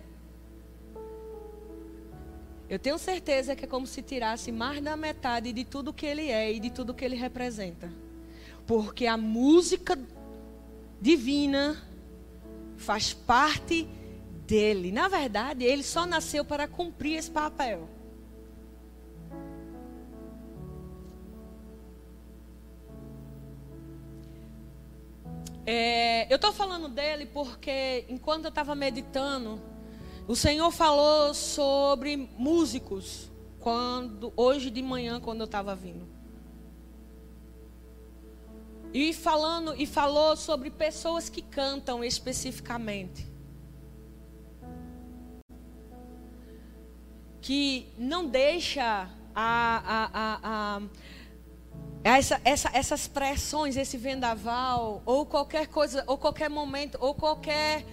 Eu 2.68 2.78
tenho 2.78 2.98
certeza 2.98 3.56
que 3.56 3.64
é 3.64 3.68
como 3.68 3.86
se 3.86 4.02
tirasse 4.02 4.52
mais 4.52 4.82
da 4.82 4.94
metade 4.96 5.52
de 5.52 5.64
tudo 5.64 5.92
que 5.92 6.04
ele 6.04 6.30
é 6.30 6.52
e 6.52 6.60
de 6.60 6.70
tudo 6.70 6.92
que 6.92 7.04
ele 7.04 7.16
representa. 7.16 7.90
Porque 8.66 9.06
a 9.06 9.16
música 9.16 9.98
divina 11.00 11.82
faz 12.76 13.14
parte 13.14 13.88
dele. 14.46 14.92
Na 14.92 15.08
verdade, 15.08 15.64
ele 15.64 15.82
só 15.82 16.04
nasceu 16.04 16.44
para 16.44 16.68
cumprir 16.68 17.14
esse 17.16 17.30
papel. 17.30 17.88
É, 25.64 26.30
eu 26.32 26.36
estou 26.36 26.52
falando 26.52 26.88
dele 26.88 27.26
porque 27.26 28.04
enquanto 28.08 28.44
eu 28.44 28.48
estava 28.48 28.74
meditando, 28.74 29.60
o 30.28 30.36
Senhor 30.36 30.70
falou 30.70 31.32
sobre 31.32 32.14
músicos 32.36 33.30
quando 33.58 34.30
hoje 34.36 34.68
de 34.68 34.82
manhã 34.82 35.18
quando 35.18 35.40
eu 35.40 35.46
estava 35.46 35.74
vindo. 35.74 36.06
E 38.92 39.14
falando 39.14 39.74
e 39.74 39.86
falou 39.86 40.36
sobre 40.36 40.70
pessoas 40.70 41.30
que 41.30 41.40
cantam 41.40 42.04
especificamente. 42.04 43.26
Que 47.40 47.88
não 47.96 48.26
deixa 48.26 49.08
a, 49.34 50.10
a, 50.14 50.40
a, 50.42 50.82
essa, 52.04 52.38
essa, 52.44 52.70
essas 52.74 53.08
pressões, 53.08 53.78
esse 53.78 53.96
vendaval, 53.96 55.02
ou 55.06 55.24
qualquer 55.24 55.68
coisa, 55.68 56.04
ou 56.06 56.18
qualquer 56.18 56.50
momento, 56.50 56.98
ou 57.00 57.14
qualquer 57.14 57.86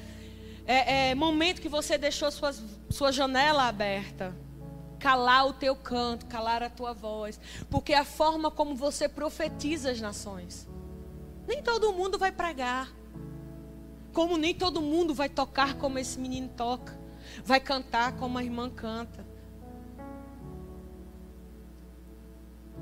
é, 0.66 1.10
é, 1.10 1.16
momento 1.16 1.62
que 1.62 1.70
você 1.70 1.98
deixou 1.98 2.32
suas, 2.32 2.62
sua 2.90 3.12
janela 3.12 3.68
aberta, 3.68 4.36
calar 5.00 5.46
o 5.46 5.54
teu 5.54 5.76
canto, 5.76 6.26
calar 6.26 6.64
a 6.64 6.70
tua 6.70 6.94
voz, 6.94 7.40
porque 7.70 7.94
a 7.94 8.04
forma 8.04 8.50
como 8.50 8.76
você 8.76 9.08
profetiza 9.08 9.92
as 9.92 10.02
nações. 10.02 10.68
Nem 11.48 11.62
todo 11.62 11.94
mundo 11.94 12.18
vai 12.18 12.32
pregar, 12.32 12.92
como 14.12 14.38
nem 14.38 14.56
todo 14.56 14.82
mundo 14.82 15.14
vai 15.14 15.30
tocar 15.30 15.76
como 15.76 16.00
esse 16.00 16.18
menino 16.18 16.50
toca, 16.50 16.98
vai 17.44 17.60
cantar 17.60 18.14
como 18.14 18.38
a 18.38 18.44
irmã 18.44 18.70
canta. 18.70 19.26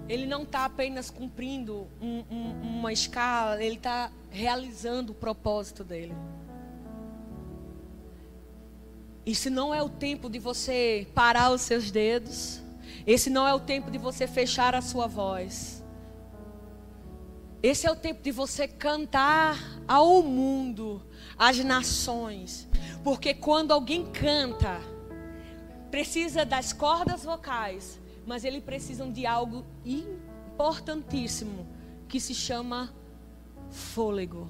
Ele 0.07 0.25
não 0.25 0.43
está 0.43 0.65
apenas 0.65 1.09
cumprindo 1.09 1.87
um, 2.01 2.23
um, 2.29 2.61
uma 2.61 2.93
escala, 2.93 3.61
ele 3.63 3.75
está 3.75 4.11
realizando 4.29 5.11
o 5.11 5.15
propósito 5.15 5.83
dele. 5.83 6.15
Isso 9.25 9.49
não 9.49 9.73
é 9.73 9.81
o 9.81 9.89
tempo 9.89 10.29
de 10.29 10.39
você 10.39 11.07
parar 11.13 11.51
os 11.51 11.61
seus 11.61 11.89
dedos. 11.89 12.61
Esse 13.07 13.29
não 13.29 13.47
é 13.47 13.53
o 13.53 13.59
tempo 13.59 13.89
de 13.89 13.97
você 13.97 14.27
fechar 14.27 14.75
a 14.75 14.81
sua 14.81 15.07
voz. 15.07 15.83
Esse 17.61 17.87
é 17.87 17.91
o 17.91 17.95
tempo 17.95 18.21
de 18.21 18.31
você 18.31 18.67
cantar 18.67 19.57
ao 19.87 20.21
mundo, 20.21 21.01
às 21.37 21.57
nações. 21.59 22.67
Porque 23.03 23.33
quando 23.33 23.71
alguém 23.71 24.05
canta, 24.11 24.81
precisa 25.89 26.43
das 26.43 26.73
cordas 26.73 27.23
vocais, 27.23 27.99
mas 28.25 28.43
ele 28.43 28.59
precisam 28.59 29.09
de 29.09 29.25
algo 29.25 29.65
importantíssimo 29.85 31.65
que 32.09 32.19
se 32.19 32.35
chama 32.35 32.93
fôlego, 33.69 34.49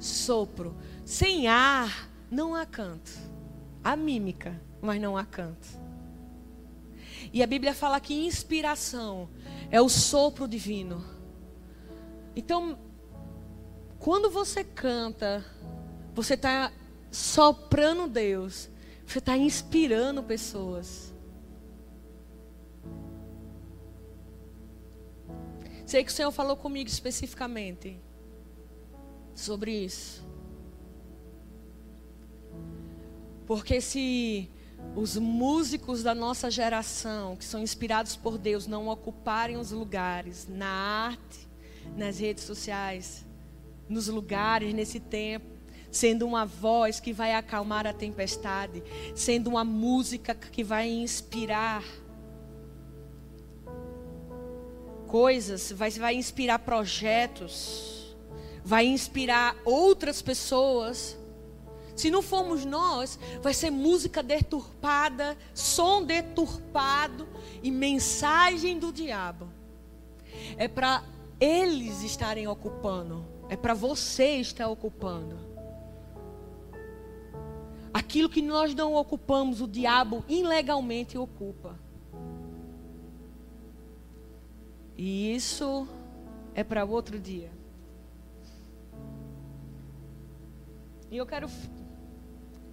sopro. 0.00 0.76
Sem 1.04 1.46
ar 1.46 2.10
não 2.28 2.54
há 2.54 2.66
canto. 2.66 3.25
Há 3.86 3.94
mímica, 3.94 4.60
mas 4.82 5.00
não 5.00 5.16
há 5.16 5.24
canto. 5.24 5.68
E 7.32 7.40
a 7.40 7.46
Bíblia 7.46 7.72
fala 7.72 8.00
que 8.00 8.26
inspiração 8.26 9.30
é 9.70 9.80
o 9.80 9.88
sopro 9.88 10.48
divino. 10.48 11.04
Então, 12.34 12.76
quando 14.00 14.28
você 14.28 14.64
canta, 14.64 15.46
você 16.12 16.34
está 16.34 16.72
soprando 17.12 18.08
Deus, 18.08 18.68
você 19.06 19.20
está 19.20 19.36
inspirando 19.36 20.20
pessoas. 20.20 21.14
Sei 25.86 26.02
que 26.02 26.10
o 26.10 26.14
Senhor 26.14 26.32
falou 26.32 26.56
comigo 26.56 26.90
especificamente 26.90 28.00
sobre 29.32 29.70
isso. 29.70 30.25
Porque 33.46 33.80
se 33.80 34.50
os 34.94 35.16
músicos 35.16 36.02
da 36.02 36.14
nossa 36.14 36.50
geração, 36.50 37.36
que 37.36 37.44
são 37.44 37.60
inspirados 37.62 38.16
por 38.16 38.38
Deus, 38.38 38.66
não 38.66 38.88
ocuparem 38.88 39.56
os 39.56 39.70
lugares 39.70 40.46
na 40.48 40.66
arte, 40.66 41.48
nas 41.96 42.18
redes 42.18 42.44
sociais, 42.44 43.24
nos 43.88 44.08
lugares, 44.08 44.74
nesse 44.74 44.98
tempo, 44.98 45.46
sendo 45.90 46.26
uma 46.26 46.44
voz 46.44 47.00
que 47.00 47.12
vai 47.12 47.34
acalmar 47.34 47.86
a 47.86 47.92
tempestade, 47.92 48.82
sendo 49.14 49.48
uma 49.48 49.64
música 49.64 50.34
que 50.34 50.64
vai 50.64 50.88
inspirar 50.88 51.82
coisas, 55.06 55.72
vai, 55.72 55.90
vai 55.90 56.14
inspirar 56.14 56.58
projetos, 56.58 58.16
vai 58.64 58.86
inspirar 58.86 59.56
outras 59.64 60.20
pessoas. 60.20 61.15
Se 61.96 62.10
não 62.10 62.20
formos 62.20 62.64
nós, 62.66 63.18
vai 63.40 63.54
ser 63.54 63.70
música 63.70 64.22
deturpada, 64.22 65.36
som 65.54 66.02
deturpado 66.04 67.26
e 67.62 67.70
mensagem 67.70 68.78
do 68.78 68.92
diabo. 68.92 69.48
É 70.58 70.68
para 70.68 71.02
eles 71.40 72.02
estarem 72.02 72.46
ocupando, 72.46 73.24
é 73.48 73.56
para 73.56 73.72
você 73.72 74.36
estar 74.36 74.68
ocupando. 74.68 75.38
Aquilo 77.94 78.28
que 78.28 78.42
nós 78.42 78.74
não 78.74 78.94
ocupamos, 78.94 79.62
o 79.62 79.66
diabo 79.66 80.22
ilegalmente 80.28 81.16
ocupa. 81.16 81.78
E 84.98 85.34
isso 85.34 85.88
é 86.54 86.62
para 86.62 86.84
outro 86.84 87.18
dia. 87.18 87.50
E 91.10 91.16
eu 91.16 91.24
quero. 91.24 91.48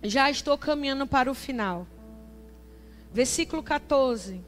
Já 0.04 0.30
estou 0.30 0.58
caminhando 0.58 1.08
para 1.08 1.32
o 1.32 1.34
final. 1.34 1.88
Versículo 3.12 3.64
14. 3.64 4.44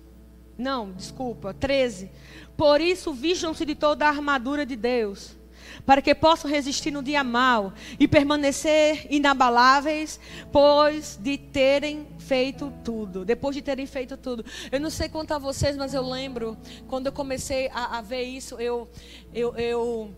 Não, 0.57 0.91
desculpa, 0.91 1.53
13. 1.53 2.11
Por 2.57 2.81
isso, 2.81 3.13
vistam-se 3.13 3.65
de 3.65 3.75
toda 3.75 4.05
a 4.05 4.09
armadura 4.09 4.65
de 4.65 4.75
Deus 4.75 5.37
para 5.85 6.01
que 6.01 6.13
possam 6.13 6.49
resistir 6.49 6.91
no 6.91 7.01
dia 7.01 7.23
mal 7.23 7.73
e 7.99 8.07
permanecer 8.07 9.07
inabaláveis, 9.09 10.19
pois 10.51 11.17
de 11.21 11.37
terem 11.37 12.07
feito 12.19 12.71
tudo. 12.83 13.25
Depois 13.25 13.55
de 13.55 13.61
terem 13.61 13.85
feito 13.85 14.17
tudo. 14.17 14.45
Eu 14.71 14.79
não 14.79 14.89
sei 14.89 15.09
a 15.29 15.37
vocês, 15.37 15.75
mas 15.75 15.93
eu 15.93 16.07
lembro 16.07 16.57
quando 16.87 17.07
eu 17.07 17.11
comecei 17.11 17.69
a, 17.69 17.97
a 17.97 18.01
ver 18.01 18.23
isso, 18.23 18.55
eu, 18.59 18.87
eu, 19.33 19.55
eu 19.55 20.15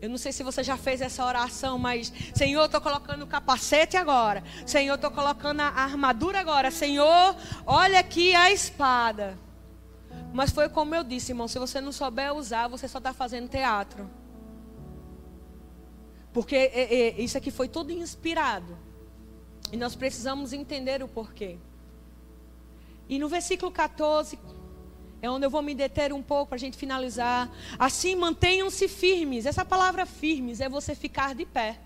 eu 0.00 0.08
não 0.08 0.16
sei 0.16 0.30
se 0.30 0.44
você 0.44 0.62
já 0.62 0.76
fez 0.76 1.00
essa 1.00 1.24
oração, 1.24 1.78
mas 1.78 2.12
Senhor, 2.34 2.64
estou 2.64 2.80
colocando 2.80 3.22
o 3.22 3.26
capacete 3.26 3.96
agora. 3.96 4.44
Senhor, 4.64 4.94
estou 4.94 5.10
colocando 5.10 5.60
a 5.60 5.68
armadura 5.68 6.38
agora. 6.38 6.70
Senhor, 6.70 7.34
olha 7.66 7.98
aqui 7.98 8.34
a 8.34 8.52
espada. 8.52 9.36
Mas 10.32 10.50
foi 10.50 10.68
como 10.68 10.94
eu 10.94 11.02
disse, 11.02 11.32
irmão: 11.32 11.48
se 11.48 11.58
você 11.58 11.80
não 11.80 11.90
souber 11.90 12.32
usar, 12.32 12.68
você 12.68 12.86
só 12.86 12.98
está 12.98 13.12
fazendo 13.12 13.48
teatro. 13.48 14.08
Porque 16.32 16.54
é, 16.54 16.94
é, 16.94 17.20
isso 17.20 17.36
aqui 17.36 17.50
foi 17.50 17.66
tudo 17.68 17.90
inspirado. 17.90 18.78
E 19.72 19.76
nós 19.76 19.96
precisamos 19.96 20.52
entender 20.52 21.02
o 21.02 21.08
porquê. 21.08 21.58
E 23.08 23.18
no 23.18 23.28
versículo 23.28 23.72
14, 23.72 24.38
é 25.20 25.30
onde 25.30 25.44
eu 25.44 25.50
vou 25.50 25.62
me 25.62 25.74
deter 25.74 26.12
um 26.12 26.22
pouco 26.22 26.50
para 26.50 26.56
a 26.56 26.58
gente 26.58 26.76
finalizar. 26.76 27.50
Assim, 27.78 28.14
mantenham-se 28.14 28.86
firmes. 28.88 29.46
Essa 29.46 29.64
palavra 29.64 30.06
firmes 30.06 30.60
é 30.60 30.68
você 30.68 30.94
ficar 30.94 31.34
de 31.34 31.44
pé. 31.44 31.78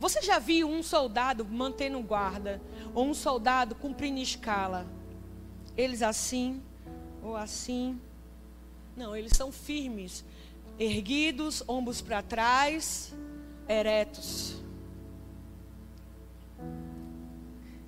Você 0.00 0.22
já 0.22 0.38
viu 0.38 0.68
um 0.68 0.82
soldado 0.82 1.44
mantendo 1.44 2.00
guarda 2.00 2.60
ou 2.94 3.06
um 3.06 3.14
soldado 3.14 3.74
cumprindo 3.74 4.18
escala? 4.18 4.86
Eles 5.76 6.02
assim 6.02 6.62
ou 7.22 7.36
assim? 7.36 8.00
Não, 8.96 9.14
eles 9.16 9.32
são 9.36 9.50
firmes, 9.50 10.24
erguidos, 10.78 11.62
ombros 11.66 12.00
para 12.00 12.22
trás, 12.22 13.12
eretos. 13.68 14.62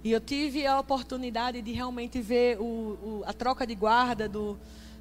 E 0.06 0.12
eu 0.12 0.20
tive 0.20 0.64
a 0.64 0.78
oportunidade 0.78 1.60
de 1.60 1.72
realmente 1.72 2.20
ver 2.20 2.60
o, 2.60 2.64
o, 2.64 3.22
a 3.26 3.32
troca 3.32 3.66
de 3.66 3.74
guarda 3.74 4.28
do, 4.28 4.56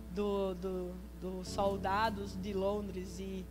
do, 0.10 0.56
do, 0.56 0.95
dos 1.22 1.47
soldados 1.47 2.36
de 2.36 2.53
Londres. 2.53 3.20
E, 3.20 3.45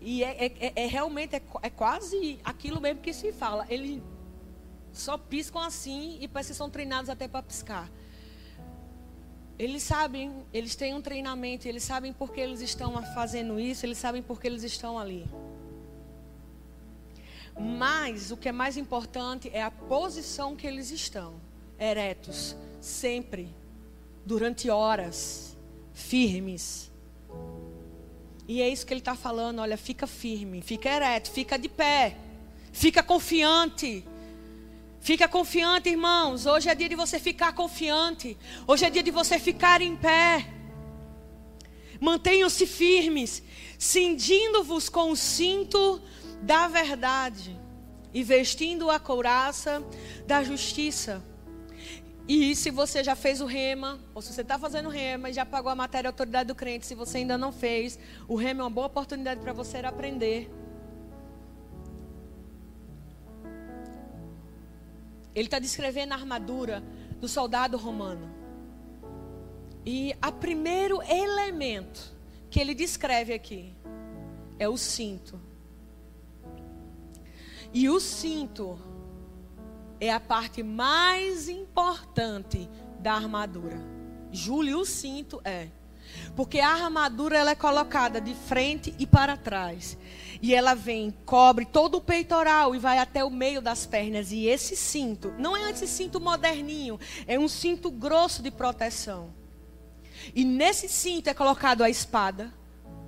e 0.00 0.22
é, 0.22 0.46
é, 0.46 0.72
é 0.76 0.86
realmente, 0.86 1.34
é, 1.34 1.42
é, 1.60 1.68
quase 1.68 2.38
aquilo 2.44 2.80
mesmo 2.80 3.00
que 3.00 3.12
se 3.12 3.32
fala. 3.32 3.66
Eles 3.68 4.00
só 4.92 5.18
piscam 5.18 5.60
assim 5.60 6.18
e 6.20 6.28
parece 6.28 6.52
que 6.52 6.56
são 6.56 6.70
treinados 6.70 7.10
até 7.10 7.26
para 7.26 7.42
piscar. 7.42 7.90
Eles 9.58 9.82
sabem, 9.82 10.46
eles 10.52 10.76
têm 10.76 10.94
um 10.94 11.02
treinamento, 11.02 11.66
eles 11.66 11.82
sabem 11.82 12.12
por 12.12 12.32
que 12.32 12.40
eles 12.40 12.60
estão 12.60 12.92
fazendo 13.12 13.58
isso, 13.58 13.84
eles 13.84 13.98
sabem 13.98 14.22
por 14.22 14.40
que 14.40 14.46
eles 14.46 14.62
estão 14.62 15.00
ali. 15.00 15.26
Mas 17.58 18.30
o 18.30 18.36
que 18.36 18.48
é 18.48 18.52
mais 18.52 18.76
importante 18.76 19.50
é 19.52 19.62
a 19.62 19.70
posição 19.70 20.56
que 20.56 20.66
eles 20.66 20.90
estão, 20.90 21.34
eretos, 21.78 22.56
sempre, 22.80 23.48
durante 24.24 24.68
horas, 24.68 25.56
firmes. 25.92 26.90
E 28.48 28.60
é 28.60 28.68
isso 28.68 28.84
que 28.84 28.92
ele 28.92 29.00
está 29.00 29.14
falando: 29.14 29.60
olha, 29.60 29.76
fica 29.76 30.06
firme, 30.06 30.62
fica 30.62 30.88
ereto, 30.88 31.30
fica 31.30 31.58
de 31.58 31.68
pé, 31.68 32.16
fica 32.72 33.02
confiante. 33.02 34.04
Fica 35.00 35.28
confiante, 35.28 35.90
irmãos. 35.90 36.46
Hoje 36.46 36.70
é 36.70 36.74
dia 36.74 36.88
de 36.88 36.94
você 36.94 37.18
ficar 37.18 37.52
confiante. 37.52 38.38
Hoje 38.66 38.86
é 38.86 38.90
dia 38.90 39.02
de 39.02 39.10
você 39.10 39.38
ficar 39.38 39.82
em 39.82 39.94
pé. 39.94 40.50
Mantenham-se 42.00 42.66
firmes, 42.66 43.42
cindindo-vos 43.78 44.88
com 44.88 45.10
o 45.10 45.16
cinto 45.16 46.00
da 46.44 46.68
verdade 46.68 47.58
e 48.12 48.22
vestindo 48.22 48.90
a 48.90 49.00
couraça 49.00 49.82
da 50.26 50.42
justiça. 50.42 51.22
E 52.28 52.54
se 52.54 52.70
você 52.70 53.02
já 53.02 53.16
fez 53.16 53.40
o 53.40 53.46
rema, 53.46 53.98
ou 54.14 54.22
se 54.22 54.32
você 54.32 54.42
está 54.42 54.58
fazendo 54.58 54.88
rema 54.88 55.30
e 55.30 55.32
já 55.32 55.44
pagou 55.44 55.70
a 55.70 55.74
matéria 55.74 56.08
autoridade 56.08 56.48
do 56.48 56.54
crente, 56.54 56.86
se 56.86 56.94
você 56.94 57.18
ainda 57.18 57.36
não 57.36 57.50
fez, 57.50 57.98
o 58.28 58.36
rema 58.36 58.60
é 58.60 58.64
uma 58.64 58.70
boa 58.70 58.86
oportunidade 58.86 59.40
para 59.40 59.52
você 59.52 59.78
aprender. 59.78 60.50
Ele 65.34 65.46
está 65.46 65.58
descrevendo 65.58 66.12
a 66.12 66.16
armadura 66.16 66.82
do 67.20 67.28
soldado 67.28 67.76
romano. 67.76 68.32
E 69.84 70.14
o 70.26 70.32
primeiro 70.32 71.02
elemento 71.02 72.14
que 72.48 72.60
ele 72.60 72.74
descreve 72.74 73.34
aqui 73.34 73.74
é 74.58 74.68
o 74.68 74.76
cinto. 74.76 75.53
E 77.74 77.90
o 77.90 77.98
cinto 77.98 78.78
é 80.00 80.12
a 80.12 80.20
parte 80.20 80.62
mais 80.62 81.48
importante 81.48 82.70
da 83.00 83.14
armadura. 83.14 83.80
Júlio, 84.30 84.78
o 84.78 84.86
cinto 84.86 85.40
é. 85.44 85.70
Porque 86.36 86.60
a 86.60 86.68
armadura 86.68 87.36
ela 87.36 87.50
é 87.50 87.54
colocada 87.56 88.20
de 88.20 88.32
frente 88.32 88.94
e 88.96 89.04
para 89.04 89.36
trás. 89.36 89.98
E 90.40 90.54
ela 90.54 90.74
vem, 90.74 91.12
cobre 91.26 91.64
todo 91.64 91.96
o 91.96 92.00
peitoral 92.00 92.76
e 92.76 92.78
vai 92.78 92.98
até 92.98 93.24
o 93.24 93.30
meio 93.30 93.60
das 93.60 93.84
pernas. 93.84 94.30
E 94.30 94.46
esse 94.46 94.76
cinto, 94.76 95.34
não 95.36 95.56
é 95.56 95.68
esse 95.68 95.88
cinto 95.88 96.20
moderninho, 96.20 97.00
é 97.26 97.36
um 97.40 97.48
cinto 97.48 97.90
grosso 97.90 98.40
de 98.40 98.52
proteção. 98.52 99.34
E 100.32 100.44
nesse 100.44 100.88
cinto 100.88 101.26
é 101.26 101.34
colocado 101.34 101.82
a 101.82 101.90
espada, 101.90 102.54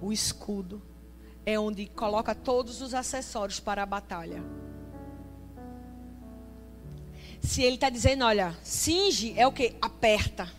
o 0.02 0.12
escudo, 0.12 0.82
é 1.46 1.58
onde 1.58 1.86
coloca 1.86 2.34
todos 2.34 2.82
os 2.82 2.92
acessórios 2.92 3.60
para 3.60 3.84
a 3.84 3.86
batalha. 3.86 4.42
Se 7.40 7.62
ele 7.62 7.76
está 7.76 7.88
dizendo, 7.88 8.24
olha, 8.24 8.56
cinge 8.64 9.32
é 9.36 9.46
o 9.46 9.52
que? 9.52 9.76
Aperta. 9.80 10.52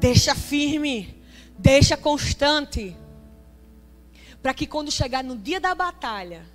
Deixa 0.00 0.34
firme. 0.34 1.22
Deixa 1.58 1.94
constante. 1.94 2.96
Para 4.42 4.54
que 4.54 4.66
quando 4.66 4.90
chegar 4.90 5.22
no 5.22 5.36
dia 5.36 5.60
da 5.60 5.74
batalha, 5.74 6.46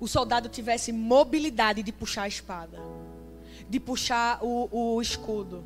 o 0.00 0.08
soldado 0.08 0.48
tivesse 0.48 0.90
mobilidade 0.90 1.84
de 1.84 1.92
puxar 1.92 2.24
a 2.24 2.28
espada. 2.28 2.78
De 3.68 3.78
puxar 3.78 4.40
o, 4.42 4.68
o 4.96 5.00
escudo. 5.00 5.62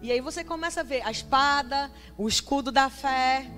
E 0.00 0.12
aí 0.12 0.20
você 0.20 0.44
começa 0.44 0.80
a 0.80 0.84
ver 0.84 1.02
a 1.04 1.10
espada, 1.10 1.90
o 2.16 2.28
escudo 2.28 2.70
da 2.70 2.88
fé. 2.88 3.50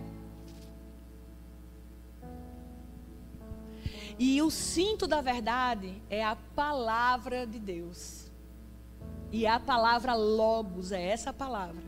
E 4.19 4.43
o 4.43 4.51
cinto 4.51 5.07
da 5.07 5.21
verdade 5.21 6.03
é 6.11 6.25
a 6.25 6.35
palavra 6.35 7.47
de 7.47 7.59
Deus. 7.59 8.29
E 9.31 9.47
a 9.47 9.61
palavra 9.61 10.15
logos 10.15 10.91
é 10.91 11.03
essa 11.03 11.33
palavra. 11.33 11.85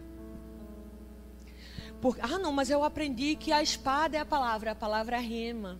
Por, 2.01 2.17
ah, 2.23 2.39
não, 2.39 2.53
mas 2.53 2.71
eu 2.71 2.85
aprendi 2.85 3.35
que 3.35 3.53
a 3.53 3.63
espada 3.63 4.17
é 4.17 4.21
a 4.21 4.25
palavra, 4.25 4.73
a 4.73 4.75
palavra 4.75 5.17
é 5.17 5.21
rema. 5.21 5.79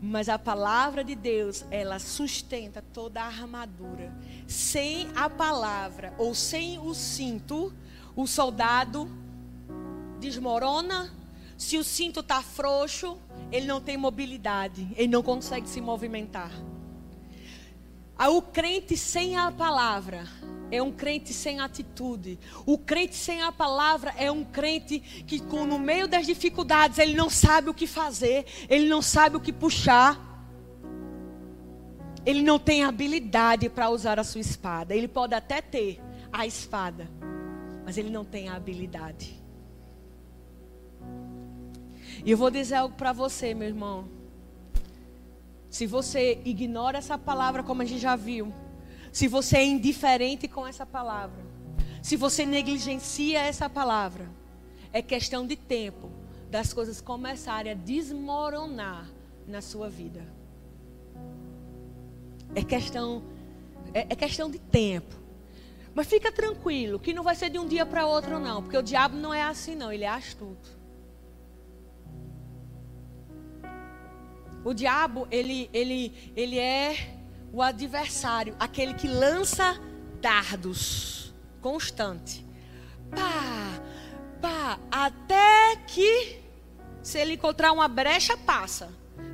Mas 0.00 0.30
a 0.30 0.38
palavra 0.38 1.04
de 1.04 1.14
Deus, 1.14 1.64
ela 1.70 1.98
sustenta 1.98 2.80
toda 2.80 3.20
a 3.20 3.26
armadura. 3.26 4.14
Sem 4.46 5.08
a 5.14 5.28
palavra 5.28 6.14
ou 6.16 6.34
sem 6.34 6.78
o 6.78 6.94
cinto, 6.94 7.72
o 8.16 8.26
soldado 8.26 9.10
desmorona. 10.18 11.12
Se 11.60 11.76
o 11.76 11.84
cinto 11.84 12.20
está 12.20 12.40
frouxo, 12.40 13.18
ele 13.52 13.66
não 13.66 13.82
tem 13.82 13.94
mobilidade, 13.94 14.88
ele 14.96 15.08
não 15.08 15.22
consegue 15.22 15.68
se 15.68 15.78
movimentar. 15.78 16.50
O 18.18 18.40
crente 18.40 18.96
sem 18.96 19.36
a 19.36 19.52
palavra 19.52 20.26
é 20.70 20.82
um 20.82 20.90
crente 20.90 21.34
sem 21.34 21.60
atitude. 21.60 22.38
O 22.64 22.78
crente 22.78 23.14
sem 23.14 23.42
a 23.42 23.52
palavra 23.52 24.14
é 24.16 24.32
um 24.32 24.42
crente 24.42 25.00
que, 25.00 25.38
no 25.42 25.78
meio 25.78 26.08
das 26.08 26.24
dificuldades, 26.24 26.98
ele 26.98 27.12
não 27.12 27.28
sabe 27.28 27.68
o 27.68 27.74
que 27.74 27.86
fazer, 27.86 28.46
ele 28.66 28.88
não 28.88 29.02
sabe 29.02 29.36
o 29.36 29.40
que 29.40 29.52
puxar. 29.52 30.18
Ele 32.24 32.40
não 32.40 32.58
tem 32.58 32.84
habilidade 32.84 33.68
para 33.68 33.90
usar 33.90 34.18
a 34.18 34.24
sua 34.24 34.40
espada. 34.40 34.94
Ele 34.96 35.06
pode 35.06 35.34
até 35.34 35.60
ter 35.60 36.00
a 36.32 36.46
espada, 36.46 37.06
mas 37.84 37.98
ele 37.98 38.08
não 38.08 38.24
tem 38.24 38.48
a 38.48 38.56
habilidade. 38.56 39.39
E 42.24 42.30
eu 42.30 42.36
vou 42.36 42.50
dizer 42.50 42.76
algo 42.76 42.94
para 42.94 43.12
você, 43.12 43.54
meu 43.54 43.68
irmão. 43.68 44.08
Se 45.68 45.86
você 45.86 46.40
ignora 46.44 46.98
essa 46.98 47.16
palavra, 47.16 47.62
como 47.62 47.82
a 47.82 47.84
gente 47.84 48.00
já 48.00 48.16
viu, 48.16 48.52
se 49.12 49.28
você 49.28 49.58
é 49.58 49.64
indiferente 49.64 50.48
com 50.48 50.66
essa 50.66 50.84
palavra, 50.84 51.44
se 52.02 52.16
você 52.16 52.44
negligencia 52.44 53.40
essa 53.40 53.68
palavra, 53.70 54.28
é 54.92 55.00
questão 55.00 55.46
de 55.46 55.56
tempo 55.56 56.10
das 56.50 56.72
coisas 56.72 57.00
começarem 57.00 57.72
a 57.72 57.74
desmoronar 57.74 59.08
na 59.46 59.60
sua 59.60 59.88
vida. 59.88 60.26
É 62.54 62.64
questão, 62.64 63.22
é, 63.94 64.00
é 64.10 64.16
questão 64.16 64.50
de 64.50 64.58
tempo. 64.58 65.14
Mas 65.94 66.08
fica 66.08 66.32
tranquilo, 66.32 66.98
que 66.98 67.12
não 67.12 67.22
vai 67.22 67.36
ser 67.36 67.50
de 67.50 67.58
um 67.58 67.66
dia 67.66 67.86
para 67.86 68.06
outro, 68.06 68.38
não, 68.40 68.62
porque 68.62 68.76
o 68.76 68.82
diabo 68.82 69.16
não 69.16 69.32
é 69.32 69.42
assim, 69.42 69.74
não, 69.74 69.92
ele 69.92 70.04
é 70.04 70.08
astuto. 70.08 70.79
O 74.64 74.74
diabo, 74.74 75.26
ele, 75.30 75.70
ele, 75.72 76.32
ele 76.36 76.58
é 76.58 77.14
o 77.52 77.62
adversário, 77.62 78.54
aquele 78.58 78.94
que 78.94 79.08
lança 79.08 79.80
dardos 80.20 81.34
constante. 81.60 82.44
Pá, 83.10 83.80
pá, 84.40 84.78
até 84.90 85.76
que 85.86 86.38
se 87.02 87.18
ele 87.18 87.34
encontrar 87.34 87.72
uma 87.72 87.88
brecha, 87.88 88.36
passa. 88.36 88.92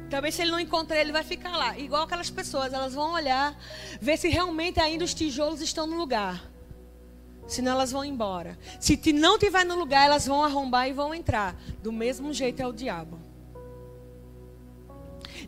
Também 0.08 0.30
se 0.30 0.42
ele 0.42 0.52
não 0.52 0.60
encontrar, 0.60 1.00
ele 1.00 1.12
vai 1.12 1.24
ficar 1.24 1.56
lá. 1.56 1.76
Igual 1.76 2.04
aquelas 2.04 2.30
pessoas, 2.30 2.72
elas 2.72 2.94
vão 2.94 3.12
olhar, 3.12 3.58
ver 4.00 4.16
se 4.16 4.28
realmente 4.28 4.80
ainda 4.80 5.04
os 5.04 5.12
tijolos 5.12 5.60
estão 5.60 5.86
no 5.86 5.96
lugar. 5.96 6.42
Senão 7.48 7.72
elas 7.72 7.92
vão 7.92 8.04
embora. 8.04 8.58
Se 8.80 8.96
não 9.12 9.38
tiver 9.38 9.64
no 9.64 9.76
lugar, 9.76 10.06
elas 10.06 10.26
vão 10.26 10.44
arrombar 10.44 10.88
e 10.88 10.92
vão 10.92 11.14
entrar. 11.14 11.56
Do 11.82 11.92
mesmo 11.92 12.32
jeito 12.32 12.60
é 12.60 12.66
o 12.66 12.72
diabo. 12.72 13.25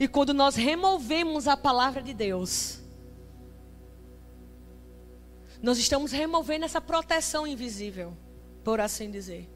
E 0.00 0.06
quando 0.06 0.32
nós 0.32 0.54
removemos 0.54 1.48
a 1.48 1.56
palavra 1.56 2.02
de 2.02 2.14
Deus, 2.14 2.80
nós 5.60 5.78
estamos 5.78 6.12
removendo 6.12 6.64
essa 6.64 6.80
proteção 6.80 7.46
invisível, 7.46 8.16
por 8.62 8.80
assim 8.80 9.10
dizer. 9.10 9.48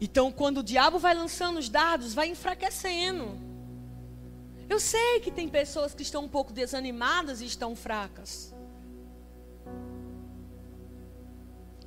Então, 0.00 0.32
quando 0.32 0.58
o 0.58 0.62
diabo 0.62 0.98
vai 0.98 1.14
lançando 1.14 1.58
os 1.58 1.68
dardos, 1.68 2.12
vai 2.14 2.28
enfraquecendo. 2.28 3.38
Eu 4.68 4.78
sei 4.80 5.20
que 5.20 5.30
tem 5.30 5.48
pessoas 5.48 5.94
que 5.94 6.02
estão 6.02 6.24
um 6.24 6.28
pouco 6.28 6.52
desanimadas 6.52 7.40
e 7.40 7.46
estão 7.46 7.74
fracas. 7.74 8.54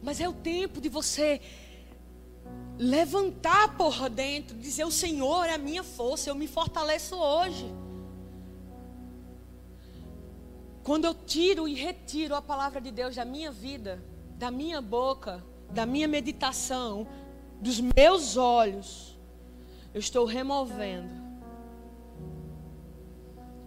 Mas 0.01 0.19
é 0.19 0.27
o 0.27 0.33
tempo 0.33 0.81
de 0.81 0.89
você 0.89 1.39
levantar 2.81 3.77
por 3.77 4.09
dentro, 4.09 4.57
dizer: 4.57 4.83
O 4.85 4.91
Senhor 4.91 5.45
é 5.45 5.53
a 5.53 5.57
minha 5.57 5.83
força, 5.83 6.29
eu 6.29 6.35
me 6.35 6.47
fortaleço 6.47 7.15
hoje. 7.15 7.71
Quando 10.83 11.05
eu 11.05 11.13
tiro 11.13 11.67
e 11.67 11.75
retiro 11.75 12.33
a 12.33 12.41
palavra 12.41 12.81
de 12.81 12.89
Deus 12.89 13.15
da 13.15 13.23
minha 13.23 13.51
vida, 13.51 14.03
da 14.35 14.49
minha 14.49 14.81
boca, 14.81 15.45
da 15.69 15.85
minha 15.85 16.07
meditação, 16.07 17.07
dos 17.61 17.79
meus 17.79 18.35
olhos, 18.35 19.15
eu 19.93 19.99
estou 19.99 20.25
removendo. 20.25 21.21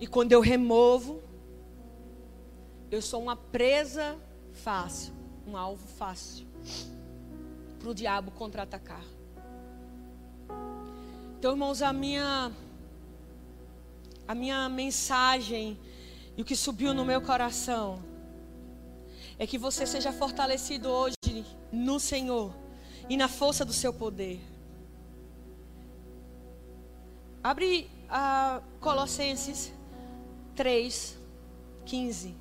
E 0.00 0.08
quando 0.08 0.32
eu 0.32 0.40
removo, 0.40 1.22
eu 2.90 3.00
sou 3.00 3.22
uma 3.22 3.36
presa 3.36 4.18
fácil, 4.52 5.14
um 5.46 5.56
alvo 5.56 5.86
fácil 5.86 6.44
para 7.85 7.91
o 7.91 7.95
diabo 7.95 8.30
contra-atacar. 8.30 9.05
Então, 11.39 11.51
irmãos, 11.51 11.82
a 11.82 11.93
minha 11.93 12.51
a 14.26 14.35
minha 14.35 14.66
mensagem 14.70 15.78
e 16.35 16.41
o 16.41 16.47
que 16.47 16.57
subiu 16.57 16.95
no 16.95 17.05
meu 17.05 17.20
coração 17.20 18.03
é 19.39 19.47
que 19.47 19.59
você 19.59 19.87
seja 19.87 20.14
fortalecido 20.14 20.89
hoje 20.89 21.45
no 21.70 22.01
Senhor 22.01 22.55
e 23.07 23.18
na 23.18 23.28
força 23.28 23.66
do 23.66 23.72
seu 23.74 23.93
poder. 23.93 24.41
Abre 27.43 27.91
a 28.09 28.62
Colossenses 28.80 29.74
3, 30.57 31.18
15. 31.85 32.35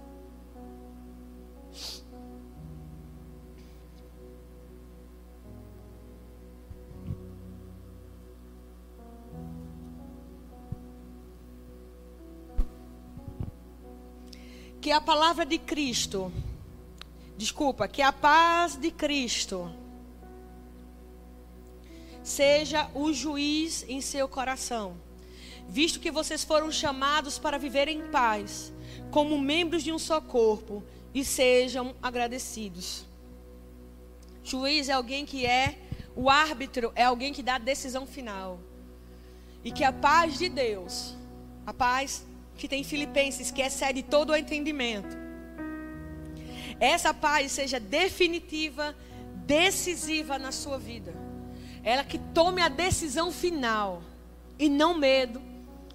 Que 14.83 14.91
a 14.91 14.99
palavra 14.99 15.45
de 15.45 15.57
Cristo, 15.57 16.29
desculpa, 17.37 17.87
que 17.87 18.01
a 18.01 18.11
paz 18.11 18.75
de 18.75 18.91
Cristo 18.91 19.71
seja 22.21 22.89
o 22.93 23.13
juiz 23.13 23.85
em 23.87 24.01
seu 24.01 24.27
coração, 24.27 24.97
visto 25.69 26.01
que 26.01 26.11
vocês 26.11 26.43
foram 26.43 26.69
chamados 26.69 27.39
para 27.39 27.57
viver 27.57 27.87
em 27.87 28.09
paz, 28.09 28.73
como 29.09 29.39
membros 29.39 29.83
de 29.83 29.93
um 29.93 29.97
só 29.97 30.19
corpo, 30.19 30.83
e 31.13 31.23
sejam 31.23 31.95
agradecidos. 32.03 33.05
Juiz 34.43 34.89
é 34.89 34.91
alguém 34.91 35.25
que 35.25 35.45
é 35.45 35.79
o 36.13 36.29
árbitro, 36.29 36.91
é 36.93 37.05
alguém 37.05 37.31
que 37.31 37.41
dá 37.41 37.55
a 37.55 37.57
decisão 37.57 38.05
final. 38.05 38.59
E 39.63 39.71
que 39.71 39.85
a 39.85 39.93
paz 39.93 40.37
de 40.37 40.49
Deus, 40.49 41.15
a 41.65 41.73
paz 41.73 42.25
que 42.57 42.67
tem 42.67 42.83
Filipenses, 42.83 43.51
que 43.51 43.61
excede 43.61 44.03
todo 44.03 44.31
o 44.31 44.35
entendimento, 44.35 45.23
essa 46.79 47.13
paz 47.13 47.51
seja 47.51 47.79
definitiva, 47.79 48.95
decisiva 49.45 50.37
na 50.37 50.51
sua 50.51 50.77
vida. 50.77 51.13
Ela 51.83 52.03
que 52.03 52.17
tome 52.17 52.61
a 52.61 52.69
decisão 52.69 53.31
final. 53.31 54.01
E 54.57 54.69
não 54.69 54.97
medo, 54.97 55.41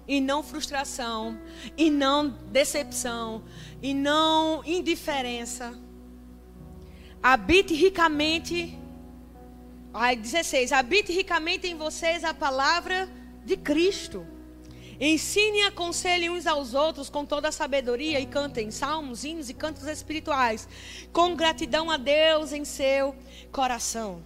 e 0.07 0.19
não 0.19 0.43
frustração, 0.43 1.39
e 1.77 1.89
não 1.89 2.29
decepção, 2.29 3.43
e 3.81 3.93
não 3.93 4.63
indiferença. 4.65 5.79
Habite 7.21 7.73
ricamente. 7.73 8.77
Ai, 9.93 10.15
16. 10.15 10.71
Habite 10.71 11.11
ricamente 11.11 11.67
em 11.67 11.75
vocês 11.75 12.23
a 12.23 12.33
palavra 12.33 13.09
de 13.45 13.55
Cristo. 13.55 14.25
Ensine 14.99 15.59
e 15.59 15.63
aconselhem 15.63 16.29
uns 16.29 16.45
aos 16.45 16.73
outros 16.73 17.09
com 17.09 17.25
toda 17.25 17.47
a 17.47 17.51
sabedoria 17.51 18.19
e 18.19 18.25
cantem 18.25 18.69
salmos, 18.69 19.23
hinos 19.23 19.49
e 19.49 19.53
cantos 19.53 19.87
espirituais, 19.87 20.67
com 21.13 21.35
gratidão 21.35 21.89
a 21.89 21.95
Deus 21.95 22.51
em 22.51 22.65
seu 22.65 23.15
coração. 23.51 24.21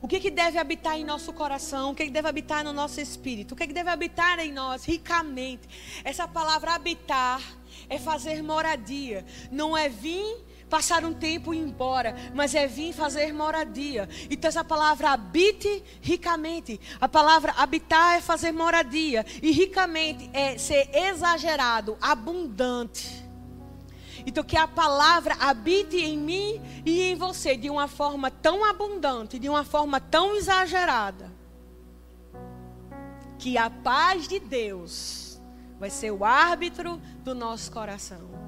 O 0.00 0.06
que, 0.06 0.20
que 0.20 0.30
deve 0.30 0.58
habitar 0.58 0.96
em 0.98 1.04
nosso 1.04 1.32
coração? 1.32 1.90
O 1.90 1.94
que, 1.94 2.04
que 2.04 2.10
deve 2.10 2.28
habitar 2.28 2.62
no 2.62 2.72
nosso 2.72 3.00
espírito? 3.00 3.52
O 3.52 3.56
que, 3.56 3.66
que 3.66 3.72
deve 3.72 3.90
habitar 3.90 4.38
em 4.38 4.52
nós 4.52 4.84
ricamente? 4.84 5.66
Essa 6.04 6.28
palavra 6.28 6.74
habitar 6.74 7.42
é 7.88 7.98
fazer 7.98 8.42
moradia, 8.42 9.24
não 9.50 9.76
é 9.76 9.88
vir 9.88 10.44
passar 10.68 11.04
um 11.04 11.14
tempo 11.14 11.54
e 11.54 11.58
ir 11.58 11.60
embora, 11.60 12.14
mas 12.34 12.54
é 12.54 12.66
vir 12.66 12.92
fazer 12.92 13.32
moradia. 13.32 14.08
Então 14.30 14.48
essa 14.48 14.64
palavra 14.64 15.10
habite 15.10 15.82
ricamente. 16.00 16.80
A 17.00 17.08
palavra 17.08 17.52
habitar 17.56 18.16
é 18.16 18.20
fazer 18.20 18.52
moradia 18.52 19.24
e 19.42 19.50
ricamente 19.50 20.28
é 20.32 20.58
ser 20.58 20.88
exagerado, 20.94 21.96
abundante. 22.00 23.24
Então, 24.26 24.42
que 24.42 24.56
a 24.56 24.66
palavra 24.66 25.36
habite 25.38 25.96
em 25.98 26.18
mim 26.18 26.60
e 26.84 27.00
em 27.00 27.14
você 27.14 27.56
de 27.56 27.70
uma 27.70 27.86
forma 27.86 28.28
tão 28.28 28.64
abundante, 28.64 29.38
de 29.38 29.48
uma 29.48 29.62
forma 29.62 30.00
tão 30.00 30.34
exagerada, 30.34 31.32
que 33.38 33.56
a 33.56 33.70
paz 33.70 34.26
de 34.26 34.40
Deus 34.40 35.40
vai 35.78 35.90
ser 35.90 36.10
o 36.10 36.24
árbitro 36.24 37.00
do 37.22 37.36
nosso 37.36 37.70
coração. 37.70 38.45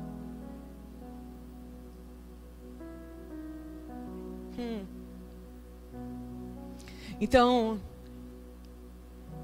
Hum. 4.58 4.84
Então, 7.20 7.80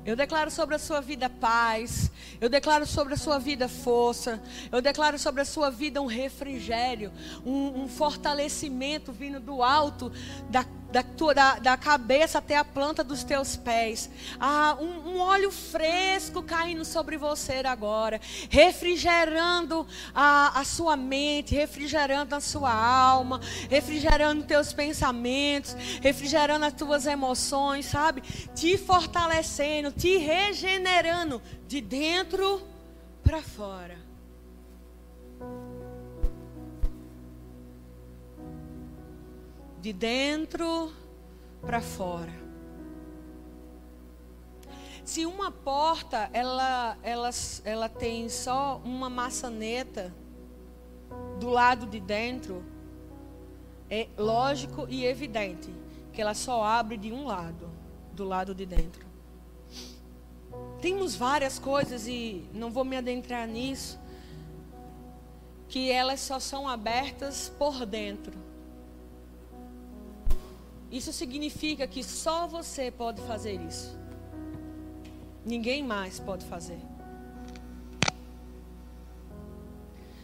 eu 0.04 0.14
declaro 0.14 0.50
sobre 0.50 0.74
a 0.74 0.78
sua 0.78 1.00
vida 1.00 1.30
paz. 1.30 2.10
Eu 2.40 2.48
declaro 2.48 2.86
sobre 2.86 3.14
a 3.14 3.16
sua 3.16 3.38
vida 3.38 3.68
força. 3.68 4.42
Eu 4.70 4.82
declaro 4.82 5.18
sobre 5.18 5.40
a 5.40 5.44
sua 5.44 5.70
vida 5.70 6.00
um 6.02 6.06
refrigério, 6.06 7.10
um, 7.44 7.82
um 7.82 7.88
fortalecimento 7.88 9.12
vindo 9.12 9.40
do 9.40 9.62
alto 9.62 10.12
da 10.50 10.64
da, 10.94 11.02
tua, 11.02 11.34
da, 11.34 11.58
da, 11.58 11.76
cabeça 11.76 12.38
até 12.38 12.56
a 12.56 12.64
planta 12.64 13.02
dos 13.02 13.24
teus 13.24 13.56
pés. 13.56 14.08
Ah, 14.38 14.76
um, 14.80 15.14
um 15.14 15.18
óleo 15.18 15.50
fresco 15.50 16.40
caindo 16.40 16.84
sobre 16.84 17.16
você 17.16 17.62
agora, 17.64 18.20
refrigerando 18.48 19.84
a, 20.14 20.60
a 20.60 20.64
sua 20.64 20.96
mente, 20.96 21.52
refrigerando 21.52 22.36
a 22.36 22.40
sua 22.40 22.72
alma, 22.72 23.40
refrigerando 23.68 24.44
teus 24.44 24.72
pensamentos, 24.72 25.74
refrigerando 26.00 26.64
as 26.64 26.72
tuas 26.72 27.06
emoções, 27.06 27.86
sabe? 27.86 28.20
Te 28.54 28.78
fortalecendo, 28.78 29.90
te 29.96 30.18
regenerando 30.18 31.40
de 31.66 31.80
dentro 31.80 32.62
para 33.22 33.42
fora. 33.42 34.04
de 39.84 39.92
dentro 39.92 40.90
para 41.60 41.78
fora. 41.78 42.32
Se 45.04 45.26
uma 45.26 45.50
porta 45.50 46.30
ela, 46.32 46.96
ela, 47.02 47.28
ela 47.66 47.86
tem 47.90 48.26
só 48.30 48.80
uma 48.82 49.10
maçaneta 49.10 50.10
do 51.38 51.50
lado 51.50 51.84
de 51.84 52.00
dentro, 52.00 52.64
é 53.90 54.08
lógico 54.16 54.86
e 54.88 55.04
evidente 55.04 55.70
que 56.14 56.22
ela 56.22 56.32
só 56.32 56.64
abre 56.64 56.96
de 56.96 57.12
um 57.12 57.26
lado, 57.26 57.70
do 58.14 58.24
lado 58.24 58.54
de 58.54 58.64
dentro. 58.64 59.04
Temos 60.84 61.16
várias 61.16 61.58
coisas 61.58 62.06
e 62.06 62.46
não 62.52 62.70
vou 62.70 62.84
me 62.84 62.94
adentrar 62.94 63.48
nisso, 63.48 63.98
que 65.66 65.90
elas 65.90 66.20
só 66.20 66.38
são 66.38 66.68
abertas 66.68 67.50
por 67.58 67.86
dentro. 67.86 68.34
Isso 70.92 71.10
significa 71.10 71.86
que 71.86 72.04
só 72.04 72.46
você 72.46 72.90
pode 72.90 73.22
fazer 73.22 73.54
isso. 73.62 73.98
Ninguém 75.42 75.82
mais 75.82 76.20
pode 76.20 76.44
fazer. 76.44 76.78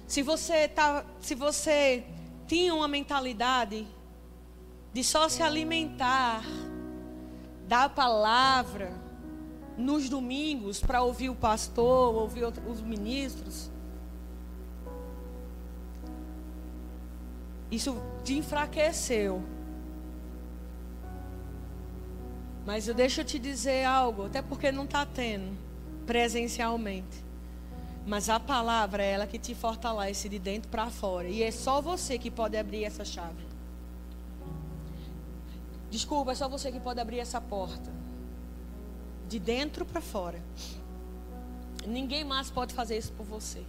Se 0.06 0.20
você 0.20 0.68
tá, 0.68 1.06
se 1.22 1.34
você 1.34 2.04
tinha 2.46 2.74
uma 2.74 2.86
mentalidade 2.86 3.86
de 4.92 5.02
só 5.02 5.26
se 5.26 5.42
alimentar 5.42 6.42
da 7.66 7.88
palavra 7.88 8.99
nos 9.80 10.08
domingos 10.08 10.80
para 10.80 11.02
ouvir 11.02 11.30
o 11.30 11.34
pastor, 11.34 12.14
ouvir 12.14 12.44
os 12.44 12.80
ministros, 12.80 13.70
isso 17.70 17.96
te 18.24 18.34
enfraqueceu. 18.34 19.42
Mas 22.66 22.86
eu 22.86 22.94
deixo 22.94 23.24
te 23.24 23.38
dizer 23.38 23.84
algo, 23.84 24.26
até 24.26 24.42
porque 24.42 24.70
não 24.70 24.84
está 24.84 25.06
tendo 25.06 25.56
presencialmente. 26.06 27.24
Mas 28.06 28.28
a 28.28 28.40
palavra 28.40 29.02
é 29.02 29.12
ela 29.12 29.26
que 29.26 29.38
te 29.38 29.54
fortalece 29.54 30.28
de 30.28 30.38
dentro 30.38 30.68
para 30.68 30.90
fora. 30.90 31.28
E 31.28 31.42
é 31.42 31.50
só 31.50 31.80
você 31.80 32.18
que 32.18 32.30
pode 32.30 32.56
abrir 32.56 32.84
essa 32.84 33.04
chave. 33.04 33.44
Desculpa, 35.90 36.32
é 36.32 36.34
só 36.34 36.48
você 36.48 36.70
que 36.70 36.80
pode 36.80 37.00
abrir 37.00 37.18
essa 37.18 37.40
porta. 37.40 37.99
De 39.30 39.38
dentro 39.38 39.84
para 39.86 40.00
fora. 40.00 40.42
Ninguém 41.86 42.24
mais 42.24 42.50
pode 42.50 42.74
fazer 42.74 42.98
isso 42.98 43.12
por 43.12 43.24
você. 43.24 43.62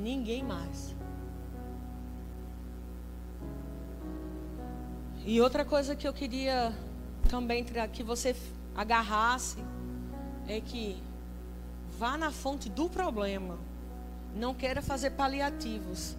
Ninguém 0.00 0.42
mais. 0.42 0.96
E 5.26 5.38
outra 5.42 5.66
coisa 5.66 5.94
que 5.94 6.08
eu 6.08 6.14
queria 6.14 6.72
também 7.28 7.62
que 7.92 8.02
você 8.02 8.34
agarrasse 8.74 9.58
é 10.46 10.58
que 10.58 10.96
vá 11.98 12.16
na 12.16 12.30
fonte 12.30 12.70
do 12.70 12.88
problema. 12.88 13.58
Não 14.34 14.54
queira 14.54 14.80
fazer 14.80 15.10
paliativos, 15.10 16.16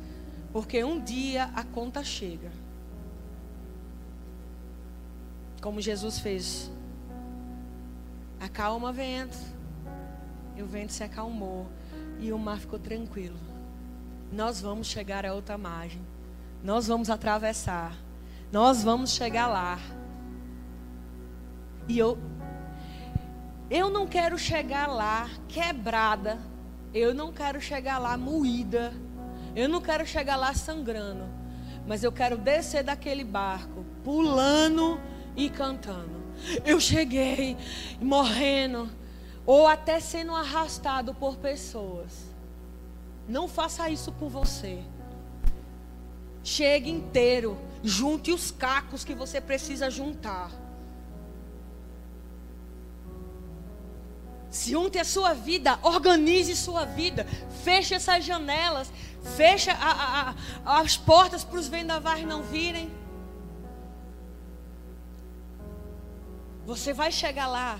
porque 0.53 0.83
um 0.83 1.03
dia 1.03 1.45
a 1.55 1.63
conta 1.63 2.03
chega. 2.03 2.51
Como 5.61 5.81
Jesus 5.81 6.19
fez. 6.19 6.71
Acalma 8.39 8.91
vento. 8.91 9.37
E 10.55 10.63
o 10.63 10.65
vento 10.65 10.93
se 10.93 11.03
acalmou. 11.03 11.67
E 12.19 12.31
o 12.31 12.39
mar 12.39 12.59
ficou 12.59 12.79
tranquilo. 12.79 13.37
Nós 14.31 14.61
vamos 14.61 14.87
chegar 14.87 15.25
a 15.25 15.33
outra 15.33 15.57
margem. 15.57 16.01
Nós 16.63 16.87
vamos 16.87 17.09
atravessar. 17.09 17.95
Nós 18.51 18.83
vamos 18.83 19.11
chegar 19.11 19.47
lá. 19.47 19.79
E 21.87 21.97
eu 21.97 22.17
eu 23.69 23.89
não 23.89 24.07
quero 24.07 24.37
chegar 24.37 24.87
lá 24.87 25.29
quebrada. 25.47 26.39
Eu 26.93 27.13
não 27.13 27.31
quero 27.31 27.61
chegar 27.61 27.99
lá 27.99 28.17
moída. 28.17 28.91
Eu 29.55 29.69
não 29.69 29.81
quero 29.81 30.05
chegar 30.05 30.35
lá 30.35 30.53
sangrando. 30.53 31.23
Mas 31.87 32.03
eu 32.03 32.11
quero 32.11 32.37
descer 32.37 32.83
daquele 32.83 33.23
barco, 33.23 33.85
pulando 34.03 34.99
e 35.35 35.49
cantando. 35.49 36.23
Eu 36.65 36.79
cheguei 36.79 37.57
morrendo, 38.01 38.89
ou 39.45 39.67
até 39.67 39.99
sendo 39.99 40.35
arrastado 40.35 41.13
por 41.13 41.37
pessoas. 41.37 42.29
Não 43.27 43.47
faça 43.47 43.89
isso 43.89 44.11
com 44.13 44.29
você. 44.29 44.79
Chegue 46.43 46.89
inteiro, 46.89 47.57
junte 47.83 48.31
os 48.31 48.51
cacos 48.51 49.03
que 49.03 49.13
você 49.13 49.39
precisa 49.39 49.89
juntar. 49.89 50.51
Se 54.49 54.75
unte 54.75 54.97
a 54.97 55.05
sua 55.05 55.33
vida, 55.33 55.77
organize 55.83 56.55
sua 56.55 56.83
vida, 56.85 57.25
feche 57.63 57.93
essas 57.93 58.25
janelas, 58.25 58.91
feche 59.35 59.69
a, 59.69 59.75
a, 59.75 60.33
a, 60.65 60.79
as 60.79 60.97
portas 60.97 61.43
para 61.43 61.59
os 61.59 61.67
vendavais 61.67 62.25
não 62.25 62.41
virem. 62.41 62.89
Você 66.69 66.93
vai 66.93 67.11
chegar 67.11 67.47
lá. 67.47 67.79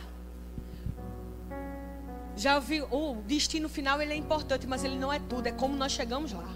Já 2.36 2.56
ouviu? 2.56 2.86
O 2.86 3.22
destino 3.22 3.70
final 3.70 4.02
ele 4.02 4.14
é 4.14 4.16
importante, 4.16 4.66
mas 4.66 4.84
ele 4.84 4.98
não 4.98 5.14
é 5.14 5.20
tudo. 5.20 5.46
É 5.46 5.52
como 5.52 5.76
nós 5.76 5.92
chegamos 5.92 6.32
lá. 6.34 6.52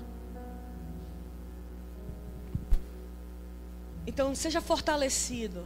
Então 4.08 4.34
seja 4.34 4.62
fortalecido. 4.62 5.64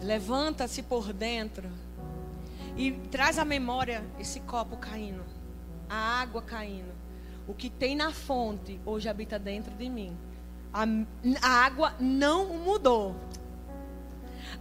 Levanta-se 0.00 0.84
por 0.84 1.12
dentro 1.12 1.68
e 2.76 2.92
traz 2.92 3.40
à 3.40 3.44
memória 3.44 4.04
esse 4.20 4.38
copo 4.38 4.76
caindo, 4.76 5.24
a 5.88 6.20
água 6.20 6.42
caindo. 6.42 6.94
O 7.48 7.52
que 7.52 7.68
tem 7.68 7.96
na 7.96 8.12
fonte 8.12 8.80
hoje 8.86 9.08
habita 9.08 9.36
dentro 9.36 9.74
de 9.74 9.88
mim. 9.88 10.16
A, 10.72 10.84
a 11.42 11.50
água 11.66 11.96
não 11.98 12.56
mudou. 12.56 13.16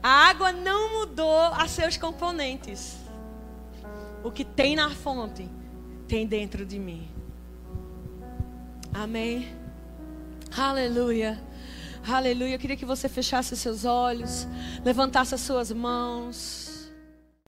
A 0.01 0.29
água 0.29 0.51
não 0.51 0.99
mudou 0.99 1.39
a 1.53 1.67
seus 1.67 1.97
componentes. 1.97 2.97
O 4.23 4.31
que 4.31 4.43
tem 4.43 4.75
na 4.75 4.89
fonte 4.89 5.49
tem 6.07 6.25
dentro 6.25 6.65
de 6.65 6.79
mim. 6.79 7.09
Amém. 8.93 9.47
Aleluia. 10.55 11.41
Aleluia. 12.07 12.55
Eu 12.55 12.59
queria 12.59 12.77
que 12.77 12.85
você 12.85 13.09
fechasse 13.09 13.55
seus 13.57 13.83
olhos, 13.83 14.47
levantasse 14.83 15.35
as 15.35 15.41
suas 15.41 15.71
mãos. 15.71 16.64